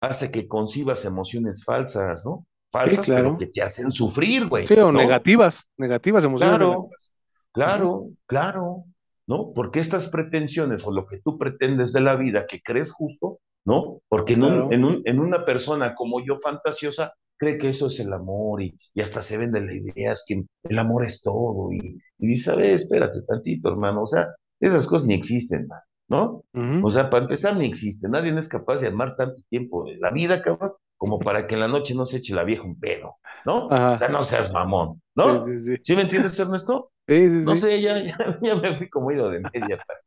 hace 0.00 0.30
que 0.32 0.48
concibas 0.48 1.04
emociones 1.04 1.64
falsas, 1.64 2.24
¿no? 2.26 2.46
Sí, 2.82 2.96
Falsas, 2.96 3.06
pero 3.06 3.14
claro. 3.22 3.36
que 3.36 3.46
te 3.48 3.62
hacen 3.62 3.90
sufrir, 3.92 4.48
Sí, 4.48 4.48
güey, 4.48 4.66
o 4.80 4.92
¿no? 4.92 4.92
negativas, 4.92 5.64
negativas, 5.76 6.24
emociones 6.24 6.58
Claro, 6.58 6.68
negativas. 6.68 7.12
Claro, 7.52 8.10
claro, 8.26 8.84
¿no? 9.26 9.52
Porque 9.54 9.80
estas 9.80 10.08
pretensiones 10.08 10.86
o 10.86 10.92
lo 10.92 11.06
que 11.06 11.18
tú 11.20 11.38
pretendes 11.38 11.92
de 11.92 12.00
la 12.00 12.16
vida 12.16 12.46
que 12.46 12.60
crees 12.62 12.92
justo, 12.92 13.40
¿no? 13.64 14.00
Porque 14.08 14.34
en, 14.34 14.44
un, 14.44 14.72
en, 14.72 14.84
un, 14.84 15.02
en 15.04 15.18
una 15.20 15.44
persona 15.44 15.94
como 15.94 16.24
yo 16.24 16.36
fantasiosa 16.36 17.12
cree 17.36 17.58
que 17.58 17.68
eso 17.70 17.86
es 17.88 17.98
el 18.00 18.12
amor 18.12 18.62
y, 18.62 18.76
y 18.94 19.00
hasta 19.00 19.22
se 19.22 19.38
vende 19.38 19.60
la 19.64 19.72
idea, 19.74 20.12
es 20.12 20.24
que 20.26 20.42
el 20.64 20.78
amor 20.78 21.04
es 21.04 21.22
todo 21.22 21.72
y, 21.72 21.96
y 22.18 22.26
dice, 22.26 22.52
a 22.52 22.56
ver, 22.56 22.70
espérate 22.74 23.20
tantito, 23.26 23.70
hermano, 23.70 24.02
o 24.02 24.06
sea, 24.06 24.28
esas 24.60 24.86
cosas 24.86 25.06
ni 25.08 25.14
existen, 25.14 25.66
man, 25.66 25.80
¿no? 26.10 26.44
O 26.80 26.90
sea, 26.90 27.10
para 27.10 27.24
empezar 27.24 27.56
ni 27.56 27.66
existen, 27.68 28.12
nadie 28.12 28.36
es 28.38 28.48
capaz 28.50 28.80
de 28.82 28.88
amar 28.88 29.16
tanto 29.16 29.42
tiempo 29.50 29.84
de 29.86 29.98
la 29.98 30.12
vida, 30.12 30.42
cabrón, 30.42 30.74
como 30.98 31.22
para 31.22 31.46
que 31.48 31.54
en 31.54 31.60
la 31.62 31.68
noche 31.68 31.94
no 31.96 32.06
se 32.06 32.18
eche 32.18 32.34
la 32.36 32.44
vieja 32.44 32.64
un 32.64 32.80
pedo, 32.80 33.16
¿no? 33.46 33.68
O 33.68 33.76
sea, 33.94 34.08
no 34.10 34.22
seas 34.24 34.52
mamón, 34.52 35.02
Sí, 35.22 35.30
¿no? 35.30 35.44
sí, 35.44 35.58
sí. 35.60 35.76
¿Sí 35.82 35.96
me 35.96 36.02
entiendes, 36.02 36.38
Ernesto? 36.40 36.92
Sí, 37.08 37.30
sí, 37.30 37.44
No 37.44 37.56
sí. 37.56 37.56
sé, 37.56 37.80
ya, 37.82 37.98
ya, 38.02 38.16
ya 38.42 38.56
me 38.56 38.74
fui 38.74 38.88
como 38.90 39.10
hilo 39.12 39.30
de 39.30 39.40
media. 39.54 39.78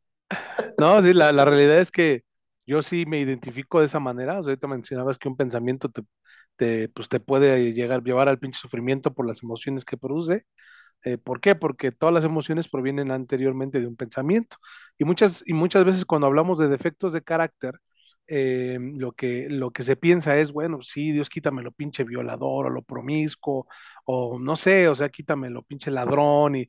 No, 0.76 0.98
sí, 0.98 1.12
la, 1.14 1.30
la 1.32 1.44
realidad 1.44 1.78
es 1.78 1.90
que 1.92 2.22
yo 2.66 2.82
sí 2.82 3.06
me 3.06 3.20
identifico 3.20 3.78
de 3.80 3.86
esa 3.86 4.00
manera. 4.00 4.32
O 4.40 4.42
sea, 4.42 4.50
ahorita 4.50 4.66
mencionabas 4.66 5.18
que 5.18 5.28
un 5.28 5.36
pensamiento 5.36 5.88
te, 5.88 6.02
te, 6.56 6.88
pues 6.88 7.08
te 7.08 7.20
puede 7.20 7.72
llegar, 7.72 8.02
llevar 8.02 8.28
al 8.28 8.38
pinche 8.40 8.58
sufrimiento 8.60 9.14
por 9.14 9.26
las 9.26 9.42
emociones 9.42 9.84
que 9.84 9.96
produce. 9.96 10.46
Eh, 11.04 11.18
¿por 11.18 11.40
qué? 11.40 11.54
Porque 11.54 11.92
todas 11.92 12.14
las 12.14 12.24
emociones 12.24 12.68
provienen 12.68 13.10
anteriormente 13.10 13.80
de 13.80 13.86
un 13.86 13.96
pensamiento. 13.96 14.56
Y 14.98 15.04
muchas, 15.04 15.42
y 15.46 15.52
muchas 15.52 15.84
veces 15.84 16.04
cuando 16.04 16.26
hablamos 16.26 16.58
de 16.58 16.68
defectos 16.68 17.12
de 17.12 17.22
carácter, 17.22 17.78
eh, 18.26 18.78
lo 18.80 19.12
que, 19.12 19.48
lo 19.50 19.70
que 19.70 19.82
se 19.82 19.96
piensa 19.96 20.38
es, 20.38 20.50
bueno, 20.52 20.78
sí, 20.82 21.12
Dios 21.12 21.28
quítame 21.28 21.62
lo 21.62 21.72
pinche 21.72 22.04
violador 22.04 22.66
o 22.66 22.70
lo 22.70 22.82
promiscuo, 22.82 23.66
o 24.06 24.38
no 24.38 24.56
sé, 24.56 24.88
o 24.88 24.94
sea, 24.96 25.10
quítame 25.10 25.50
lo 25.50 25.62
pinche 25.62 25.90
ladrón 25.90 26.56
y 26.56 26.68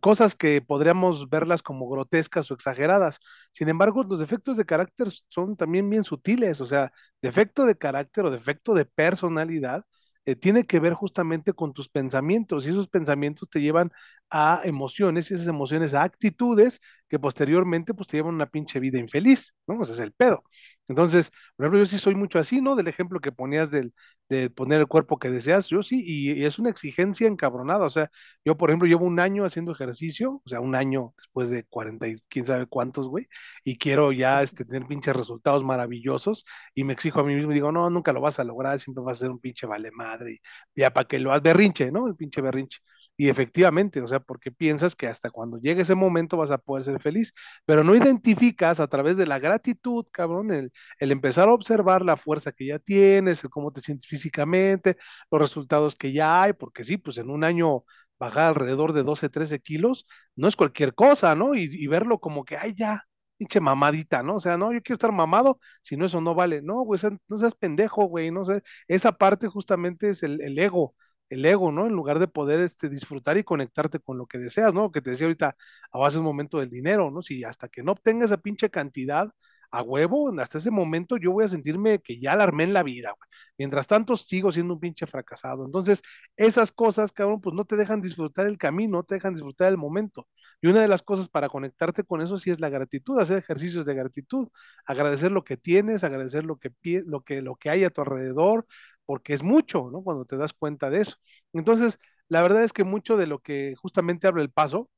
cosas 0.00 0.34
que 0.34 0.62
podríamos 0.62 1.28
verlas 1.28 1.62
como 1.62 1.88
grotescas 1.88 2.50
o 2.50 2.54
exageradas. 2.54 3.18
Sin 3.52 3.68
embargo, 3.68 4.02
los 4.04 4.18
defectos 4.18 4.56
de 4.56 4.64
carácter 4.64 5.08
son 5.28 5.56
también 5.56 5.88
bien 5.90 6.04
sutiles, 6.04 6.60
o 6.62 6.66
sea, 6.66 6.90
defecto 7.20 7.66
de 7.66 7.76
carácter 7.76 8.24
o 8.24 8.30
defecto 8.30 8.72
de 8.74 8.84
personalidad 8.86 9.84
eh, 10.26 10.36
tiene 10.36 10.64
que 10.64 10.80
ver 10.80 10.94
justamente 10.94 11.52
con 11.52 11.72
tus 11.74 11.88
pensamientos 11.88 12.66
y 12.66 12.70
esos 12.70 12.88
pensamientos 12.88 13.48
te 13.50 13.60
llevan 13.60 13.92
a 14.36 14.60
emociones 14.64 15.30
y 15.30 15.34
esas 15.34 15.46
emociones 15.46 15.94
a 15.94 16.02
actitudes 16.02 16.80
que 17.08 17.20
posteriormente 17.20 17.94
pues 17.94 18.08
te 18.08 18.16
llevan 18.16 18.34
una 18.34 18.46
pinche 18.50 18.80
vida 18.80 18.98
infeliz, 18.98 19.54
¿no? 19.68 19.80
Ese 19.82 19.92
es 19.92 20.00
el 20.00 20.12
pedo. 20.12 20.42
Entonces, 20.88 21.30
por 21.56 21.64
ejemplo, 21.66 21.78
yo 21.78 21.86
sí 21.86 21.98
soy 21.98 22.16
mucho 22.16 22.38
así, 22.40 22.60
¿no? 22.60 22.74
Del 22.74 22.88
ejemplo 22.88 23.20
que 23.20 23.30
ponías 23.30 23.70
del, 23.70 23.94
de 24.28 24.50
poner 24.50 24.80
el 24.80 24.88
cuerpo 24.88 25.18
que 25.20 25.30
deseas, 25.30 25.68
yo 25.68 25.82
sí, 25.84 26.02
y, 26.04 26.44
es 26.44 26.58
una 26.58 26.70
exigencia 26.70 27.28
encabronada, 27.28 27.86
o 27.86 27.90
sea, 27.90 28.10
yo 28.44 28.56
por 28.56 28.70
ejemplo 28.70 28.88
llevo 28.88 29.06
un 29.06 29.20
año 29.20 29.44
haciendo 29.44 29.70
ejercicio, 29.72 30.42
o 30.44 30.48
sea, 30.48 30.60
un 30.60 30.74
año 30.74 31.14
después 31.16 31.50
de 31.50 31.64
40 31.64 32.08
y 32.08 32.16
quién 32.28 32.46
sabe 32.46 32.66
cuántos, 32.66 33.06
güey, 33.08 33.28
y 33.62 33.78
quiero 33.78 34.10
ya 34.12 34.42
este, 34.42 34.64
tener 34.64 34.86
pinches 34.88 35.14
resultados 35.14 35.62
maravillosos 35.64 36.44
y 36.74 36.84
me 36.84 36.92
exijo 36.94 37.20
a 37.20 37.24
mí 37.24 37.34
mismo 37.34 37.52
digo, 37.52 37.70
no, 37.72 37.88
nunca 37.90 38.12
lo 38.12 38.20
vas 38.20 38.38
a 38.40 38.44
lograr, 38.44 38.80
siempre 38.80 39.04
vas 39.04 39.18
a 39.18 39.20
ser 39.20 39.30
un 39.30 39.38
pinche 39.40 39.66
vale 39.66 39.90
madre, 39.92 40.40
y 40.74 40.80
ya 40.80 40.92
para 40.92 41.06
que 41.06 41.18
lo 41.18 41.30
hagas 41.30 41.42
berrinche, 41.42 41.90
¿no? 41.92 42.06
El 42.08 42.16
pinche 42.16 42.40
berrinche. 42.40 42.80
Y 43.16 43.28
efectivamente, 43.28 44.00
o 44.02 44.08
sea, 44.08 44.18
porque 44.20 44.50
piensas 44.50 44.96
que 44.96 45.06
hasta 45.06 45.30
cuando 45.30 45.58
llegue 45.58 45.82
ese 45.82 45.94
momento 45.94 46.36
vas 46.36 46.50
a 46.50 46.58
poder 46.58 46.82
ser 46.84 47.00
feliz, 47.00 47.32
pero 47.64 47.84
no 47.84 47.94
identificas 47.94 48.80
a 48.80 48.88
través 48.88 49.16
de 49.16 49.26
la 49.26 49.38
gratitud, 49.38 50.04
cabrón, 50.10 50.50
el, 50.50 50.72
el 50.98 51.12
empezar 51.12 51.48
a 51.48 51.52
observar 51.52 52.04
la 52.04 52.16
fuerza 52.16 52.50
que 52.52 52.66
ya 52.66 52.78
tienes, 52.80 53.44
el 53.44 53.50
cómo 53.50 53.72
te 53.72 53.80
sientes 53.82 54.08
físicamente, 54.08 54.96
los 55.30 55.40
resultados 55.40 55.94
que 55.94 56.12
ya 56.12 56.42
hay, 56.42 56.52
porque 56.54 56.82
sí, 56.84 56.96
pues 56.96 57.18
en 57.18 57.30
un 57.30 57.44
año 57.44 57.84
bajar 58.18 58.46
alrededor 58.48 58.92
de 58.92 59.02
12, 59.02 59.28
13 59.28 59.60
kilos 59.60 60.06
no 60.36 60.48
es 60.48 60.56
cualquier 60.56 60.94
cosa, 60.94 61.34
¿no? 61.34 61.54
Y, 61.54 61.64
y 61.70 61.86
verlo 61.86 62.18
como 62.20 62.44
que, 62.44 62.56
ay, 62.56 62.74
ya, 62.76 63.04
pinche 63.36 63.60
mamadita, 63.60 64.22
¿no? 64.22 64.36
O 64.36 64.40
sea, 64.40 64.56
no, 64.56 64.72
yo 64.72 64.82
quiero 64.82 64.94
estar 64.94 65.12
mamado, 65.12 65.58
si 65.82 65.96
no, 65.96 66.06
eso 66.06 66.20
no 66.20 66.34
vale. 66.34 66.62
No, 66.62 66.82
güey, 66.82 67.00
no 67.28 67.38
seas 67.38 67.54
pendejo, 67.54 68.04
güey, 68.06 68.30
no 68.30 68.44
sé. 68.44 68.62
Esa 68.88 69.12
parte 69.12 69.48
justamente 69.48 70.10
es 70.10 70.22
el, 70.22 70.40
el 70.40 70.58
ego, 70.58 70.94
el 71.30 71.44
ego, 71.44 71.72
¿no? 71.72 71.86
En 71.86 71.92
lugar 71.92 72.18
de 72.18 72.28
poder 72.28 72.60
este, 72.60 72.88
disfrutar 72.88 73.36
y 73.38 73.44
conectarte 73.44 73.98
con 74.00 74.18
lo 74.18 74.26
que 74.26 74.38
deseas, 74.38 74.74
¿no? 74.74 74.92
Que 74.92 75.00
te 75.00 75.10
decía 75.10 75.26
ahorita, 75.26 75.56
a 75.92 75.98
base 75.98 76.18
un 76.18 76.24
momento 76.24 76.58
del 76.60 76.70
dinero, 76.70 77.10
¿no? 77.10 77.22
Si 77.22 77.44
hasta 77.44 77.68
que 77.68 77.82
no 77.82 77.92
obtenga 77.92 78.24
esa 78.26 78.38
pinche 78.38 78.70
cantidad, 78.70 79.30
a 79.74 79.82
huevo, 79.82 80.32
hasta 80.40 80.58
ese 80.58 80.70
momento 80.70 81.16
yo 81.16 81.32
voy 81.32 81.44
a 81.44 81.48
sentirme 81.48 81.98
que 82.00 82.20
ya 82.20 82.36
la 82.36 82.44
armé 82.44 82.62
en 82.64 82.72
la 82.72 82.84
vida, 82.84 83.10
güey. 83.10 83.28
Mientras 83.58 83.86
tanto, 83.88 84.16
sigo 84.16 84.52
siendo 84.52 84.74
un 84.74 84.80
pinche 84.80 85.06
fracasado. 85.06 85.64
Entonces, 85.64 86.00
esas 86.36 86.70
cosas, 86.72 87.12
cabrón, 87.12 87.40
pues 87.40 87.54
no 87.54 87.64
te 87.64 87.76
dejan 87.76 88.00
disfrutar 88.00 88.46
el 88.46 88.56
camino, 88.56 88.98
no 88.98 89.02
te 89.04 89.16
dejan 89.16 89.34
disfrutar 89.34 89.68
el 89.70 89.76
momento. 89.76 90.28
Y 90.62 90.68
una 90.68 90.80
de 90.80 90.88
las 90.88 91.02
cosas 91.02 91.28
para 91.28 91.48
conectarte 91.48 92.04
con 92.04 92.20
eso 92.20 92.38
sí 92.38 92.50
es 92.50 92.60
la 92.60 92.68
gratitud, 92.68 93.18
hacer 93.18 93.38
ejercicios 93.38 93.84
de 93.84 93.94
gratitud, 93.94 94.48
agradecer 94.86 95.32
lo 95.32 95.44
que 95.44 95.56
tienes, 95.56 96.04
agradecer 96.04 96.44
lo 96.44 96.56
que, 96.56 96.70
lo 97.06 97.22
que, 97.22 97.42
lo 97.42 97.56
que 97.56 97.70
hay 97.70 97.84
a 97.84 97.90
tu 97.90 98.00
alrededor, 98.00 98.66
porque 99.06 99.34
es 99.34 99.42
mucho, 99.42 99.90
¿no? 99.90 100.02
Cuando 100.02 100.24
te 100.24 100.36
das 100.36 100.52
cuenta 100.52 100.90
de 100.90 101.02
eso. 101.02 101.16
Entonces, 101.52 101.98
la 102.28 102.42
verdad 102.42 102.64
es 102.64 102.72
que 102.72 102.84
mucho 102.84 103.16
de 103.16 103.26
lo 103.26 103.40
que 103.40 103.74
justamente 103.76 104.26
habla 104.26 104.42
el 104.42 104.50
paso, 104.50 104.90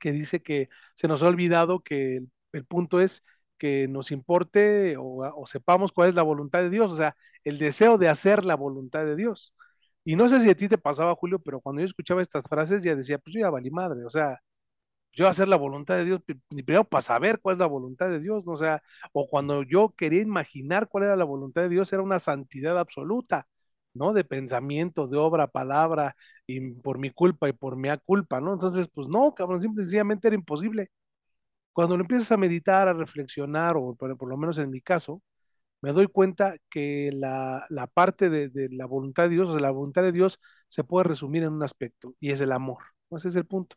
que 0.00 0.12
dice 0.12 0.42
que 0.42 0.68
se 0.94 1.08
nos 1.08 1.22
ha 1.22 1.28
olvidado 1.28 1.80
que 1.80 2.22
el, 2.52 2.64
punto 2.66 3.00
es 3.00 3.22
que 3.58 3.88
nos 3.88 4.10
importe 4.12 4.96
o, 4.96 5.04
o, 5.36 5.46
sepamos 5.46 5.92
cuál 5.92 6.10
es 6.10 6.14
la 6.14 6.22
voluntad 6.22 6.60
de 6.60 6.70
Dios, 6.70 6.92
o 6.92 6.96
sea, 6.96 7.16
el 7.44 7.58
deseo 7.58 7.98
de 7.98 8.08
hacer 8.08 8.44
la 8.44 8.54
voluntad 8.56 9.04
de 9.04 9.16
Dios. 9.16 9.54
Y 10.04 10.16
no 10.16 10.28
sé 10.28 10.40
si 10.42 10.50
a 10.50 10.54
ti 10.56 10.68
te 10.68 10.78
pasaba, 10.78 11.14
Julio, 11.14 11.38
pero 11.40 11.60
cuando 11.60 11.80
yo 11.82 11.86
escuchaba 11.86 12.22
estas 12.22 12.44
frases 12.48 12.82
ya 12.82 12.94
decía, 12.96 13.18
pues 13.18 13.34
yo 13.34 13.40
ya 13.40 13.50
valí 13.50 13.70
madre, 13.70 14.04
o 14.04 14.10
sea, 14.10 14.38
yo 15.12 15.28
hacer 15.28 15.48
la 15.48 15.56
voluntad 15.56 15.96
de 15.96 16.04
Dios, 16.04 16.20
primero 16.48 16.84
para 16.84 17.02
saber 17.02 17.40
cuál 17.40 17.56
es 17.56 17.60
la 17.60 17.66
voluntad 17.66 18.08
de 18.08 18.20
Dios, 18.20 18.44
¿no? 18.44 18.52
o 18.52 18.56
sea, 18.56 18.82
o 19.12 19.26
cuando 19.26 19.62
yo 19.62 19.94
quería 19.96 20.22
imaginar 20.22 20.88
cuál 20.88 21.04
era 21.04 21.16
la 21.16 21.24
voluntad 21.24 21.62
de 21.62 21.68
Dios, 21.70 21.92
era 21.92 22.02
una 22.02 22.18
santidad 22.20 22.78
absoluta, 22.78 23.48
¿no? 23.94 24.12
De 24.12 24.24
pensamiento, 24.24 25.08
de 25.08 25.16
obra, 25.18 25.48
palabra, 25.48 26.16
y 26.46 26.72
por 26.72 26.98
mi 26.98 27.10
culpa 27.10 27.48
y 27.48 27.52
por 27.52 27.76
mi 27.76 27.88
culpa, 28.04 28.40
¿no? 28.40 28.52
Entonces, 28.54 28.88
pues 28.94 29.08
no, 29.08 29.34
cabrón, 29.34 29.60
simple 29.60 29.82
y 29.82 29.84
sencillamente 29.84 30.28
era 30.28 30.34
imposible. 30.36 30.90
Cuando 31.72 31.96
lo 31.96 32.02
empiezas 32.02 32.32
a 32.32 32.36
meditar, 32.36 32.88
a 32.88 32.94
reflexionar, 32.94 33.76
o 33.76 33.94
por, 33.94 34.28
lo 34.28 34.36
menos 34.36 34.58
en 34.58 34.70
mi 34.70 34.80
caso, 34.80 35.22
me 35.82 35.92
doy 35.92 36.08
cuenta 36.08 36.56
que 36.70 37.10
la, 37.14 37.66
la 37.70 37.86
parte 37.88 38.30
de, 38.30 38.48
de, 38.50 38.68
la 38.70 38.86
voluntad 38.86 39.24
de 39.24 39.30
Dios, 39.30 39.48
o 39.48 39.52
sea, 39.52 39.60
la 39.62 39.70
voluntad 39.70 40.02
de 40.02 40.12
Dios 40.12 40.40
se 40.68 40.84
puede 40.84 41.04
resumir 41.08 41.44
en 41.44 41.52
un 41.54 41.62
aspecto, 41.62 42.14
y 42.20 42.30
es 42.32 42.40
el 42.40 42.52
amor. 42.52 42.78
¿no? 43.10 43.18
Ese 43.18 43.28
es 43.28 43.36
el 43.36 43.46
punto. 43.46 43.76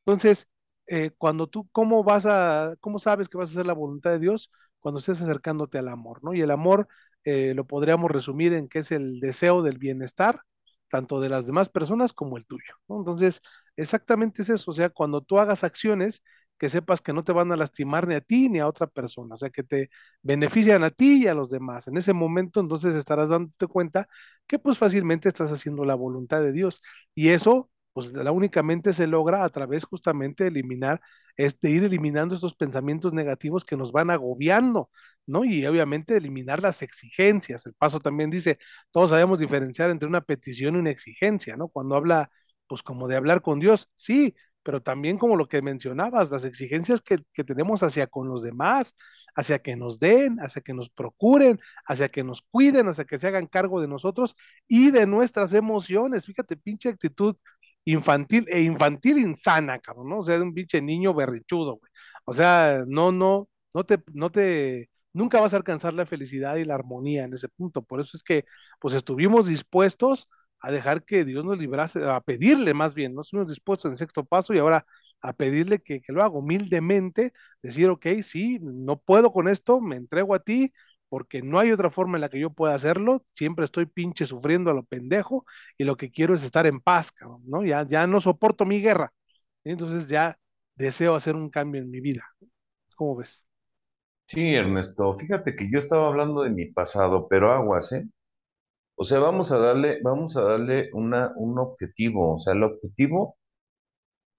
Entonces, 0.00 0.48
eh, 0.92 1.10
cuando 1.18 1.48
tú, 1.48 1.68
¿cómo 1.72 2.04
vas 2.04 2.26
a, 2.26 2.76
cómo 2.80 2.98
sabes 2.98 3.28
que 3.28 3.38
vas 3.38 3.48
a 3.50 3.52
hacer 3.52 3.66
la 3.66 3.72
voluntad 3.74 4.10
de 4.12 4.18
Dios? 4.20 4.50
Cuando 4.80 4.98
estés 5.00 5.20
acercándote 5.22 5.78
al 5.78 5.88
amor, 5.88 6.22
¿no? 6.24 6.34
Y 6.34 6.42
el 6.42 6.50
amor 6.50 6.88
eh, 7.24 7.54
lo 7.54 7.66
podríamos 7.66 8.10
resumir 8.10 8.52
en 8.52 8.68
que 8.68 8.80
es 8.80 8.92
el 8.92 9.20
deseo 9.20 9.62
del 9.62 9.78
bienestar, 9.78 10.42
tanto 10.90 11.20
de 11.20 11.28
las 11.30 11.46
demás 11.46 11.68
personas 11.68 12.12
como 12.12 12.36
el 12.36 12.44
tuyo. 12.46 12.74
¿no? 12.88 12.98
Entonces, 12.98 13.40
exactamente 13.76 14.42
es 14.42 14.50
eso, 14.50 14.70
o 14.70 14.74
sea, 14.74 14.90
cuando 14.90 15.22
tú 15.22 15.38
hagas 15.38 15.64
acciones, 15.64 16.22
que 16.58 16.68
sepas 16.68 17.00
que 17.00 17.12
no 17.12 17.24
te 17.24 17.32
van 17.32 17.50
a 17.52 17.56
lastimar 17.56 18.06
ni 18.06 18.14
a 18.14 18.20
ti 18.20 18.48
ni 18.48 18.60
a 18.60 18.68
otra 18.68 18.86
persona, 18.86 19.34
o 19.34 19.38
sea, 19.38 19.50
que 19.50 19.64
te 19.64 19.90
benefician 20.22 20.84
a 20.84 20.90
ti 20.90 21.24
y 21.24 21.26
a 21.28 21.34
los 21.34 21.50
demás. 21.50 21.88
En 21.88 21.96
ese 21.96 22.12
momento, 22.12 22.60
entonces 22.60 22.94
estarás 22.94 23.30
dándote 23.30 23.66
cuenta 23.66 24.06
que 24.46 24.58
pues 24.60 24.78
fácilmente 24.78 25.28
estás 25.28 25.50
haciendo 25.52 25.84
la 25.84 25.94
voluntad 25.96 26.40
de 26.42 26.52
Dios. 26.52 26.80
Y 27.14 27.30
eso, 27.30 27.70
pues 27.92 28.12
la 28.12 28.32
únicamente 28.32 28.92
se 28.92 29.06
logra 29.06 29.44
a 29.44 29.48
través 29.50 29.84
justamente 29.84 30.44
de 30.44 30.50
eliminar, 30.50 31.00
este, 31.36 31.70
ir 31.70 31.84
eliminando 31.84 32.34
estos 32.34 32.54
pensamientos 32.54 33.12
negativos 33.12 33.64
que 33.64 33.76
nos 33.76 33.92
van 33.92 34.10
agobiando, 34.10 34.90
¿no? 35.26 35.44
Y 35.44 35.66
obviamente 35.66 36.16
eliminar 36.16 36.62
las 36.62 36.82
exigencias. 36.82 37.66
El 37.66 37.74
paso 37.74 38.00
también 38.00 38.30
dice, 38.30 38.58
todos 38.90 39.10
sabemos 39.10 39.38
diferenciar 39.38 39.90
entre 39.90 40.08
una 40.08 40.20
petición 40.22 40.76
y 40.76 40.78
una 40.78 40.90
exigencia, 40.90 41.56
¿no? 41.56 41.68
Cuando 41.68 41.94
habla, 41.96 42.30
pues 42.66 42.82
como 42.82 43.08
de 43.08 43.16
hablar 43.16 43.42
con 43.42 43.60
Dios, 43.60 43.90
sí, 43.94 44.34
pero 44.62 44.80
también 44.82 45.18
como 45.18 45.36
lo 45.36 45.48
que 45.48 45.60
mencionabas, 45.62 46.30
las 46.30 46.44
exigencias 46.44 47.00
que, 47.02 47.18
que 47.32 47.44
tenemos 47.44 47.82
hacia 47.82 48.06
con 48.06 48.28
los 48.28 48.42
demás, 48.42 48.94
hacia 49.34 49.58
que 49.60 49.76
nos 49.76 49.98
den, 49.98 50.38
hacia 50.40 50.62
que 50.62 50.74
nos 50.74 50.90
procuren, 50.90 51.60
hacia 51.86 52.08
que 52.10 52.24
nos 52.24 52.42
cuiden, 52.42 52.88
hacia 52.88 53.04
que 53.04 53.18
se 53.18 53.26
hagan 53.28 53.46
cargo 53.46 53.80
de 53.80 53.88
nosotros 53.88 54.36
y 54.68 54.90
de 54.90 55.06
nuestras 55.06 55.54
emociones. 55.54 56.26
Fíjate, 56.26 56.56
pinche 56.56 56.88
actitud 56.90 57.36
infantil 57.84 58.46
e 58.48 58.62
infantil 58.62 59.18
insana, 59.18 59.78
cabrón, 59.78 60.08
¿no? 60.08 60.18
O 60.18 60.22
sea, 60.22 60.36
de 60.36 60.42
un 60.42 60.54
pinche 60.54 60.80
niño 60.82 61.14
berrichudo, 61.14 61.76
güey. 61.78 61.90
O 62.24 62.32
sea, 62.32 62.84
no, 62.86 63.12
no, 63.12 63.48
no 63.74 63.84
te, 63.84 63.98
no 64.12 64.30
te, 64.30 64.88
nunca 65.12 65.40
vas 65.40 65.52
a 65.54 65.56
alcanzar 65.56 65.94
la 65.94 66.06
felicidad 66.06 66.56
y 66.56 66.64
la 66.64 66.74
armonía 66.74 67.24
en 67.24 67.34
ese 67.34 67.48
punto. 67.48 67.82
Por 67.82 68.00
eso 68.00 68.10
es 68.16 68.22
que, 68.22 68.44
pues, 68.80 68.94
estuvimos 68.94 69.46
dispuestos 69.46 70.28
a 70.60 70.70
dejar 70.70 71.04
que 71.04 71.24
Dios 71.24 71.44
nos 71.44 71.58
librase, 71.58 72.04
a 72.04 72.20
pedirle 72.20 72.72
más 72.74 72.94
bien, 72.94 73.14
no 73.14 73.22
estuvimos 73.22 73.48
dispuestos 73.50 73.90
en 73.90 73.96
sexto 73.96 74.24
paso 74.24 74.54
y 74.54 74.58
ahora 74.58 74.86
a 75.20 75.32
pedirle 75.32 75.80
que, 75.80 76.00
que 76.00 76.12
lo 76.12 76.22
haga 76.22 76.34
humildemente, 76.36 77.32
decir, 77.62 77.88
ok, 77.88 78.06
sí, 78.22 78.58
no 78.62 78.98
puedo 79.00 79.32
con 79.32 79.48
esto, 79.48 79.80
me 79.80 79.96
entrego 79.96 80.34
a 80.34 80.40
ti, 80.40 80.72
porque 81.12 81.42
no 81.42 81.58
hay 81.58 81.72
otra 81.72 81.90
forma 81.90 82.16
en 82.16 82.22
la 82.22 82.30
que 82.30 82.40
yo 82.40 82.48
pueda 82.50 82.74
hacerlo, 82.74 83.22
siempre 83.34 83.66
estoy 83.66 83.84
pinche 83.86 84.24
sufriendo 84.24 84.70
a 84.70 84.74
lo 84.74 84.82
pendejo 84.84 85.44
y 85.76 85.84
lo 85.84 85.98
que 85.98 86.10
quiero 86.10 86.34
es 86.34 86.42
estar 86.42 86.66
en 86.66 86.80
paz, 86.80 87.12
cabrón, 87.12 87.42
¿no? 87.46 87.62
Ya, 87.66 87.86
ya 87.86 88.06
no 88.06 88.22
soporto 88.22 88.64
mi 88.64 88.80
guerra, 88.80 89.12
entonces 89.64 90.08
ya 90.08 90.38
deseo 90.76 91.14
hacer 91.14 91.36
un 91.36 91.50
cambio 91.50 91.82
en 91.82 91.90
mi 91.90 92.00
vida. 92.00 92.24
¿Cómo 92.96 93.16
ves? 93.16 93.44
Sí, 94.26 94.54
Ernesto, 94.56 95.12
fíjate 95.12 95.54
que 95.54 95.70
yo 95.70 95.78
estaba 95.78 96.08
hablando 96.08 96.42
de 96.42 96.50
mi 96.50 96.66
pasado, 96.66 97.28
pero 97.28 97.52
aguas, 97.52 97.92
¿eh? 97.92 98.08
O 98.96 99.04
sea, 99.04 99.20
vamos 99.20 99.52
a 99.52 99.58
darle, 99.58 100.00
vamos 100.02 100.36
a 100.36 100.42
darle 100.42 100.90
una, 100.94 101.32
un 101.36 101.58
objetivo, 101.58 102.34
o 102.34 102.38
sea, 102.38 102.54
el 102.54 102.64
objetivo 102.64 103.36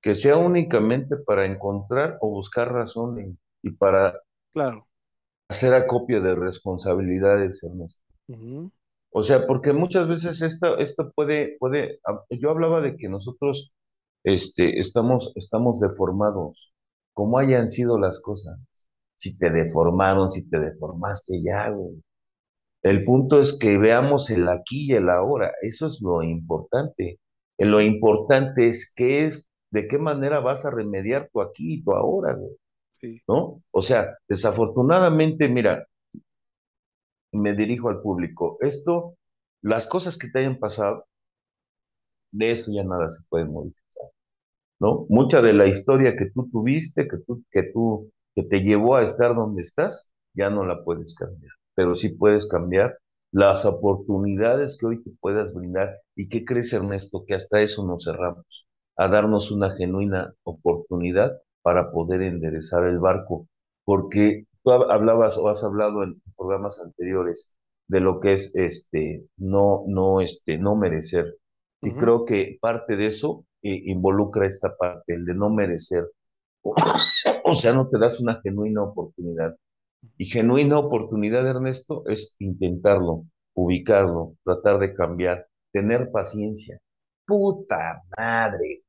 que 0.04 0.14
sea 0.14 0.38
únicamente 0.38 1.18
para 1.18 1.48
encontrar 1.48 2.20
o 2.22 2.30
buscar 2.30 2.72
razones 2.72 3.36
y 3.64 3.72
para 3.72 4.14
Claro. 4.54 4.88
Hacer 5.50 5.74
acopio 5.74 6.22
de 6.22 6.36
responsabilidades, 6.36 7.64
Ernesto. 7.64 8.04
O 9.12 9.24
sea, 9.24 9.46
porque 9.48 9.74
muchas 9.74 10.08
veces 10.08 10.42
esto, 10.42 10.78
esto 10.78 11.12
puede, 11.16 11.58
puede, 11.60 12.00
a- 12.08 12.24
yo 12.32 12.50
hablaba 12.50 12.82
de 12.82 12.98
que 12.98 13.10
nosotros, 13.10 13.74
este, 14.24 14.80
estamos, 14.80 15.34
estamos 15.36 15.80
deformados, 15.80 16.74
como 17.14 17.38
hayan 17.38 17.70
sido 17.70 18.00
las 18.00 18.22
cosas. 18.22 18.58
Si 19.16 19.38
te 19.38 19.50
deformaron, 19.52 20.30
si 20.30 20.50
te 20.50 20.60
deformaste 20.60 21.36
ya, 21.44 21.70
güey. 21.70 22.02
El 22.84 23.04
punto 23.06 23.42
es 23.42 23.60
que 23.60 23.78
veamos 23.80 24.30
el 24.32 24.48
aquí 24.50 24.88
y 24.92 24.94
el 24.96 25.10
ahora. 25.10 25.52
Eso 25.62 25.88
es 25.88 26.02
lo 26.02 26.24
importante. 26.24 27.20
Lo 27.60 27.82
importante 27.82 28.68
es 28.68 28.94
qué 28.96 29.26
es, 29.26 29.50
de 29.72 29.88
qué 29.88 30.00
manera 30.00 30.40
vas 30.42 30.66
a 30.66 30.72
remediar 30.72 31.30
tu 31.34 31.42
aquí 31.42 31.76
y 31.76 31.84
tu 31.84 31.94
ahora, 31.94 32.36
güey, 32.36 32.52
¿no? 33.28 33.62
O 33.72 33.82
sea, 33.82 34.18
desafortunadamente, 34.28 35.50
mira, 35.50 35.88
me 37.32 37.54
dirijo 37.54 37.90
al 37.90 38.02
público. 38.02 38.58
Esto, 38.62 39.16
las 39.62 39.88
cosas 39.88 40.18
que 40.18 40.30
te 40.30 40.40
hayan 40.40 40.60
pasado, 40.60 41.06
de 42.32 42.52
eso 42.52 42.72
ya 42.74 42.84
nada 42.84 43.08
se 43.10 43.28
puede 43.30 43.46
modificar, 43.46 44.10
¿no? 44.80 45.06
Mucha 45.10 45.42
de 45.42 45.54
la 45.54 45.68
historia 45.68 46.16
que 46.16 46.32
tú 46.32 46.50
tuviste, 46.52 47.08
que 47.08 47.18
tú, 47.26 47.44
que 47.52 47.64
tú, 47.74 48.12
que 48.36 48.44
te 48.44 48.62
llevó 48.62 48.96
a 48.96 49.04
estar 49.04 49.36
donde 49.36 49.62
estás, 49.62 50.12
ya 50.36 50.50
no 50.50 50.66
la 50.66 50.84
puedes 50.84 51.16
cambiar, 51.16 51.54
pero 51.76 51.96
sí 51.96 52.18
puedes 52.18 52.48
cambiar 52.48 52.98
las 53.32 53.66
oportunidades 53.66 54.78
que 54.80 54.86
hoy 54.88 55.04
te 55.04 55.12
puedas 55.20 55.54
brindar. 55.54 56.00
¿Y 56.16 56.30
qué 56.30 56.46
crees, 56.46 56.74
Ernesto? 56.74 57.24
Que 57.28 57.36
hasta 57.36 57.62
eso 57.62 57.86
nos 57.88 58.04
cerramos, 58.06 58.68
a 58.98 59.08
darnos 59.08 59.52
una 59.52 59.72
genuina 59.72 60.34
oportunidad 60.44 61.40
para 61.64 61.92
poder 61.92 62.22
enderezar 62.24 62.86
el 62.88 63.00
barco, 63.00 63.48
porque 63.86 64.48
tú 64.64 64.72
hab- 64.72 64.92
hablabas 64.92 65.38
o 65.40 65.50
has 65.50 65.64
hablado 65.66 66.04
en 66.04 66.22
programas 66.38 66.80
anteriores 66.82 67.58
de 67.88 68.02
lo 68.02 68.20
que 68.22 68.34
es 68.34 68.56
este 68.56 69.28
no 69.38 69.84
no 69.88 70.22
este 70.22 70.58
no 70.60 70.76
merecer 70.78 71.26
y 71.82 71.96
creo 71.98 72.26
que 72.26 72.58
parte 72.62 72.96
de 72.96 73.08
eso 73.08 73.46
eh, 73.64 73.82
involucra 73.86 74.46
esta 74.48 74.76
parte, 74.78 75.16
el 75.16 75.26
de 75.26 75.36
no 75.36 75.50
merecer. 75.50 76.06
O 77.46 77.54
sea, 77.54 77.74
no 77.74 77.90
te 77.90 78.00
das 78.00 78.20
una 78.22 78.40
genuina 78.42 78.84
oportunidad. 78.84 79.56
Y 80.18 80.26
genuina 80.26 80.80
oportunidad, 80.80 81.48
Ernesto, 81.48 82.04
es 82.08 82.36
intentarlo, 82.40 83.26
ubicarlo, 83.56 84.36
tratar 84.46 84.80
de 84.80 84.94
cambiar, 84.96 85.48
tener 85.74 86.12
paciencia. 86.12 86.80
Puta 87.28 88.04
madre. 88.18 88.83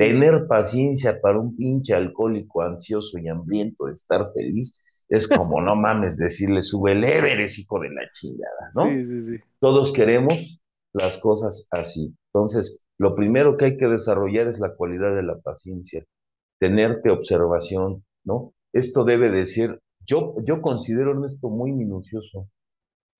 Tener 0.00 0.46
paciencia 0.48 1.20
para 1.20 1.38
un 1.38 1.54
pinche 1.54 1.92
alcohólico 1.92 2.62
ansioso 2.62 3.18
y 3.18 3.28
hambriento 3.28 3.84
de 3.84 3.92
estar 3.92 4.24
feliz 4.34 5.04
es 5.10 5.28
como, 5.28 5.60
no 5.60 5.76
mames, 5.76 6.16
decirle, 6.16 6.62
sube 6.62 6.92
el 6.92 7.04
Everest, 7.04 7.58
hijo 7.58 7.78
de 7.80 7.90
la 7.90 8.08
chingada, 8.10 8.70
¿no? 8.74 8.84
Sí, 8.84 9.06
sí, 9.06 9.26
sí. 9.26 9.44
Todos 9.58 9.92
queremos 9.92 10.62
las 10.94 11.18
cosas 11.18 11.68
así. 11.70 12.16
Entonces, 12.32 12.88
lo 12.96 13.14
primero 13.14 13.58
que 13.58 13.66
hay 13.66 13.76
que 13.76 13.88
desarrollar 13.88 14.48
es 14.48 14.58
la 14.58 14.74
cualidad 14.74 15.14
de 15.14 15.22
la 15.22 15.38
paciencia, 15.38 16.02
tenerte 16.58 17.10
observación, 17.10 18.02
¿no? 18.24 18.54
Esto 18.72 19.04
debe 19.04 19.28
decir, 19.28 19.80
yo, 20.00 20.34
yo 20.46 20.62
considero 20.62 21.22
esto 21.26 21.50
muy 21.50 21.72
minucioso, 21.72 22.48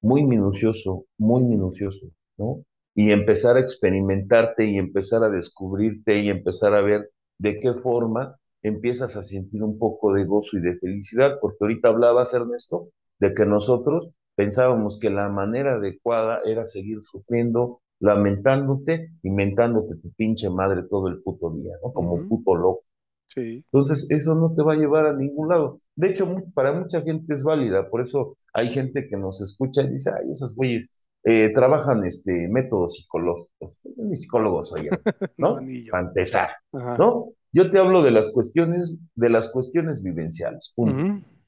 muy 0.01 0.25
minucioso, 0.25 1.05
muy 1.19 1.45
minucioso, 1.45 2.07
¿no? 2.39 2.65
Y 2.95 3.13
empezar 3.13 3.57
a 3.57 3.61
experimentarte 3.61 4.67
y 4.67 4.77
empezar 4.77 5.23
a 5.23 5.31
descubrirte 5.31 6.19
y 6.19 6.31
empezar 6.31 6.75
a 6.75 6.83
ver 6.83 7.11
de 7.39 7.59
qué 7.61 7.73
forma 7.73 8.37
empiezas 8.63 9.17
a 9.17 9.23
sentir 9.23 9.63
un 9.63 9.79
poco 9.79 10.13
de 10.13 10.25
gozo 10.27 10.59
y 10.59 10.61
de 10.61 10.77
felicidad, 10.77 11.39
porque 11.41 11.59
ahorita 11.63 11.89
hablabas, 11.89 12.35
Ernesto, 12.35 12.91
de 13.19 13.33
que 13.33 13.47
nosotros 13.47 14.19
pensábamos 14.35 14.99
que 15.01 15.11
la 15.11 15.29
manera 15.29 15.77
adecuada 15.77 16.41
era 16.47 16.65
seguir 16.65 17.01
sufriendo, 17.01 17.81
lamentándote 18.01 19.07
y 19.23 19.31
mentándote 19.31 19.97
tu 19.97 20.11
pinche 20.13 20.49
madre 20.51 20.83
todo 20.89 21.09
el 21.09 21.23
puto 21.23 21.51
día, 21.51 21.73
¿no? 21.83 21.93
Como 21.93 22.27
puto 22.27 22.55
loco. 22.55 22.81
Sí. 23.29 23.65
Entonces, 23.73 24.11
eso 24.11 24.35
no 24.35 24.55
te 24.55 24.63
va 24.63 24.73
a 24.73 24.77
llevar 24.77 25.07
a 25.07 25.17
ningún 25.17 25.49
lado. 25.49 25.79
De 25.95 26.09
hecho, 26.09 26.27
para 26.55 26.73
mucha 26.73 27.01
gente 27.03 27.35
es 27.35 27.45
válida, 27.45 27.89
por 27.89 28.01
eso 28.01 28.35
hay 28.53 28.69
gente 28.69 29.07
que 29.09 29.17
nos 29.17 29.41
escucha 29.41 29.83
y 29.83 29.91
dice, 29.91 30.11
ay, 30.11 30.31
esos 30.31 30.57
güeyes 30.57 31.00
eh, 31.25 31.51
trabajan 31.55 32.05
este, 32.05 32.49
métodos 32.51 32.95
psicológicos. 32.97 33.81
Ni 33.97 34.15
psicólogo 34.17 34.63
soy, 34.63 34.87
yo. 35.37 35.61
Para 35.91 36.09
empezar, 36.09 36.49
Ajá. 36.73 36.97
¿no? 36.99 37.33
Yo 37.53 37.69
te 37.71 37.79
hablo 37.79 38.03
de 38.03 38.11
las 38.13 38.33
cuestiones, 38.33 38.99
de 39.15 39.29
las 39.31 39.51
cuestiones 39.53 40.03
vivenciales, 40.05 40.73
punto, 40.77 41.05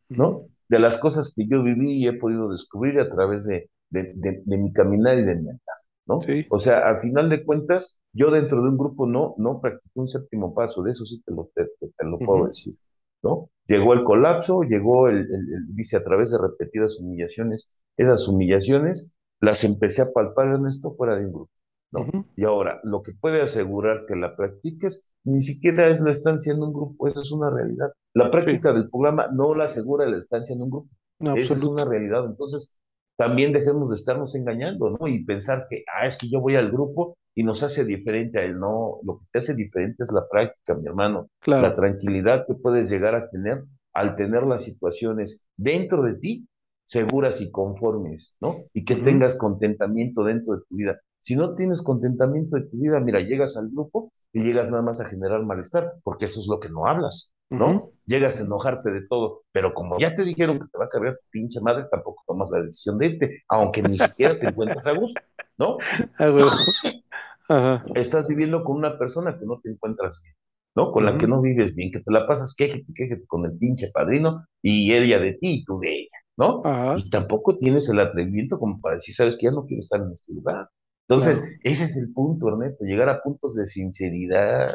¿no? 0.08 0.46
De 0.68 0.78
las 0.78 0.98
cosas 0.98 1.32
que 1.36 1.46
yo 1.48 1.62
viví 1.62 1.92
y 2.02 2.08
he 2.08 2.14
podido 2.14 2.50
descubrir 2.50 2.98
a 3.00 3.08
través 3.08 3.46
de, 3.46 3.70
de, 3.90 4.12
de, 4.16 4.42
de 4.44 4.58
mi 4.58 4.72
caminar 4.72 5.16
y 5.18 5.22
de 5.22 5.34
mi 5.36 5.48
andar, 5.50 5.76
¿no? 6.06 6.20
Sí. 6.22 6.46
O 6.50 6.58
sea, 6.58 6.88
al 6.88 6.96
final 6.96 7.30
de 7.30 7.44
cuentas, 7.44 8.02
yo 8.12 8.30
dentro 8.32 8.62
de 8.62 8.70
un 8.70 8.78
grupo 8.78 9.06
no, 9.06 9.34
no 9.38 9.60
practiqué 9.60 10.00
un 10.00 10.08
séptimo 10.08 10.54
paso, 10.54 10.82
de 10.82 10.90
eso 10.90 11.04
sí 11.04 11.22
te 11.22 11.32
lo, 11.32 11.50
te, 11.54 11.66
lo 12.06 12.18
puedo 12.18 12.46
decir, 12.48 12.74
¿no? 13.22 13.44
Llegó 13.68 13.92
el 13.94 14.02
colapso, 14.02 14.62
llegó 14.62 15.08
el, 15.08 15.18
el- 15.18 15.26
el- 15.54 15.74
dice, 15.74 15.96
a 15.96 16.02
través 16.04 16.32
de 16.32 16.38
repetidas 16.42 16.98
humillaciones, 17.00 17.84
esas 17.96 18.26
humillaciones 18.28 19.16
las 19.42 19.64
empecé 19.64 20.02
a 20.02 20.12
palpar 20.12 20.54
en 20.56 20.66
esto 20.66 20.90
fuera 20.92 21.16
de 21.16 21.26
un 21.26 21.32
grupo, 21.34 21.52
¿no? 21.92 22.14
Y 22.36 22.44
ahora, 22.44 22.80
lo 22.84 23.02
que 23.02 23.12
puede 23.14 23.42
asegurar 23.42 24.06
que 24.06 24.16
la 24.16 24.36
practiques, 24.36 25.16
ni 25.24 25.40
siquiera 25.40 25.88
es 25.90 26.00
la 26.00 26.10
estancia 26.12 26.54
en 26.54 26.62
un 26.62 26.72
grupo, 26.72 27.06
esa 27.06 27.20
es 27.20 27.32
una 27.32 27.50
realidad. 27.50 27.92
La 28.14 28.26
Sí. 28.26 28.30
práctica 28.30 28.72
del 28.72 28.88
programa 28.90 29.28
no 29.34 29.54
la 29.54 29.64
asegura 29.64 30.06
la 30.06 30.16
estancia 30.16 30.54
en 30.56 30.62
un 30.62 30.70
grupo, 30.70 30.90
En 31.20 31.36
esa 31.36 31.54
es 31.54 31.64
una 31.64 31.84
realidad. 31.84 32.24
Entonces, 32.26 32.80
también 33.16 33.52
dejemos 33.52 33.90
de 33.90 33.96
estarnos 33.96 34.34
engañando, 34.34 34.90
¿no? 34.90 35.06
Y 35.08 35.24
pensar 35.24 35.66
que, 35.68 35.84
ah, 35.94 36.06
es 36.06 36.18
que 36.18 36.28
yo 36.30 36.40
voy 36.40 36.56
al 36.56 36.70
grupo 36.72 37.16
y 37.34 37.44
nos 37.44 37.62
hace 37.62 37.84
diferente 37.84 38.40
a 38.40 38.44
él. 38.44 38.58
No, 38.58 39.00
lo 39.04 39.18
que 39.18 39.26
te 39.32 39.38
hace 39.40 39.54
diferente 39.54 40.02
es 40.04 40.12
la 40.12 40.26
práctica, 40.30 40.74
mi 40.76 40.86
hermano. 40.88 41.28
La 41.60 41.76
tranquilidad 41.76 42.44
que 42.46 42.54
puedes 42.54 42.90
llegar 42.90 43.14
a 43.14 43.28
tener 43.28 43.64
al 43.94 44.16
tener 44.16 44.44
las 44.44 44.64
situaciones 44.64 45.48
dentro 45.56 46.02
de 46.02 46.14
ti 46.14 46.48
seguras 46.84 47.40
y 47.40 47.50
conformes, 47.50 48.36
¿no? 48.40 48.64
Y 48.72 48.84
que 48.84 48.96
tengas 48.96 49.36
contentamiento 49.36 50.24
dentro 50.24 50.54
de 50.54 50.62
tu 50.68 50.76
vida. 50.76 51.00
Si 51.20 51.36
no 51.36 51.54
tienes 51.54 51.82
contentamiento 51.82 52.56
de 52.56 52.68
tu 52.68 52.78
vida, 52.78 53.00
mira, 53.00 53.20
llegas 53.20 53.56
al 53.56 53.70
grupo 53.70 54.12
y 54.32 54.42
llegas 54.42 54.70
nada 54.70 54.82
más 54.82 55.00
a 55.00 55.08
generar 55.08 55.44
malestar, 55.44 55.92
porque 56.02 56.24
eso 56.24 56.40
es 56.40 56.46
lo 56.48 56.58
que 56.58 56.68
no 56.68 56.86
hablas. 56.86 57.34
¿no? 57.52 57.90
Llegas 58.06 58.40
a 58.40 58.44
enojarte 58.44 58.90
de 58.90 59.06
todo, 59.06 59.34
pero 59.52 59.72
como 59.74 59.98
ya 59.98 60.14
te 60.14 60.24
dijeron 60.24 60.58
que 60.58 60.66
te 60.66 60.78
va 60.78 60.86
a 60.86 60.88
cargar 60.88 61.14
tu 61.14 61.26
pinche 61.30 61.60
madre, 61.60 61.84
tampoco 61.90 62.22
tomas 62.26 62.50
la 62.50 62.62
decisión 62.62 62.98
de 62.98 63.06
irte, 63.06 63.42
aunque 63.48 63.82
ni 63.82 63.98
siquiera 63.98 64.38
te 64.38 64.48
encuentras 64.48 64.86
a 64.86 64.92
gusto, 64.92 65.20
¿no? 65.58 65.76
Huevo. 66.18 66.50
Ajá. 67.48 67.84
Estás 67.94 68.28
viviendo 68.28 68.64
con 68.64 68.76
una 68.76 68.98
persona 68.98 69.36
que 69.38 69.44
no 69.44 69.60
te 69.62 69.70
encuentras 69.70 70.20
bien, 70.22 70.34
¿no? 70.76 70.90
Con 70.90 71.04
la 71.04 71.18
que 71.18 71.26
no 71.26 71.42
vives 71.42 71.74
bien, 71.74 71.92
que 71.92 72.00
te 72.00 72.10
la 72.10 72.24
pasas 72.24 72.54
quejete, 72.56 72.92
quejete 72.94 73.26
con 73.26 73.44
el 73.44 73.56
pinche 73.58 73.90
padrino 73.92 74.46
y 74.62 74.92
ella 74.92 75.18
de 75.18 75.34
ti 75.34 75.58
y 75.60 75.64
tú 75.64 75.78
de 75.78 75.92
ella, 75.92 76.18
¿no? 76.36 76.62
Ajá, 76.64 76.96
Y 76.98 77.10
tampoco 77.10 77.56
tienes 77.56 77.88
el 77.88 78.00
atrevimiento 78.00 78.58
como 78.58 78.80
para 78.80 78.96
decir, 78.96 79.14
sabes 79.14 79.36
que 79.36 79.46
ya 79.46 79.52
no 79.52 79.64
quiero 79.64 79.80
estar 79.80 80.00
en 80.00 80.12
este 80.12 80.34
lugar. 80.34 80.68
Entonces, 81.08 81.40
claro. 81.40 81.56
ese 81.64 81.84
es 81.84 81.96
el 81.96 82.12
punto, 82.12 82.48
Ernesto, 82.48 82.84
llegar 82.84 83.08
a 83.08 83.20
puntos 83.22 83.54
de 83.54 83.66
sinceridad, 83.66 84.74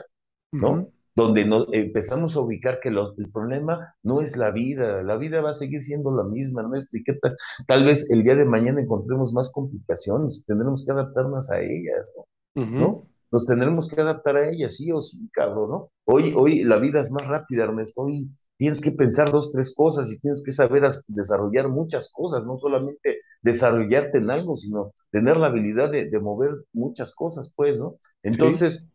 ¿no? 0.52 0.92
Donde 1.16 1.46
no, 1.46 1.66
empezamos 1.72 2.36
a 2.36 2.42
ubicar 2.42 2.80
que 2.80 2.92
los, 2.92 3.18
el 3.18 3.32
problema 3.32 3.96
no 4.04 4.22
es 4.22 4.38
la 4.38 4.52
vida, 4.52 5.02
la 5.02 5.18
vida 5.18 5.42
va 5.42 5.52
a 5.52 5.56
seguir 5.56 5.82
siendo 5.82 6.12
la 6.16 6.24
misma, 6.24 6.62
Ernesto, 6.62 6.98
y 6.98 7.04
que 7.04 7.14
tal, 7.14 7.34
tal 7.68 7.86
vez 7.86 8.12
el 8.12 8.24
día 8.24 8.36
de 8.36 8.46
mañana 8.46 8.82
encontremos 8.82 9.34
más 9.34 9.52
complicaciones, 9.52 10.46
tendremos 10.46 10.86
que 10.86 10.92
adaptarnos 10.92 11.50
a 11.50 11.62
ellas. 11.62 12.14
¿no? 12.56 13.08
Nos 13.32 13.46
tendremos 13.46 13.90
que 13.90 14.00
adaptar 14.00 14.38
a 14.38 14.50
ella, 14.50 14.70
sí 14.70 14.92
o 14.92 15.02
sí, 15.02 15.30
cabrón, 15.32 15.70
¿no? 15.70 15.92
Hoy, 16.06 16.34
hoy 16.36 16.64
la 16.64 16.78
vida 16.78 17.02
es 17.02 17.12
más 17.12 17.28
rápida, 17.28 17.66
Ernesto. 17.66 18.02
Hoy 18.02 18.30
tienes 18.58 18.82
que 18.82 18.92
pensar 18.92 19.32
dos, 19.32 19.52
tres 19.52 19.74
cosas 19.76 20.12
y 20.12 20.20
tienes 20.20 20.42
que 20.46 20.52
saber 20.52 20.84
desarrollar 21.08 21.70
muchas 21.70 22.12
cosas, 22.12 22.46
no 22.46 22.56
solamente 22.56 23.20
desarrollarte 23.42 24.20
en 24.20 24.30
algo, 24.30 24.56
sino 24.56 24.94
tener 25.12 25.38
la 25.38 25.48
habilidad 25.48 25.92
de, 25.92 26.10
de 26.10 26.20
mover 26.20 26.52
muchas 26.74 27.14
cosas, 27.14 27.54
pues, 27.56 27.80
¿no? 27.80 27.96
Sí. 28.00 28.18
Entonces, 28.24 28.92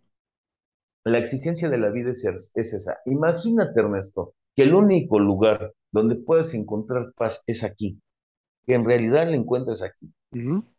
la 1.04 1.18
exigencia 1.18 1.68
de 1.68 1.78
la 1.78 1.90
vida 1.90 2.10
es, 2.10 2.52
es 2.54 2.72
esa. 2.72 2.98
Imagínate, 3.06 3.80
Ernesto, 3.80 4.34
que 4.54 4.62
el 4.62 4.74
único 4.74 5.18
lugar 5.18 5.72
donde 5.90 6.16
puedes 6.16 6.54
encontrar 6.54 7.12
paz 7.16 7.42
es 7.46 7.64
aquí, 7.64 8.00
que 8.64 8.74
en 8.74 8.84
realidad 8.84 9.28
la 9.28 9.36
encuentres 9.36 9.82
aquí. 9.82 10.12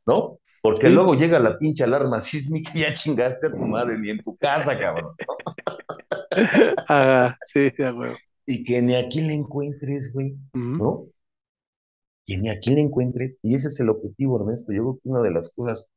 ¿no? 0.06 0.40
Porque 0.64 0.90
Sí. 0.90 0.94
luego 0.94 1.16
llega 1.16 1.40
la 1.40 1.60
pinche 1.60 1.86
alarma 1.86 2.22
sísmica 2.22 2.72
y 2.76 2.82
ya 2.82 2.94
chingaste 2.94 3.50
a 3.50 3.52
tu 3.52 3.68
madre 3.68 4.00
ni 4.00 4.12
en 4.12 4.22
tu 4.22 4.38
casa, 4.38 4.80
cabrón. 4.80 5.16
Ajá, 6.88 7.38
sí, 7.46 7.70
de 7.72 7.92
huevo. 7.92 8.16
Y 8.46 8.64
que 8.64 8.82
ni 8.82 8.96
aquí 8.96 9.20
la 9.22 9.34
encuentres, 9.34 10.14
güey, 10.14 10.38
¿no? 10.78 11.08
Que 12.26 12.38
ni 12.38 12.50
aquí 12.50 12.74
la 12.74 12.82
encuentres. 12.82 13.40
Y 13.42 13.56
ese 13.56 13.68
es 13.70 13.80
el 13.80 13.90
objetivo, 13.90 14.40
Ernesto. 14.40 14.74
Yo 14.74 14.82
creo 14.84 15.00
que 15.02 15.10
una 15.10 15.22
de 15.22 15.32
las 15.32 15.54
cosas 15.54 15.90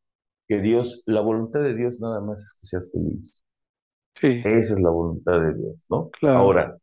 que 0.49 0.61
Dios, 0.61 1.05
la 1.07 1.21
voluntad 1.23 1.63
de 1.63 1.75
Dios 1.77 2.01
nada 2.01 2.21
más 2.23 2.41
es 2.43 2.59
que 2.61 2.67
seas 2.69 2.93
feliz. 2.93 3.45
Sí, 4.21 4.45
Esa 4.45 4.75
es 4.75 4.81
la 4.81 4.91
voluntad 4.91 5.41
de 5.41 5.55
Dios, 5.55 5.87
¿no? 5.91 6.11
claro. 6.11 6.39
Ahora, 6.39 6.79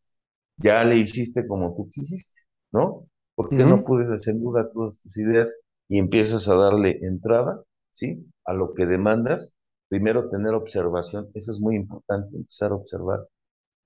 ya 0.58 0.84
le 0.86 0.98
hiciste 0.98 1.48
como 1.48 1.76
tú 1.76 1.90
quisiste, 1.92 2.44
¿no? 2.74 3.08
¿Por 3.36 3.50
qué 3.50 3.66
no 3.66 3.84
puedes 3.84 4.10
hacer 4.12 4.36
duda 4.36 4.72
todas 4.74 5.02
tus 5.02 5.18
ideas 5.18 5.62
y 5.90 6.00
empiezas 6.00 6.48
a 6.50 6.56
darle 6.56 7.00
entrada, 7.04 7.64
¿sí? 7.94 8.28
A 8.46 8.54
lo 8.54 8.76
que 8.76 8.88
demandas. 8.88 9.54
Primero, 9.90 10.30
tener 10.30 10.56
observación. 10.56 11.30
Eso 11.36 11.54
es 11.54 11.62
muy 11.62 11.78
importante, 11.78 12.38
empezar 12.38 12.74
a 12.74 12.78
observar. 12.78 13.28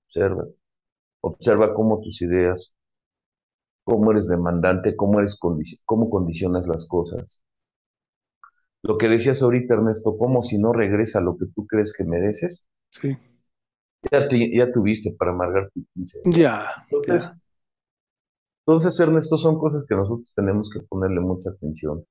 Observa. 0.06 0.46
Observa 1.22 1.74
cómo 1.74 2.00
tus 2.00 2.22
ideas, 2.22 2.76
cómo 3.84 4.12
eres 4.12 4.28
demandante, 4.28 4.94
cómo 4.94 5.18
eres 5.18 5.36
condici- 5.36 5.82
cómo 5.84 6.08
condicionas 6.10 6.68
las 6.68 6.86
cosas. 6.86 7.42
Lo 8.82 8.98
que 8.98 9.08
decías 9.08 9.40
ahorita, 9.40 9.74
Ernesto, 9.74 10.18
cómo 10.18 10.42
si 10.42 10.58
no 10.60 10.72
regresa 10.72 11.20
lo 11.20 11.36
que 11.38 11.46
tú 11.54 11.64
crees 11.64 11.94
que 11.96 12.02
mereces, 12.04 12.68
Sí. 12.90 13.16
ya, 14.10 14.28
te- 14.28 14.50
ya 14.56 14.70
tuviste 14.72 15.14
para 15.18 15.32
amargar 15.32 15.70
tu 15.72 15.84
pinche 15.94 16.18
vida. 16.24 16.42
Ya, 16.42 16.86
ya. 17.06 17.18
Entonces, 17.18 17.38
Entonces, 18.66 19.00
Ernesto, 19.00 19.36
son 19.36 19.58
cosas 19.58 19.84
que 19.88 19.96
nosotros 19.96 20.32
tenemos 20.36 20.70
que 20.70 20.80
ponerle 20.88 21.20
mucha 21.20 21.50
atención, 21.50 22.04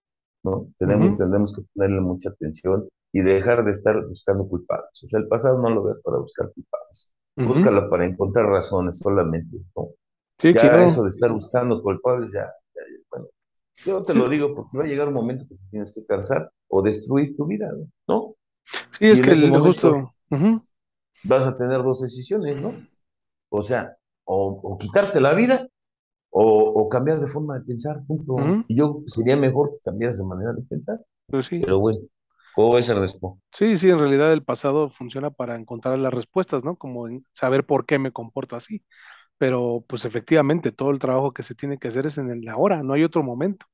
¿no? 0.44 0.70
Tenemos, 0.78 1.16
Ujú, 1.16 1.18
tenemos 1.18 1.56
que 1.56 1.64
ponerle 1.74 2.02
mucha 2.02 2.30
atención 2.30 2.88
y 3.14 3.22
dejar 3.22 3.66
de 3.66 3.72
estar 3.72 4.06
buscando 4.08 4.48
culpables. 4.48 4.90
O 5.04 5.08
sea, 5.08 5.20
el 5.20 5.28
pasado 5.28 5.62
no 5.62 5.70
lo 5.70 5.84
veas 5.84 6.02
para 6.04 6.18
buscar 6.20 6.52
culpables. 6.54 7.16
Búscala 7.44 7.90
para 7.90 8.06
encontrar 8.06 8.46
razones 8.48 9.00
solamente, 9.00 9.58
¿no? 9.76 9.90
Sí, 10.40 10.56
Ya 10.56 10.62
claro. 10.62 10.84
eso 10.84 11.04
de 11.04 11.10
estar 11.10 11.32
buscando 11.32 11.82
culpables, 11.84 12.34
ya, 12.34 12.42
ya, 12.76 12.82
bueno, 13.12 13.28
yo 13.86 14.04
te 14.04 14.14
lo 14.16 14.30
digo 14.30 14.54
porque 14.56 14.78
va 14.78 14.86
a 14.86 14.88
llegar 14.88 15.08
un 15.10 15.16
momento 15.16 15.46
que 15.50 15.56
te 15.56 15.68
tienes 15.72 15.94
que 15.96 16.06
cansar 16.06 16.52
o 16.70 16.82
destruir 16.84 17.36
tu 17.38 17.48
vida, 17.48 17.72
¿no? 18.08 18.36
sí, 19.00 19.10
Y 19.10 19.20
es 19.20 19.22
que 19.22 19.32
el, 19.32 19.52
justo. 19.62 20.14
vas 21.24 21.44
a 21.44 21.58
tener 21.58 21.84
dos 21.84 22.02
decisiones, 22.02 22.62
¿no? 22.62 22.84
O 23.50 23.64
sea, 23.64 23.98
o, 24.26 24.58
o 24.64 24.80
quitarte 24.80 25.22
la 25.22 25.34
vida 25.36 25.67
o, 26.40 26.84
o 26.84 26.90
cambiar 26.90 27.20
de 27.20 27.28
forma 27.28 27.58
de 27.58 27.66
pensar, 27.66 27.98
punto. 28.06 28.36
yo 28.70 29.00
sería 29.02 29.36
mejor 29.36 29.72
que 29.72 29.80
cambiaras 29.84 30.20
de 30.20 30.28
manera 30.28 30.54
de 30.54 30.62
pensar. 30.64 31.00
Pues 31.26 31.48
sí. 31.48 31.62
Pero 31.64 31.80
bueno, 31.80 32.00
¿cómo 32.54 32.76
ves, 32.76 32.88
Ernesto? 32.90 33.40
Sí, 33.58 33.78
sí, 33.80 33.90
en 33.90 33.98
realidad 33.98 34.32
el 34.32 34.44
pasado 34.44 34.92
funciona 34.92 35.32
para 35.32 35.56
encontrar 35.56 35.98
las 35.98 36.14
respuestas, 36.14 36.64
¿no? 36.64 36.76
Como 36.76 37.08
en 37.08 37.26
saber 37.34 37.66
por 37.66 37.88
qué 37.88 37.98
me 37.98 38.12
comporto 38.12 38.56
así. 38.56 38.84
Pero 39.40 39.84
pues 39.88 40.06
efectivamente 40.06 40.72
todo 40.72 40.92
el 40.92 41.00
trabajo 41.00 41.32
que 41.32 41.42
se 41.42 41.56
tiene 41.56 41.80
que 41.80 41.88
hacer 41.88 42.06
es 42.06 42.20
en 42.20 42.30
el 42.30 42.48
ahora, 42.50 42.84
no 42.84 42.94
hay 42.94 43.04
otro 43.04 43.24
momento. 43.24 43.66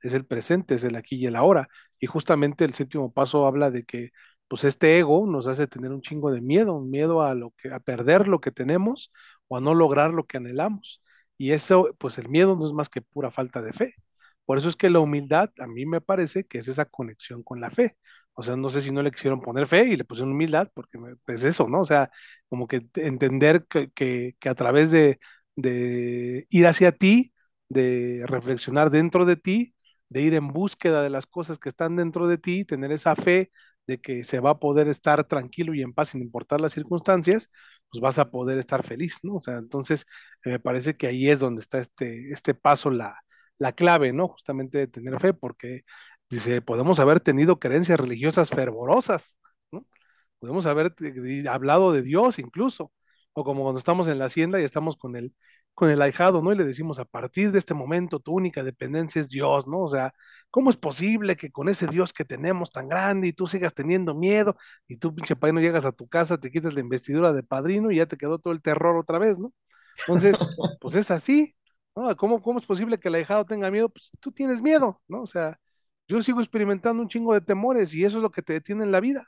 Es 0.00 0.12
el 0.14 0.24
presente, 0.24 0.76
es 0.76 0.84
el 0.84 0.94
aquí 0.96 1.16
y 1.16 1.26
el 1.26 1.34
ahora. 1.34 1.68
Y 1.98 2.06
justamente 2.06 2.64
el 2.64 2.74
séptimo 2.74 3.12
paso 3.12 3.46
habla 3.46 3.72
de 3.72 3.84
que 3.84 4.10
pues 4.46 4.62
este 4.64 4.98
ego 5.00 5.26
nos 5.26 5.48
hace 5.48 5.66
tener 5.66 5.90
un 5.90 6.00
chingo 6.00 6.30
de 6.30 6.40
miedo, 6.40 6.74
un 6.74 6.90
miedo 6.90 7.22
a 7.22 7.34
lo 7.34 7.52
que 7.58 7.72
a 7.72 7.80
perder 7.80 8.28
lo 8.28 8.40
que 8.40 8.52
tenemos 8.52 9.10
o 9.48 9.56
a 9.56 9.60
no 9.60 9.74
lograr 9.74 10.12
lo 10.12 10.26
que 10.26 10.36
anhelamos. 10.36 11.02
Y 11.38 11.52
eso, 11.52 11.94
pues 11.98 12.18
el 12.18 12.28
miedo 12.28 12.56
no 12.56 12.66
es 12.66 12.72
más 12.72 12.88
que 12.88 13.02
pura 13.02 13.30
falta 13.30 13.62
de 13.62 13.72
fe. 13.72 13.94
Por 14.44 14.58
eso 14.58 14.68
es 14.68 14.76
que 14.76 14.90
la 14.90 15.00
humildad 15.00 15.50
a 15.58 15.66
mí 15.66 15.86
me 15.86 16.00
parece 16.00 16.44
que 16.46 16.58
es 16.58 16.68
esa 16.68 16.84
conexión 16.84 17.42
con 17.42 17.60
la 17.60 17.70
fe. 17.70 17.96
O 18.34 18.42
sea, 18.42 18.56
no 18.56 18.68
sé 18.70 18.82
si 18.82 18.90
no 18.92 19.02
le 19.02 19.10
quisieron 19.12 19.40
poner 19.40 19.66
fe 19.66 19.84
y 19.84 19.96
le 19.96 20.04
pusieron 20.04 20.32
humildad, 20.32 20.70
porque 20.74 20.98
me- 20.98 21.16
pues 21.24 21.44
eso, 21.44 21.68
¿no? 21.68 21.80
O 21.80 21.84
sea, 21.84 22.10
como 22.48 22.66
que 22.66 22.80
te- 22.80 23.06
entender 23.06 23.66
que, 23.68 23.90
que, 23.92 24.36
que 24.40 24.48
a 24.48 24.54
través 24.54 24.90
de, 24.90 25.18
de 25.56 26.46
ir 26.50 26.66
hacia 26.66 26.92
ti, 26.92 27.32
de 27.68 28.24
reflexionar 28.26 28.90
dentro 28.90 29.24
de 29.24 29.36
ti, 29.36 29.74
de 30.08 30.20
ir 30.22 30.34
en 30.34 30.48
búsqueda 30.48 31.02
de 31.02 31.10
las 31.10 31.26
cosas 31.26 31.58
que 31.58 31.68
están 31.70 31.96
dentro 31.96 32.28
de 32.28 32.38
ti, 32.38 32.64
tener 32.64 32.92
esa 32.92 33.16
fe 33.16 33.50
de 33.86 34.00
que 34.00 34.24
se 34.24 34.40
va 34.40 34.50
a 34.50 34.58
poder 34.58 34.88
estar 34.88 35.24
tranquilo 35.24 35.74
y 35.74 35.82
en 35.82 35.92
paz 35.92 36.10
sin 36.10 36.22
importar 36.22 36.60
las 36.60 36.72
circunstancias, 36.72 37.50
pues 37.90 38.00
vas 38.00 38.18
a 38.18 38.30
poder 38.30 38.58
estar 38.58 38.84
feliz, 38.86 39.18
¿no? 39.22 39.36
O 39.36 39.42
sea, 39.42 39.56
entonces 39.56 40.06
eh, 40.44 40.50
me 40.50 40.60
parece 40.60 40.96
que 40.96 41.06
ahí 41.06 41.28
es 41.30 41.38
donde 41.40 41.62
está 41.62 41.78
este, 41.78 42.32
este 42.32 42.54
paso, 42.54 42.90
la, 42.90 43.16
la 43.58 43.72
clave, 43.72 44.12
¿no? 44.12 44.28
Justamente 44.28 44.78
de 44.78 44.86
tener 44.88 45.20
fe, 45.20 45.34
porque 45.34 45.82
dice, 46.30 46.62
podemos 46.62 46.98
haber 47.00 47.20
tenido 47.20 47.58
creencias 47.58 48.00
religiosas 48.00 48.50
fervorosas, 48.50 49.38
¿no? 49.70 49.86
Podemos 50.38 50.66
haber 50.66 50.94
eh, 51.00 51.44
hablado 51.48 51.92
de 51.92 52.02
Dios 52.02 52.38
incluso, 52.38 52.92
o 53.32 53.44
como 53.44 53.62
cuando 53.62 53.78
estamos 53.78 54.08
en 54.08 54.18
la 54.18 54.26
hacienda 54.26 54.60
y 54.60 54.64
estamos 54.64 54.96
con 54.96 55.16
el, 55.16 55.34
con 55.74 55.90
el 55.90 56.00
ahijado, 56.02 56.42
¿no? 56.42 56.52
Y 56.52 56.56
le 56.56 56.64
decimos, 56.64 56.98
a 56.98 57.04
partir 57.04 57.50
de 57.52 57.58
este 57.58 57.74
momento 57.74 58.20
tu 58.20 58.32
única 58.32 58.62
dependencia 58.62 59.20
es 59.20 59.28
Dios, 59.28 59.66
¿no? 59.66 59.80
O 59.80 59.88
sea, 59.88 60.14
¿cómo 60.50 60.70
es 60.70 60.76
posible 60.76 61.36
que 61.36 61.50
con 61.50 61.68
ese 61.68 61.86
Dios 61.88 62.12
que 62.12 62.24
tenemos 62.24 62.70
tan 62.70 62.88
grande 62.88 63.28
y 63.28 63.32
tú 63.32 63.46
sigas 63.48 63.74
teniendo 63.74 64.14
miedo 64.14 64.56
y 64.86 64.96
tú, 64.98 65.14
pinche 65.14 65.36
padrino, 65.36 65.60
llegas 65.60 65.84
a 65.84 65.92
tu 65.92 66.08
casa, 66.08 66.38
te 66.38 66.50
quitas 66.50 66.74
la 66.74 66.80
investidura 66.80 67.32
de 67.32 67.42
padrino 67.42 67.90
y 67.90 67.96
ya 67.96 68.06
te 68.06 68.16
quedó 68.16 68.38
todo 68.38 68.52
el 68.52 68.62
terror 68.62 68.96
otra 68.96 69.18
vez, 69.18 69.38
¿no? 69.38 69.52
Entonces, 70.00 70.36
pues 70.80 70.94
es 70.96 71.10
así, 71.10 71.56
¿no? 71.96 72.16
¿Cómo, 72.16 72.42
cómo 72.42 72.58
es 72.60 72.66
posible 72.66 72.98
que 72.98 73.08
el 73.08 73.16
ahijado 73.16 73.44
tenga 73.44 73.70
miedo? 73.70 73.88
Pues 73.88 74.10
tú 74.20 74.32
tienes 74.32 74.60
miedo, 74.62 75.02
¿no? 75.08 75.22
O 75.22 75.26
sea, 75.26 75.58
yo 76.08 76.22
sigo 76.22 76.40
experimentando 76.40 77.02
un 77.02 77.08
chingo 77.08 77.34
de 77.34 77.40
temores 77.40 77.94
y 77.94 78.04
eso 78.04 78.18
es 78.18 78.22
lo 78.22 78.30
que 78.30 78.42
te 78.42 78.52
detiene 78.54 78.84
en 78.84 78.92
la 78.92 79.00
vida. 79.00 79.26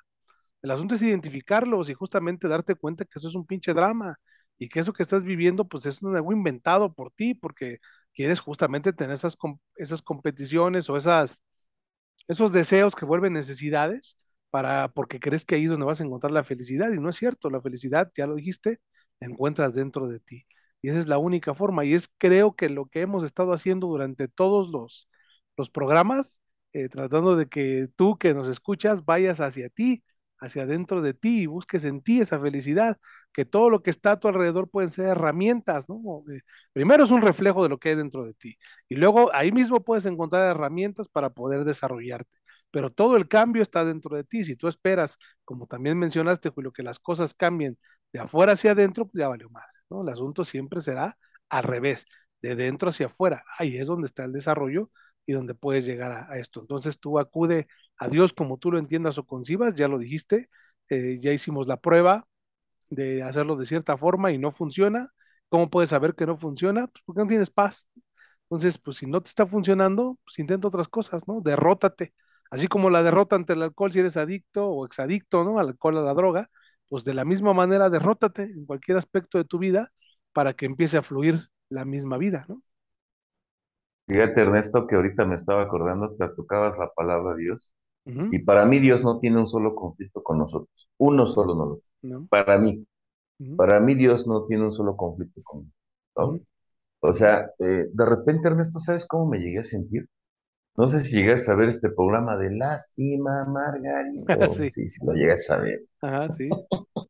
El 0.62 0.70
asunto 0.72 0.94
es 0.96 1.02
identificarlos 1.02 1.90
y 1.90 1.94
justamente 1.94 2.48
darte 2.48 2.74
cuenta 2.74 3.04
que 3.04 3.18
eso 3.18 3.28
es 3.28 3.34
un 3.34 3.46
pinche 3.46 3.74
drama 3.74 4.18
y 4.58 4.68
que 4.68 4.80
eso 4.80 4.92
que 4.92 5.02
estás 5.02 5.24
viviendo 5.24 5.66
pues 5.68 5.86
es 5.86 6.02
algo 6.02 6.32
inventado 6.32 6.92
por 6.94 7.10
ti 7.12 7.34
porque 7.34 7.78
quieres 8.14 8.40
justamente 8.40 8.92
tener 8.92 9.14
esas, 9.14 9.36
esas 9.76 10.02
competiciones 10.02 10.88
o 10.90 10.96
esas, 10.96 11.42
esos 12.28 12.52
deseos 12.52 12.94
que 12.94 13.04
vuelven 13.04 13.32
necesidades 13.34 14.18
para, 14.50 14.88
porque 14.88 15.20
crees 15.20 15.44
que 15.44 15.54
ahí 15.56 15.64
es 15.64 15.70
donde 15.70 15.86
vas 15.86 16.00
a 16.00 16.04
encontrar 16.04 16.32
la 16.32 16.44
felicidad 16.44 16.90
y 16.92 16.98
no 17.00 17.10
es 17.10 17.16
cierto, 17.16 17.50
la 17.50 17.60
felicidad, 17.60 18.10
ya 18.16 18.26
lo 18.26 18.34
dijiste, 18.36 18.80
la 19.20 19.28
encuentras 19.28 19.74
dentro 19.74 20.08
de 20.08 20.20
ti. 20.20 20.46
Y 20.82 20.88
esa 20.90 20.98
es 20.98 21.06
la 21.08 21.18
única 21.18 21.54
forma 21.54 21.84
y 21.84 21.94
es 21.94 22.08
creo 22.18 22.54
que 22.56 22.68
lo 22.68 22.86
que 22.86 23.00
hemos 23.02 23.24
estado 23.24 23.52
haciendo 23.52 23.86
durante 23.88 24.28
todos 24.28 24.68
los, 24.70 25.08
los 25.56 25.70
programas, 25.70 26.40
eh, 26.72 26.88
tratando 26.88 27.36
de 27.36 27.48
que 27.48 27.88
tú 27.96 28.18
que 28.18 28.34
nos 28.34 28.48
escuchas 28.48 29.04
vayas 29.04 29.40
hacia 29.40 29.68
ti, 29.68 30.04
hacia 30.38 30.66
dentro 30.66 31.00
de 31.02 31.14
ti 31.14 31.42
y 31.42 31.46
busques 31.46 31.84
en 31.84 32.02
ti 32.02 32.20
esa 32.20 32.38
felicidad, 32.40 32.98
que 33.36 33.44
todo 33.44 33.68
lo 33.68 33.82
que 33.82 33.90
está 33.90 34.12
a 34.12 34.20
tu 34.20 34.28
alrededor 34.28 34.70
pueden 34.70 34.90
ser 34.90 35.08
herramientas, 35.08 35.90
¿no? 35.90 36.24
Eh, 36.32 36.40
primero 36.72 37.04
es 37.04 37.10
un 37.10 37.20
reflejo 37.20 37.62
de 37.62 37.68
lo 37.68 37.78
que 37.78 37.90
hay 37.90 37.94
dentro 37.96 38.24
de 38.24 38.32
ti 38.32 38.56
y 38.88 38.96
luego 38.96 39.30
ahí 39.34 39.52
mismo 39.52 39.84
puedes 39.84 40.06
encontrar 40.06 40.50
herramientas 40.50 41.06
para 41.08 41.30
poder 41.30 41.64
desarrollarte. 41.64 42.30
Pero 42.70 42.90
todo 42.90 43.16
el 43.16 43.28
cambio 43.28 43.62
está 43.62 43.84
dentro 43.84 44.16
de 44.16 44.24
ti. 44.24 44.44
Si 44.44 44.56
tú 44.56 44.68
esperas, 44.68 45.18
como 45.44 45.66
también 45.66 45.98
mencionaste, 45.98 46.48
Julio, 46.50 46.72
que 46.72 46.82
las 46.82 46.98
cosas 46.98 47.34
cambien 47.34 47.78
de 48.12 48.20
afuera 48.20 48.52
hacia 48.52 48.72
adentro, 48.72 49.06
pues 49.06 49.20
ya 49.20 49.28
valió 49.28 49.50
más, 49.50 49.66
¿no? 49.90 50.02
El 50.02 50.08
asunto 50.08 50.44
siempre 50.44 50.80
será 50.80 51.18
al 51.50 51.62
revés, 51.64 52.06
de 52.40 52.56
dentro 52.56 52.88
hacia 52.90 53.06
afuera. 53.06 53.44
Ahí 53.58 53.76
es 53.76 53.86
donde 53.86 54.06
está 54.06 54.24
el 54.24 54.32
desarrollo 54.32 54.90
y 55.26 55.32
donde 55.32 55.54
puedes 55.54 55.84
llegar 55.84 56.26
a, 56.30 56.38
esto. 56.38 56.60
Entonces 56.60 56.98
tú 56.98 57.18
acude 57.18 57.66
a 57.98 58.08
Dios 58.08 58.32
como 58.32 58.58
tú 58.58 58.70
lo 58.72 58.78
entiendas 58.78 59.18
o 59.18 59.26
concibas, 59.26 59.74
ya 59.74 59.88
lo 59.88 59.98
dijiste, 59.98 60.48
eh, 60.88 61.18
ya 61.20 61.32
hicimos 61.32 61.66
la 61.66 61.78
prueba 61.78 62.26
de 62.90 63.22
hacerlo 63.22 63.56
de 63.56 63.66
cierta 63.66 63.96
forma 63.96 64.32
y 64.32 64.38
no 64.38 64.52
funciona. 64.52 65.10
¿Cómo 65.48 65.70
puedes 65.70 65.90
saber 65.90 66.14
que 66.14 66.26
no 66.26 66.38
funciona? 66.38 66.86
Pues 66.88 67.02
porque 67.06 67.22
no 67.22 67.28
tienes 67.28 67.50
paz. 67.50 67.88
Entonces, 68.44 68.78
pues 68.78 68.98
si 68.98 69.06
no 69.06 69.22
te 69.22 69.28
está 69.28 69.46
funcionando, 69.46 70.18
pues 70.24 70.38
intenta 70.38 70.68
otras 70.68 70.88
cosas, 70.88 71.26
¿no? 71.28 71.40
Derrótate. 71.40 72.14
Así 72.50 72.68
como 72.68 72.90
la 72.90 73.02
derrota 73.02 73.36
ante 73.36 73.54
el 73.54 73.62
alcohol 73.62 73.92
si 73.92 73.98
eres 74.00 74.16
adicto 74.16 74.68
o 74.68 74.86
exadicto, 74.86 75.44
¿no? 75.44 75.58
Al 75.58 75.68
alcohol, 75.70 75.98
a 75.98 76.02
la 76.02 76.14
droga, 76.14 76.50
pues 76.88 77.04
de 77.04 77.14
la 77.14 77.24
misma 77.24 77.52
manera 77.54 77.90
derrótate 77.90 78.44
en 78.44 78.66
cualquier 78.66 78.98
aspecto 78.98 79.38
de 79.38 79.44
tu 79.44 79.58
vida 79.58 79.92
para 80.32 80.54
que 80.54 80.66
empiece 80.66 80.96
a 80.98 81.02
fluir 81.02 81.48
la 81.68 81.84
misma 81.84 82.18
vida, 82.18 82.44
¿no? 82.48 82.62
Fíjate, 84.08 84.40
Ernesto, 84.40 84.86
que 84.86 84.96
ahorita 84.96 85.24
me 85.26 85.34
estaba 85.36 85.62
acordando, 85.62 86.16
te 86.16 86.28
tocabas 86.30 86.76
la 86.78 86.88
palabra 86.92 87.36
Dios. 87.36 87.72
Y 88.06 88.38
para 88.40 88.64
mí 88.66 88.78
Dios 88.78 89.04
no 89.04 89.18
tiene 89.18 89.38
un 89.38 89.46
solo 89.46 89.74
conflicto 89.74 90.22
con 90.22 90.38
nosotros. 90.38 90.90
Uno 90.98 91.26
solo 91.26 91.54
no 91.56 91.66
lo 91.66 91.80
tiene. 92.00 92.26
Para 92.28 92.58
mí. 92.58 92.86
Para 93.56 93.80
mí 93.80 93.94
Dios 93.94 94.26
no 94.26 94.44
tiene 94.44 94.64
un 94.64 94.72
solo 94.72 94.96
conflicto 94.96 95.42
conmigo. 95.42 96.46
O 97.00 97.12
sea, 97.12 97.50
eh, 97.58 97.86
de 97.92 98.06
repente, 98.06 98.48
Ernesto, 98.48 98.78
¿sabes 98.78 99.06
cómo 99.06 99.26
me 99.26 99.38
llegué 99.38 99.58
a 99.58 99.64
sentir? 99.64 100.08
No 100.76 100.86
sé 100.86 101.00
si 101.00 101.16
llegas 101.16 101.48
a 101.48 101.56
ver 101.56 101.68
este 101.68 101.90
programa 101.90 102.36
de 102.36 102.54
Lástima, 102.54 103.46
Margarito. 103.48 104.26
sí. 104.56 104.68
sí, 104.68 104.86
sí, 104.86 105.06
lo 105.06 105.12
llegas 105.12 105.50
a 105.50 105.60
ver. 105.60 105.80
Ajá, 106.00 106.28
sí. 106.34 106.48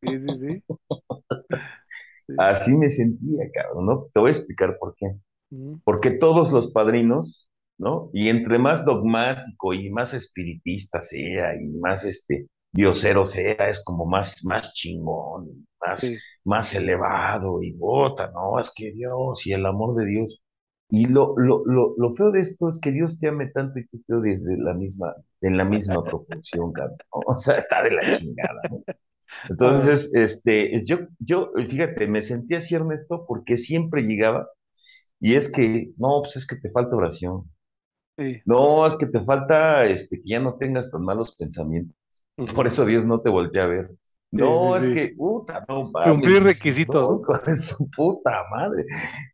Sí, 0.03 0.21
sí, 0.21 0.39
sí. 0.39 0.65
Así 2.39 2.77
me 2.77 2.89
sentía, 2.89 3.45
cabrón, 3.53 3.87
¿no? 3.87 4.05
Te 4.13 4.21
voy 4.21 4.29
a 4.29 4.33
explicar 4.33 4.77
por 4.79 4.95
qué. 4.95 5.07
Porque 5.85 6.11
todos 6.11 6.53
los 6.53 6.73
padrinos, 6.73 7.51
¿no? 7.79 8.11
Y 8.13 8.29
entre 8.29 8.59
más 8.59 8.85
dogmático 8.85 9.75
y 9.75 9.91
más 9.91 10.15
espiritista 10.15 11.01
sea 11.01 11.55
y 11.61 11.69
más 11.79 12.05
este 12.05 12.49
diosero 12.73 13.25
sea, 13.25 13.69
es 13.69 13.85
como 13.85 14.07
más, 14.07 14.45
más 14.45 14.73
chingón, 14.75 15.67
más, 15.85 16.41
más 16.45 16.75
elevado 16.75 17.63
y 17.63 17.77
bota, 17.79 18.31
¿no? 18.33 18.59
Es 18.59 18.73
que 18.75 18.93
Dios 18.93 19.47
y 19.47 19.53
el 19.53 19.67
amor 19.67 19.97
de 19.97 20.07
Dios. 20.07 20.43
Y 20.89 21.07
lo, 21.07 21.35
lo, 21.37 21.65
lo, 21.67 21.95
lo, 21.97 22.11
feo 22.11 22.31
de 22.31 22.41
esto 22.41 22.69
es 22.69 22.79
que 22.81 22.93
Dios 22.93 23.19
te 23.19 23.29
ame 23.29 23.49
tanto 23.49 23.81
y 23.81 23.87
tú 23.87 23.99
te 24.07 24.15
odies 24.15 24.45
de 24.45 24.59
la 24.59 24.73
misma, 24.75 25.15
en 25.41 25.57
la 25.57 25.65
misma 25.65 26.05
proporción, 26.05 26.73
cabrón. 26.73 26.99
O 27.11 27.37
sea, 27.39 27.57
está 27.57 27.83
de 27.83 27.91
la 27.91 28.11
chingada, 28.13 28.61
¿no? 28.71 28.83
Entonces, 29.51 30.15
este, 30.15 30.73
yo, 30.87 30.99
yo, 31.19 31.53
fíjate, 31.69 32.07
me 32.07 32.23
sentí 32.23 32.55
así, 32.55 32.75
Ernesto, 32.75 33.25
porque 33.27 33.57
siempre 33.57 34.03
llegaba 34.03 34.49
y 35.21 35.35
es 35.35 35.53
que, 35.53 35.93
no, 35.97 36.21
pues 36.23 36.37
es 36.37 36.47
que 36.47 36.57
te 36.57 36.71
falta 36.71 36.97
oración. 36.97 37.51
No, 38.45 38.87
es 38.87 38.97
que 38.97 39.07
te 39.07 39.21
falta 39.21 39.85
este, 39.87 40.21
que 40.21 40.29
ya 40.29 40.41
no 40.41 40.57
tengas 40.57 40.91
tan 40.91 41.03
malos 41.03 41.35
pensamientos. 41.37 41.97
Por 42.55 42.67
eso 42.67 42.85
Dios 42.85 43.07
no 43.07 43.21
te 43.21 43.31
voltea 43.31 43.65
a 43.65 43.69
ver. 43.69 43.91
No, 44.33 44.77
es 44.77 44.89
que, 44.89 45.15
puta, 45.17 45.65
no 45.69 45.91
mames. 45.91 46.11
Cumplir 46.11 46.43
requisitos. 46.43 47.21
No, 47.21 47.57
su 47.57 47.89
puta 47.91 48.43
madre. 48.51 48.85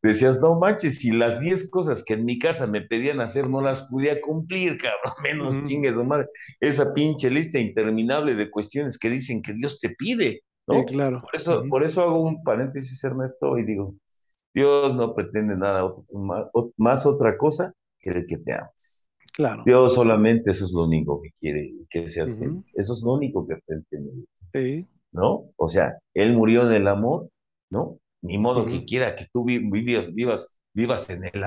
Decías, 0.02 0.40
no 0.40 0.58
manches, 0.58 0.98
si 0.98 1.10
las 1.10 1.40
10 1.40 1.70
cosas 1.70 2.04
que 2.04 2.14
en 2.14 2.24
mi 2.24 2.38
casa 2.38 2.66
me 2.66 2.82
pedían 2.82 3.20
hacer 3.20 3.48
no 3.48 3.60
las 3.60 3.88
podía 3.90 4.20
cumplir, 4.20 4.76
cabrón, 4.78 5.14
menos 5.22 5.64
chingues, 5.64 5.94
no 5.94 6.04
madre. 6.04 6.28
Esa 6.60 6.92
pinche 6.92 7.30
lista 7.30 7.58
interminable 7.58 8.34
de 8.34 8.50
cuestiones 8.50 8.98
que 8.98 9.10
dicen 9.10 9.42
que 9.42 9.54
Dios 9.54 9.80
te 9.80 9.90
pide, 9.90 10.42
¿no? 10.66 10.84
claro. 10.84 11.22
Por 11.22 11.34
eso, 11.34 11.64
por 11.68 11.84
eso 11.84 12.02
hago 12.02 12.20
un 12.20 12.42
paréntesis, 12.42 13.02
Ernesto, 13.02 13.58
y 13.58 13.64
digo, 13.64 13.94
Dios 14.54 14.94
no 14.94 15.14
pretende 15.14 15.56
nada 15.56 15.92
más, 16.76 17.06
otra 17.06 17.36
cosa 17.38 17.72
que 18.02 18.10
el 18.10 18.26
que 18.26 18.38
te 18.38 18.52
ames. 18.52 19.10
Claro. 19.34 19.62
Dios 19.64 19.94
solamente 19.94 20.50
eso 20.50 20.66
es 20.66 20.72
lo 20.74 20.84
único 20.84 21.22
que 21.22 21.30
quiere 21.38 21.72
que 21.88 22.08
seas 22.08 22.38
feliz. 22.38 22.74
Eso 22.76 22.92
es 22.92 23.02
lo 23.02 23.14
único 23.14 23.46
que 23.46 23.56
pretende. 23.64 24.26
Sí. 24.52 24.86
¿No? 25.12 25.50
O 25.56 25.68
sea, 25.68 25.98
Él 26.14 26.34
murió 26.34 26.66
en 26.68 26.74
el 26.74 26.88
amor, 26.88 27.30
¿no? 27.70 27.98
Ni 28.22 28.38
modo 28.38 28.66
que 28.66 28.84
quiera 28.84 29.16
que 29.16 29.26
tú 29.32 29.44
vivas, 29.44 30.14
vivas, 30.14 30.60
vivas 30.74 31.08
en 31.10 31.24
el, 31.24 31.42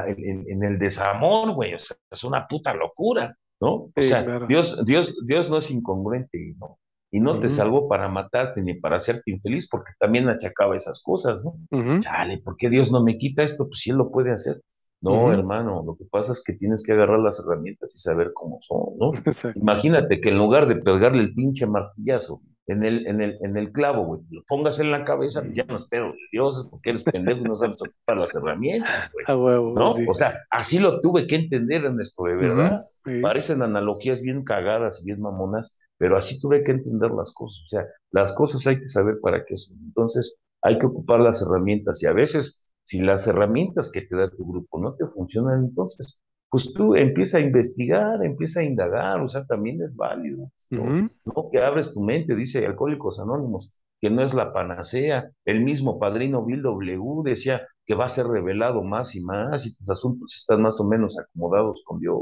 en, 0.48 0.64
el 0.64 0.78
desamor, 0.78 1.54
güey. 1.54 1.74
O 1.76 1.80
sea, 1.80 1.96
es 2.10 2.24
una 2.24 2.48
puta 2.48 2.74
locura, 2.74 3.36
¿no? 3.62 3.92
o 3.96 4.02
sea, 4.02 4.24
Dios, 4.48 4.84
Dios, 4.86 5.18
Dios 5.26 5.50
no 5.50 5.58
es 5.58 5.72
incongruente, 5.72 6.56
¿no? 6.58 6.80
y 7.16 7.22
no 7.22 7.40
te 7.40 7.50
salvó 7.50 7.88
para 7.88 8.10
matarte 8.10 8.62
ni 8.62 8.74
para 8.74 8.98
hacerte 8.98 9.32
infeliz, 9.32 9.70
porque 9.70 9.94
también 9.98 10.28
achacaba 10.28 10.76
esas 10.76 11.02
cosas, 11.02 11.46
¿no? 11.46 12.00
Chale, 12.02 12.40
¿por 12.40 12.58
qué 12.58 12.70
Dios 12.70 12.92
no 12.92 13.02
me 13.06 13.18
quita 13.18 13.42
esto? 13.42 13.70
Pues 13.70 13.80
si 13.80 13.92
Él 13.92 13.96
lo 13.96 14.12
puede 14.12 14.34
hacer. 14.34 14.62
No, 15.06 15.32
hermano, 15.32 15.84
lo 15.86 15.96
que 15.96 16.06
pasa 16.06 16.32
es 16.32 16.44
que 16.44 16.54
tienes 16.54 16.84
que 16.84 16.94
agarrar 16.94 17.20
las 17.20 17.40
herramientas 17.40 17.94
y 17.96 18.00
saber 18.00 18.32
cómo 18.34 18.58
son, 18.60 18.98
¿no? 18.98 19.12
Imagínate 19.56 20.20
que 20.20 20.30
en 20.30 20.38
lugar 20.38 20.68
de 20.68 20.78
pegarle 20.78 21.22
el 21.22 21.34
pinche 21.34 21.66
martillazo 21.66 22.42
en 22.68 22.84
el, 22.84 23.06
en 23.08 23.22
el, 23.22 23.38
en 23.42 23.58
el 23.58 23.72
clavo, 23.72 24.06
güey, 24.06 24.24
te 24.24 24.36
lo 24.36 24.44
pongas 24.48 24.80
en 24.80 24.92
la 24.92 25.06
cabeza, 25.06 25.42
pues 25.42 25.56
ya 25.56 25.66
no 25.66 25.76
espero 25.76 26.08
de 26.08 26.18
Dios, 26.32 26.58
es 26.58 26.70
porque 26.72 26.90
eres 26.92 27.04
pendejo 27.04 27.42
y 27.42 27.44
no 27.44 27.56
sabes 27.56 27.80
ocupar 27.82 28.18
las 28.18 28.36
herramientas, 28.36 29.12
güey. 29.14 29.26
¿No? 29.76 29.96
O 30.08 30.14
sea, 30.14 30.40
así 30.50 30.80
lo 30.80 31.00
tuve 31.00 31.28
que 31.28 31.36
entender 31.36 31.86
en 31.86 32.00
esto, 32.02 32.24
de 32.24 32.36
verdad. 32.36 32.86
Parecen 33.22 33.62
analogías 33.62 34.22
bien 34.22 34.44
cagadas 34.44 35.02
y 35.02 35.06
bien 35.06 35.22
mamonas, 35.22 35.80
pero 35.98 36.18
así 36.18 36.40
tuve 36.40 36.64
que 36.64 36.72
entender 36.72 37.12
las 37.12 37.32
cosas. 37.34 37.62
O 37.64 37.68
sea, 37.68 37.86
las 38.12 38.34
cosas 38.34 38.66
hay 38.66 38.80
que 38.80 38.88
saber 38.88 39.20
para 39.22 39.46
qué 39.46 39.56
son. 39.56 39.78
Entonces, 39.86 40.42
hay 40.64 40.80
que 40.80 40.88
ocupar 40.88 41.20
las 41.20 41.44
herramientas 41.44 42.02
y 42.02 42.08
a 42.08 42.14
veces, 42.14 42.65
si 42.86 43.02
las 43.02 43.28
herramientas 43.28 43.92
que 43.92 44.02
te 44.02 44.16
da 44.16 44.30
tu 44.30 44.46
grupo 44.46 44.80
no 44.80 44.94
te 44.94 45.08
funcionan, 45.08 45.66
entonces, 45.66 46.22
pues 46.50 46.72
tú 46.72 46.96
empieza 46.96 47.40
a 47.40 47.42
investigar, 47.42 48.24
empieza 48.24 48.60
a 48.60 48.64
indagar, 48.64 49.20
o 49.22 49.28
sea, 49.28 49.44
también 49.44 49.82
es 49.82 49.98
válido. 49.98 50.52
¿no? 50.70 51.10
Que 51.52 51.60
abres 51.60 51.96
tu 51.96 52.02
mente, 52.02 52.36
dice 52.36 52.64
Alcohólicos 52.64 53.20
Anónimos, 53.20 53.84
que 54.00 54.12
no 54.12 54.22
es 54.22 54.36
la 54.36 54.54
panacea. 54.54 55.32
El 55.46 55.64
mismo 55.64 56.00
padrino 56.00 56.46
Bill 56.46 56.62
W. 56.62 57.24
decía 57.24 57.68
que 57.88 57.96
va 57.96 58.06
a 58.06 58.10
ser 58.10 58.28
revelado 58.28 58.84
más 58.84 59.16
y 59.16 59.22
más 59.22 59.66
y 59.66 59.76
tus 59.76 59.90
asuntos 59.90 60.36
están 60.36 60.62
más 60.62 60.80
o 60.80 60.88
menos 60.88 61.18
acomodados 61.18 61.84
con 61.86 62.00
Dios. 62.00 62.20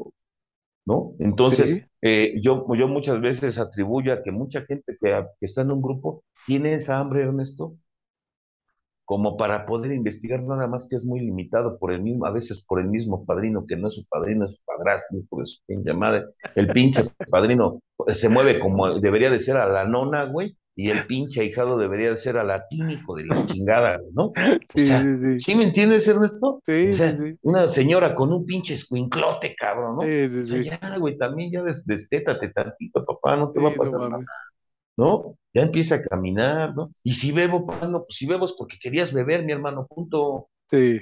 ¿no? 0.85 1.13
Entonces, 1.19 1.89
eh, 2.01 2.35
yo, 2.41 2.65
yo 2.73 2.87
muchas 2.87 3.19
veces 3.19 3.59
atribuyo 3.59 4.13
a 4.13 4.21
que 4.23 4.31
mucha 4.31 4.61
gente 4.61 4.95
que, 4.97 5.25
que, 5.39 5.45
está 5.45 5.61
en 5.61 5.71
un 5.71 5.81
grupo 5.81 6.23
tiene 6.45 6.73
esa 6.73 6.99
hambre, 6.99 7.23
Ernesto, 7.23 7.75
como 9.05 9.35
para 9.35 9.65
poder 9.65 9.91
investigar 9.91 10.43
nada 10.43 10.67
más 10.67 10.87
que 10.89 10.95
es 10.95 11.05
muy 11.05 11.19
limitado 11.19 11.77
por 11.77 11.91
el 11.91 12.01
mismo, 12.01 12.25
a 12.25 12.31
veces 12.31 12.65
por 12.65 12.79
el 12.79 12.87
mismo 12.87 13.25
padrino, 13.25 13.65
que 13.67 13.75
no 13.75 13.87
es 13.87 13.95
su 13.95 14.07
padrino, 14.09 14.45
es 14.45 14.57
su 14.57 14.65
padrastro, 14.65 15.19
hijo 15.19 15.37
de 15.39 15.45
su 15.45 15.61
pinche 15.65 15.93
madre. 15.93 16.23
El 16.55 16.67
pinche 16.67 17.03
padrino 17.29 17.81
se 18.13 18.29
mueve 18.29 18.59
como 18.59 18.99
debería 18.99 19.29
de 19.29 19.39
ser 19.39 19.57
a 19.57 19.67
la 19.67 19.85
nona, 19.85 20.25
güey, 20.25 20.57
y 20.75 20.89
el 20.89 21.05
pinche 21.05 21.41
ahijado 21.41 21.77
debería 21.77 22.09
de 22.09 22.17
ser 22.17 22.37
a 22.37 22.43
latín, 22.43 22.89
hijo 22.89 23.15
de 23.15 23.25
la 23.25 23.45
chingada, 23.45 23.99
¿no? 24.13 24.27
O 24.27 24.79
sea, 24.79 25.05
sí, 25.35 25.55
me 25.55 25.65
entiendes, 25.65 26.07
Ernesto? 26.07 26.61
Sí, 26.65 26.87
o 26.89 26.93
sea, 26.93 27.11
sí, 27.11 27.37
una 27.43 27.67
señora 27.67 28.15
con 28.15 28.33
un 28.33 28.45
pinche 28.45 28.73
escuinclote, 28.73 29.55
cabrón, 29.55 29.97
¿no? 29.97 30.41
o 30.41 30.45
sea, 30.45 30.61
ya, 30.61 30.97
güey, 30.97 31.17
también 31.17 31.51
ya 31.51 31.61
des 31.61 31.85
destétate 31.85 32.49
tantito, 32.49 33.05
papá, 33.05 33.35
no 33.35 33.51
te 33.51 33.59
va 33.59 33.69
a 33.69 33.75
pasar 33.75 34.09
nada. 34.09 34.25
¿No? 34.97 35.35
Ya 35.53 35.61
empieza 35.61 35.95
a 35.95 36.03
caminar, 36.03 36.75
¿no? 36.75 36.91
Y 37.03 37.13
si 37.13 37.31
bebo, 37.31 37.65
no, 37.89 38.03
pues 38.05 38.17
si 38.17 38.25
bebo 38.25 38.45
es 38.45 38.53
porque 38.57 38.77
querías 38.81 39.13
beber, 39.13 39.45
mi 39.45 39.51
hermano, 39.51 39.87
punto. 39.87 40.49
Sí. 40.71 40.99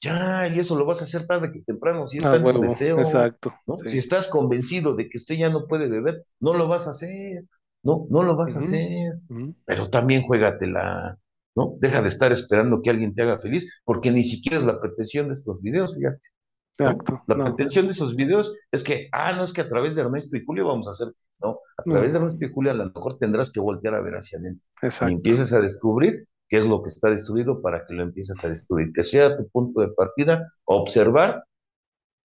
Ya, 0.00 0.48
y 0.48 0.58
eso 0.58 0.78
lo 0.78 0.84
vas 0.84 1.00
a 1.00 1.04
hacer 1.04 1.26
tarde 1.26 1.50
que 1.52 1.60
temprano, 1.60 2.06
si 2.06 2.18
está 2.18 2.36
en 2.36 2.42
tu 2.42 2.60
deseo. 2.60 2.98
Exacto. 2.98 3.54
¿no? 3.66 3.76
Si 3.78 3.98
estás 3.98 4.28
convencido 4.28 4.94
de 4.94 5.08
que 5.08 5.18
usted 5.18 5.36
ya 5.36 5.50
no 5.50 5.66
puede 5.66 5.88
beber, 5.88 6.22
no 6.40 6.54
lo 6.54 6.68
vas 6.68 6.86
a 6.86 6.90
hacer. 6.90 7.44
No, 7.82 8.06
no 8.08 8.22
lo 8.22 8.34
vas 8.34 8.56
a 8.56 8.60
hacer, 8.60 9.18
pero 9.66 9.90
también 9.90 10.22
juégatela, 10.22 11.18
¿no? 11.54 11.74
Deja 11.80 12.00
de 12.00 12.08
estar 12.08 12.32
esperando 12.32 12.80
que 12.80 12.88
alguien 12.88 13.14
te 13.14 13.20
haga 13.22 13.38
feliz, 13.38 13.82
porque 13.84 14.10
ni 14.10 14.22
siquiera 14.22 14.56
es 14.56 14.64
la 14.64 14.80
pretensión 14.80 15.26
de 15.26 15.34
estos 15.34 15.60
videos, 15.60 15.94
fíjate. 15.94 16.28
Exacto. 16.76 17.22
La 17.26 17.44
pretensión 17.44 17.86
de 17.86 17.92
esos 17.92 18.16
videos 18.16 18.56
es 18.70 18.82
que, 18.82 19.08
ah, 19.12 19.32
no 19.32 19.44
es 19.44 19.52
que 19.52 19.60
a 19.60 19.68
través 19.68 19.94
de 19.94 20.02
Ernesto 20.02 20.36
y 20.36 20.44
Julio 20.44 20.66
vamos 20.66 20.88
a 20.88 20.90
hacer, 20.90 21.08
no, 21.42 21.60
a 21.76 21.82
través 21.84 22.12
de 22.12 22.18
Ernesto 22.18 22.44
y 22.44 22.48
Julio 22.48 22.72
a 22.72 22.74
lo 22.74 22.86
mejor 22.86 23.16
tendrás 23.18 23.52
que 23.52 23.60
voltear 23.60 23.94
a 23.94 24.00
ver 24.00 24.14
hacia 24.14 24.38
adentro. 24.38 24.68
Exacto. 24.82 25.10
Y 25.10 25.14
empieces 25.14 25.52
a 25.52 25.60
descubrir 25.60 26.26
qué 26.48 26.56
es 26.56 26.66
lo 26.66 26.82
que 26.82 26.88
está 26.88 27.10
destruido 27.10 27.62
para 27.62 27.84
que 27.86 27.94
lo 27.94 28.02
empieces 28.02 28.44
a 28.44 28.48
destruir, 28.48 28.92
que 28.92 29.04
sea 29.04 29.36
tu 29.36 29.48
punto 29.48 29.80
de 29.80 29.88
partida, 29.88 30.46
observar 30.64 31.44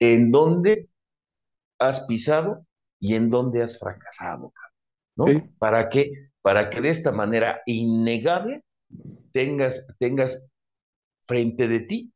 en 0.01 0.31
dónde 0.31 0.89
has 1.79 2.07
pisado 2.07 2.67
y 3.01 3.15
en 3.15 3.31
dónde 3.31 3.63
has 3.63 3.79
fracasado. 3.79 4.53
¿no? 5.17 5.27
¿Para 5.59 5.89
qué? 5.89 6.31
Para 6.43 6.71
que 6.71 6.81
de 6.81 6.91
esta 6.91 7.13
manera 7.13 7.61
innegable 7.67 8.63
tengas, 9.33 9.95
tengas 9.99 10.49
frente 11.21 11.69
de 11.69 11.81
ti 11.81 12.13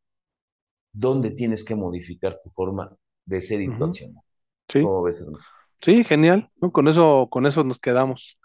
dónde 0.93 1.31
tienes 1.31 1.65
que 1.65 1.75
modificar 1.75 2.35
tu 2.43 2.51
forma 2.51 2.95
de 3.25 3.41
ser 3.41 3.61
y 3.63 3.77
tu 3.77 3.85
acción. 3.85 4.15
Sí. 4.69 4.83
¿Cómo 4.83 5.03
ves, 5.03 5.27
Sí, 5.81 6.05
genial. 6.05 6.51
Con 6.73 6.87
eso, 6.87 7.29
con 7.31 7.47
eso 7.47 7.65
nos 7.65 7.79
quedamos. 7.79 8.39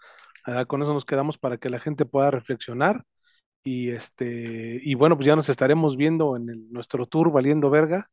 Con 0.66 0.82
eso 0.82 0.94
nos 0.94 1.04
quedamos 1.04 1.38
para 1.38 1.58
que 1.58 1.70
la 1.70 1.78
gente 1.78 2.04
pueda 2.04 2.30
reflexionar. 2.30 3.04
Y 3.62 3.90
este, 3.90 4.80
y 4.82 4.94
bueno, 4.94 5.16
pues 5.16 5.26
ya 5.26 5.36
nos 5.36 5.48
estaremos 5.48 5.96
viendo 5.96 6.36
en 6.36 6.72
nuestro 6.72 7.06
tour 7.06 7.30
Valiendo 7.30 7.70
Verga. 7.70 8.08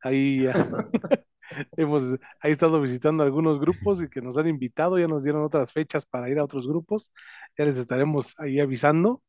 Ahí 0.00 0.46
hemos 1.76 2.02
ahí 2.40 2.52
estado 2.52 2.80
visitando 2.80 3.22
algunos 3.22 3.60
grupos 3.60 4.02
y 4.02 4.08
que 4.08 4.22
nos 4.22 4.36
han 4.38 4.48
invitado, 4.48 4.98
ya 4.98 5.08
nos 5.08 5.22
dieron 5.22 5.44
otras 5.44 5.72
fechas 5.72 6.06
para 6.06 6.28
ir 6.30 6.38
a 6.38 6.44
otros 6.44 6.66
grupos. 6.66 7.12
Ya 7.58 7.64
les 7.64 7.78
estaremos 7.78 8.34
ahí 8.38 8.60
avisando 8.60 9.22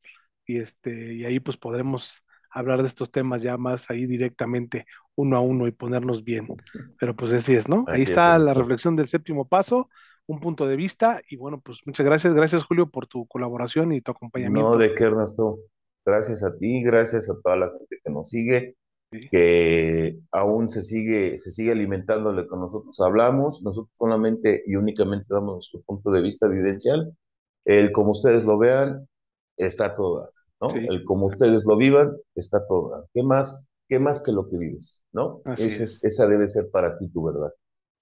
y 0.46 0.58
este, 0.58 1.14
y 1.16 1.26
ahí 1.26 1.40
pues 1.40 1.58
podremos 1.58 2.25
hablar 2.56 2.82
de 2.82 2.88
estos 2.88 3.12
temas 3.12 3.42
ya 3.42 3.58
más 3.58 3.90
ahí 3.90 4.06
directamente 4.06 4.86
uno 5.16 5.38
a 5.38 5.42
uno 5.42 5.68
y 5.68 5.72
ponernos 5.72 6.24
bien. 6.24 6.48
Pero 7.00 7.16
pues 7.16 7.34
así 7.34 7.54
es, 7.54 7.68
¿no? 7.68 7.86
ahí 7.88 8.04
está 8.04 8.38
la 8.40 8.54
reflexión 8.54 8.96
del 8.96 9.08
séptimo 9.08 9.48
paso, 9.48 9.90
un 10.26 10.40
punto 10.40 10.66
de 10.66 10.76
vista 10.76 11.22
y 11.30 11.36
bueno, 11.36 11.62
pues 11.62 11.80
muchas 11.86 12.06
gracias, 12.06 12.34
gracias 12.34 12.64
Julio 12.64 12.90
por 12.90 13.08
tu 13.08 13.28
colaboración 13.28 13.92
y 13.92 14.02
tu 14.02 14.12
acompañamiento. 14.12 14.72
No, 14.72 14.78
de 14.78 14.96
qué 14.96 15.04
Ernesto, 15.04 15.60
gracias 16.06 16.44
a 16.44 16.58
ti, 16.58 16.82
gracias 16.82 17.30
a 17.30 17.40
toda 17.42 17.58
la 17.58 17.70
gente 17.70 18.00
que 18.04 18.12
nos 18.12 18.30
sigue, 18.30 18.76
que 19.12 20.18
aún 20.32 20.68
se 20.68 20.82
sigue, 20.82 21.38
se 21.38 21.52
sigue 21.52 21.72
alimentando 21.72 22.32
lo 22.32 22.48
que 22.48 22.56
nosotros 22.56 23.00
hablamos, 23.02 23.64
nosotros 23.64 23.92
solamente 23.94 24.64
y 24.66 24.76
únicamente 24.78 25.28
damos 25.30 25.54
nuestro 25.54 25.82
punto 25.82 26.10
de 26.12 26.22
vista 26.22 26.48
vivencial, 26.48 27.16
el 27.66 27.92
como 27.92 28.12
ustedes 28.12 28.46
lo 28.46 28.58
vean, 28.58 29.08
está 29.58 29.94
todo 29.94 30.28
el 30.74 31.04
como 31.04 31.26
ustedes 31.26 31.66
lo 31.66 31.78
vivan, 31.78 32.16
está 32.36 32.66
todo. 32.68 33.08
¿Qué 33.14 33.24
más? 33.24 33.70
¿Qué 33.88 34.00
más 34.00 34.24
que 34.24 34.32
lo 34.32 34.48
que 34.48 34.58
vives? 34.58 35.06
¿No? 35.12 35.42
Esa 35.58 36.28
debe 36.28 36.48
ser 36.48 36.70
para 36.72 36.98
ti 36.98 37.10
tu 37.10 37.24
verdad. 37.24 37.52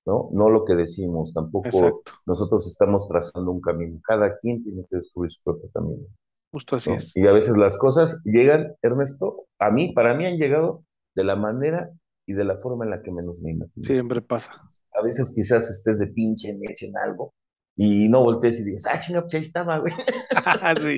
¿no? 0.06 0.30
No 0.34 0.50
lo 0.50 0.66
que 0.66 0.76
decimos, 0.76 1.34
tampoco 1.34 2.02
nosotros 2.26 2.68
estamos 2.68 3.08
trazando 3.08 3.52
un 3.52 3.62
camino. 3.62 4.00
Cada 4.04 4.38
quien 4.38 4.62
tiene 4.62 4.84
que 4.90 4.98
descubrir 4.98 5.32
su 5.32 5.44
propio 5.44 5.70
camino. 5.74 6.04
Justo 6.52 6.76
así 6.76 6.92
es. 6.92 7.12
Y 7.16 7.26
a 7.26 7.32
veces 7.32 7.58
las 7.58 7.78
cosas 7.78 8.22
llegan, 8.26 8.68
Ernesto, 8.82 9.48
a 9.60 9.72
mí, 9.72 9.94
para 9.94 10.14
mí 10.14 10.26
han 10.26 10.38
llegado 10.38 10.84
de 11.16 11.24
la 11.24 11.36
manera 11.36 11.90
y 12.26 12.34
de 12.34 12.44
la 12.44 12.56
forma 12.56 12.86
en 12.86 12.92
la 12.92 13.02
que 13.02 13.12
menos 13.12 13.42
me 13.44 13.52
imagino. 13.52 13.86
Siempre 13.86 14.22
pasa. 14.22 14.52
A 14.94 15.02
veces 15.02 15.34
quizás 15.34 15.70
estés 15.70 16.00
de 16.00 16.08
pinche 16.08 16.50
en 16.52 16.98
algo 16.98 17.34
y 17.76 18.08
no 18.10 18.22
voltees 18.22 18.60
y 18.60 18.66
dices, 18.66 18.88
ah, 18.92 19.00
chinga, 19.00 19.22
pues 19.22 19.34
ahí 19.34 19.42
estaba, 19.42 19.80
güey. 19.80 19.94
sí. 20.82 20.98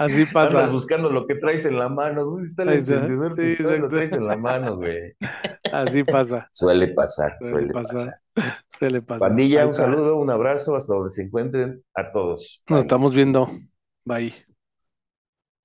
Así 0.00 0.24
pasa. 0.32 0.48
Andas 0.48 0.72
buscando 0.72 1.10
lo 1.10 1.26
que 1.26 1.34
traes 1.34 1.66
en 1.66 1.78
la 1.78 1.90
mano. 1.90 2.24
¿Dónde 2.24 2.48
está 2.48 2.62
el 2.62 2.70
encendedor? 2.70 3.36
Sí, 3.36 3.62
lo 3.62 3.88
traes 3.88 4.14
en 4.14 4.26
la 4.26 4.36
mano, 4.36 4.76
güey. 4.76 5.12
Así 5.72 6.02
pasa. 6.04 6.48
Suele 6.52 6.88
pasar, 6.88 7.32
suele, 7.40 7.72
pasar. 7.72 8.14
Suele 8.78 9.02
pasar. 9.02 9.28
Pandilla, 9.28 9.66
un 9.66 9.74
saludo, 9.74 10.16
un 10.16 10.30
abrazo 10.30 10.74
hasta 10.74 10.94
donde 10.94 11.10
se 11.10 11.24
encuentren 11.24 11.84
a 11.94 12.10
todos. 12.10 12.64
Nos 12.68 12.84
estamos 12.84 13.14
viendo. 13.14 13.50
Bye. 14.04 14.49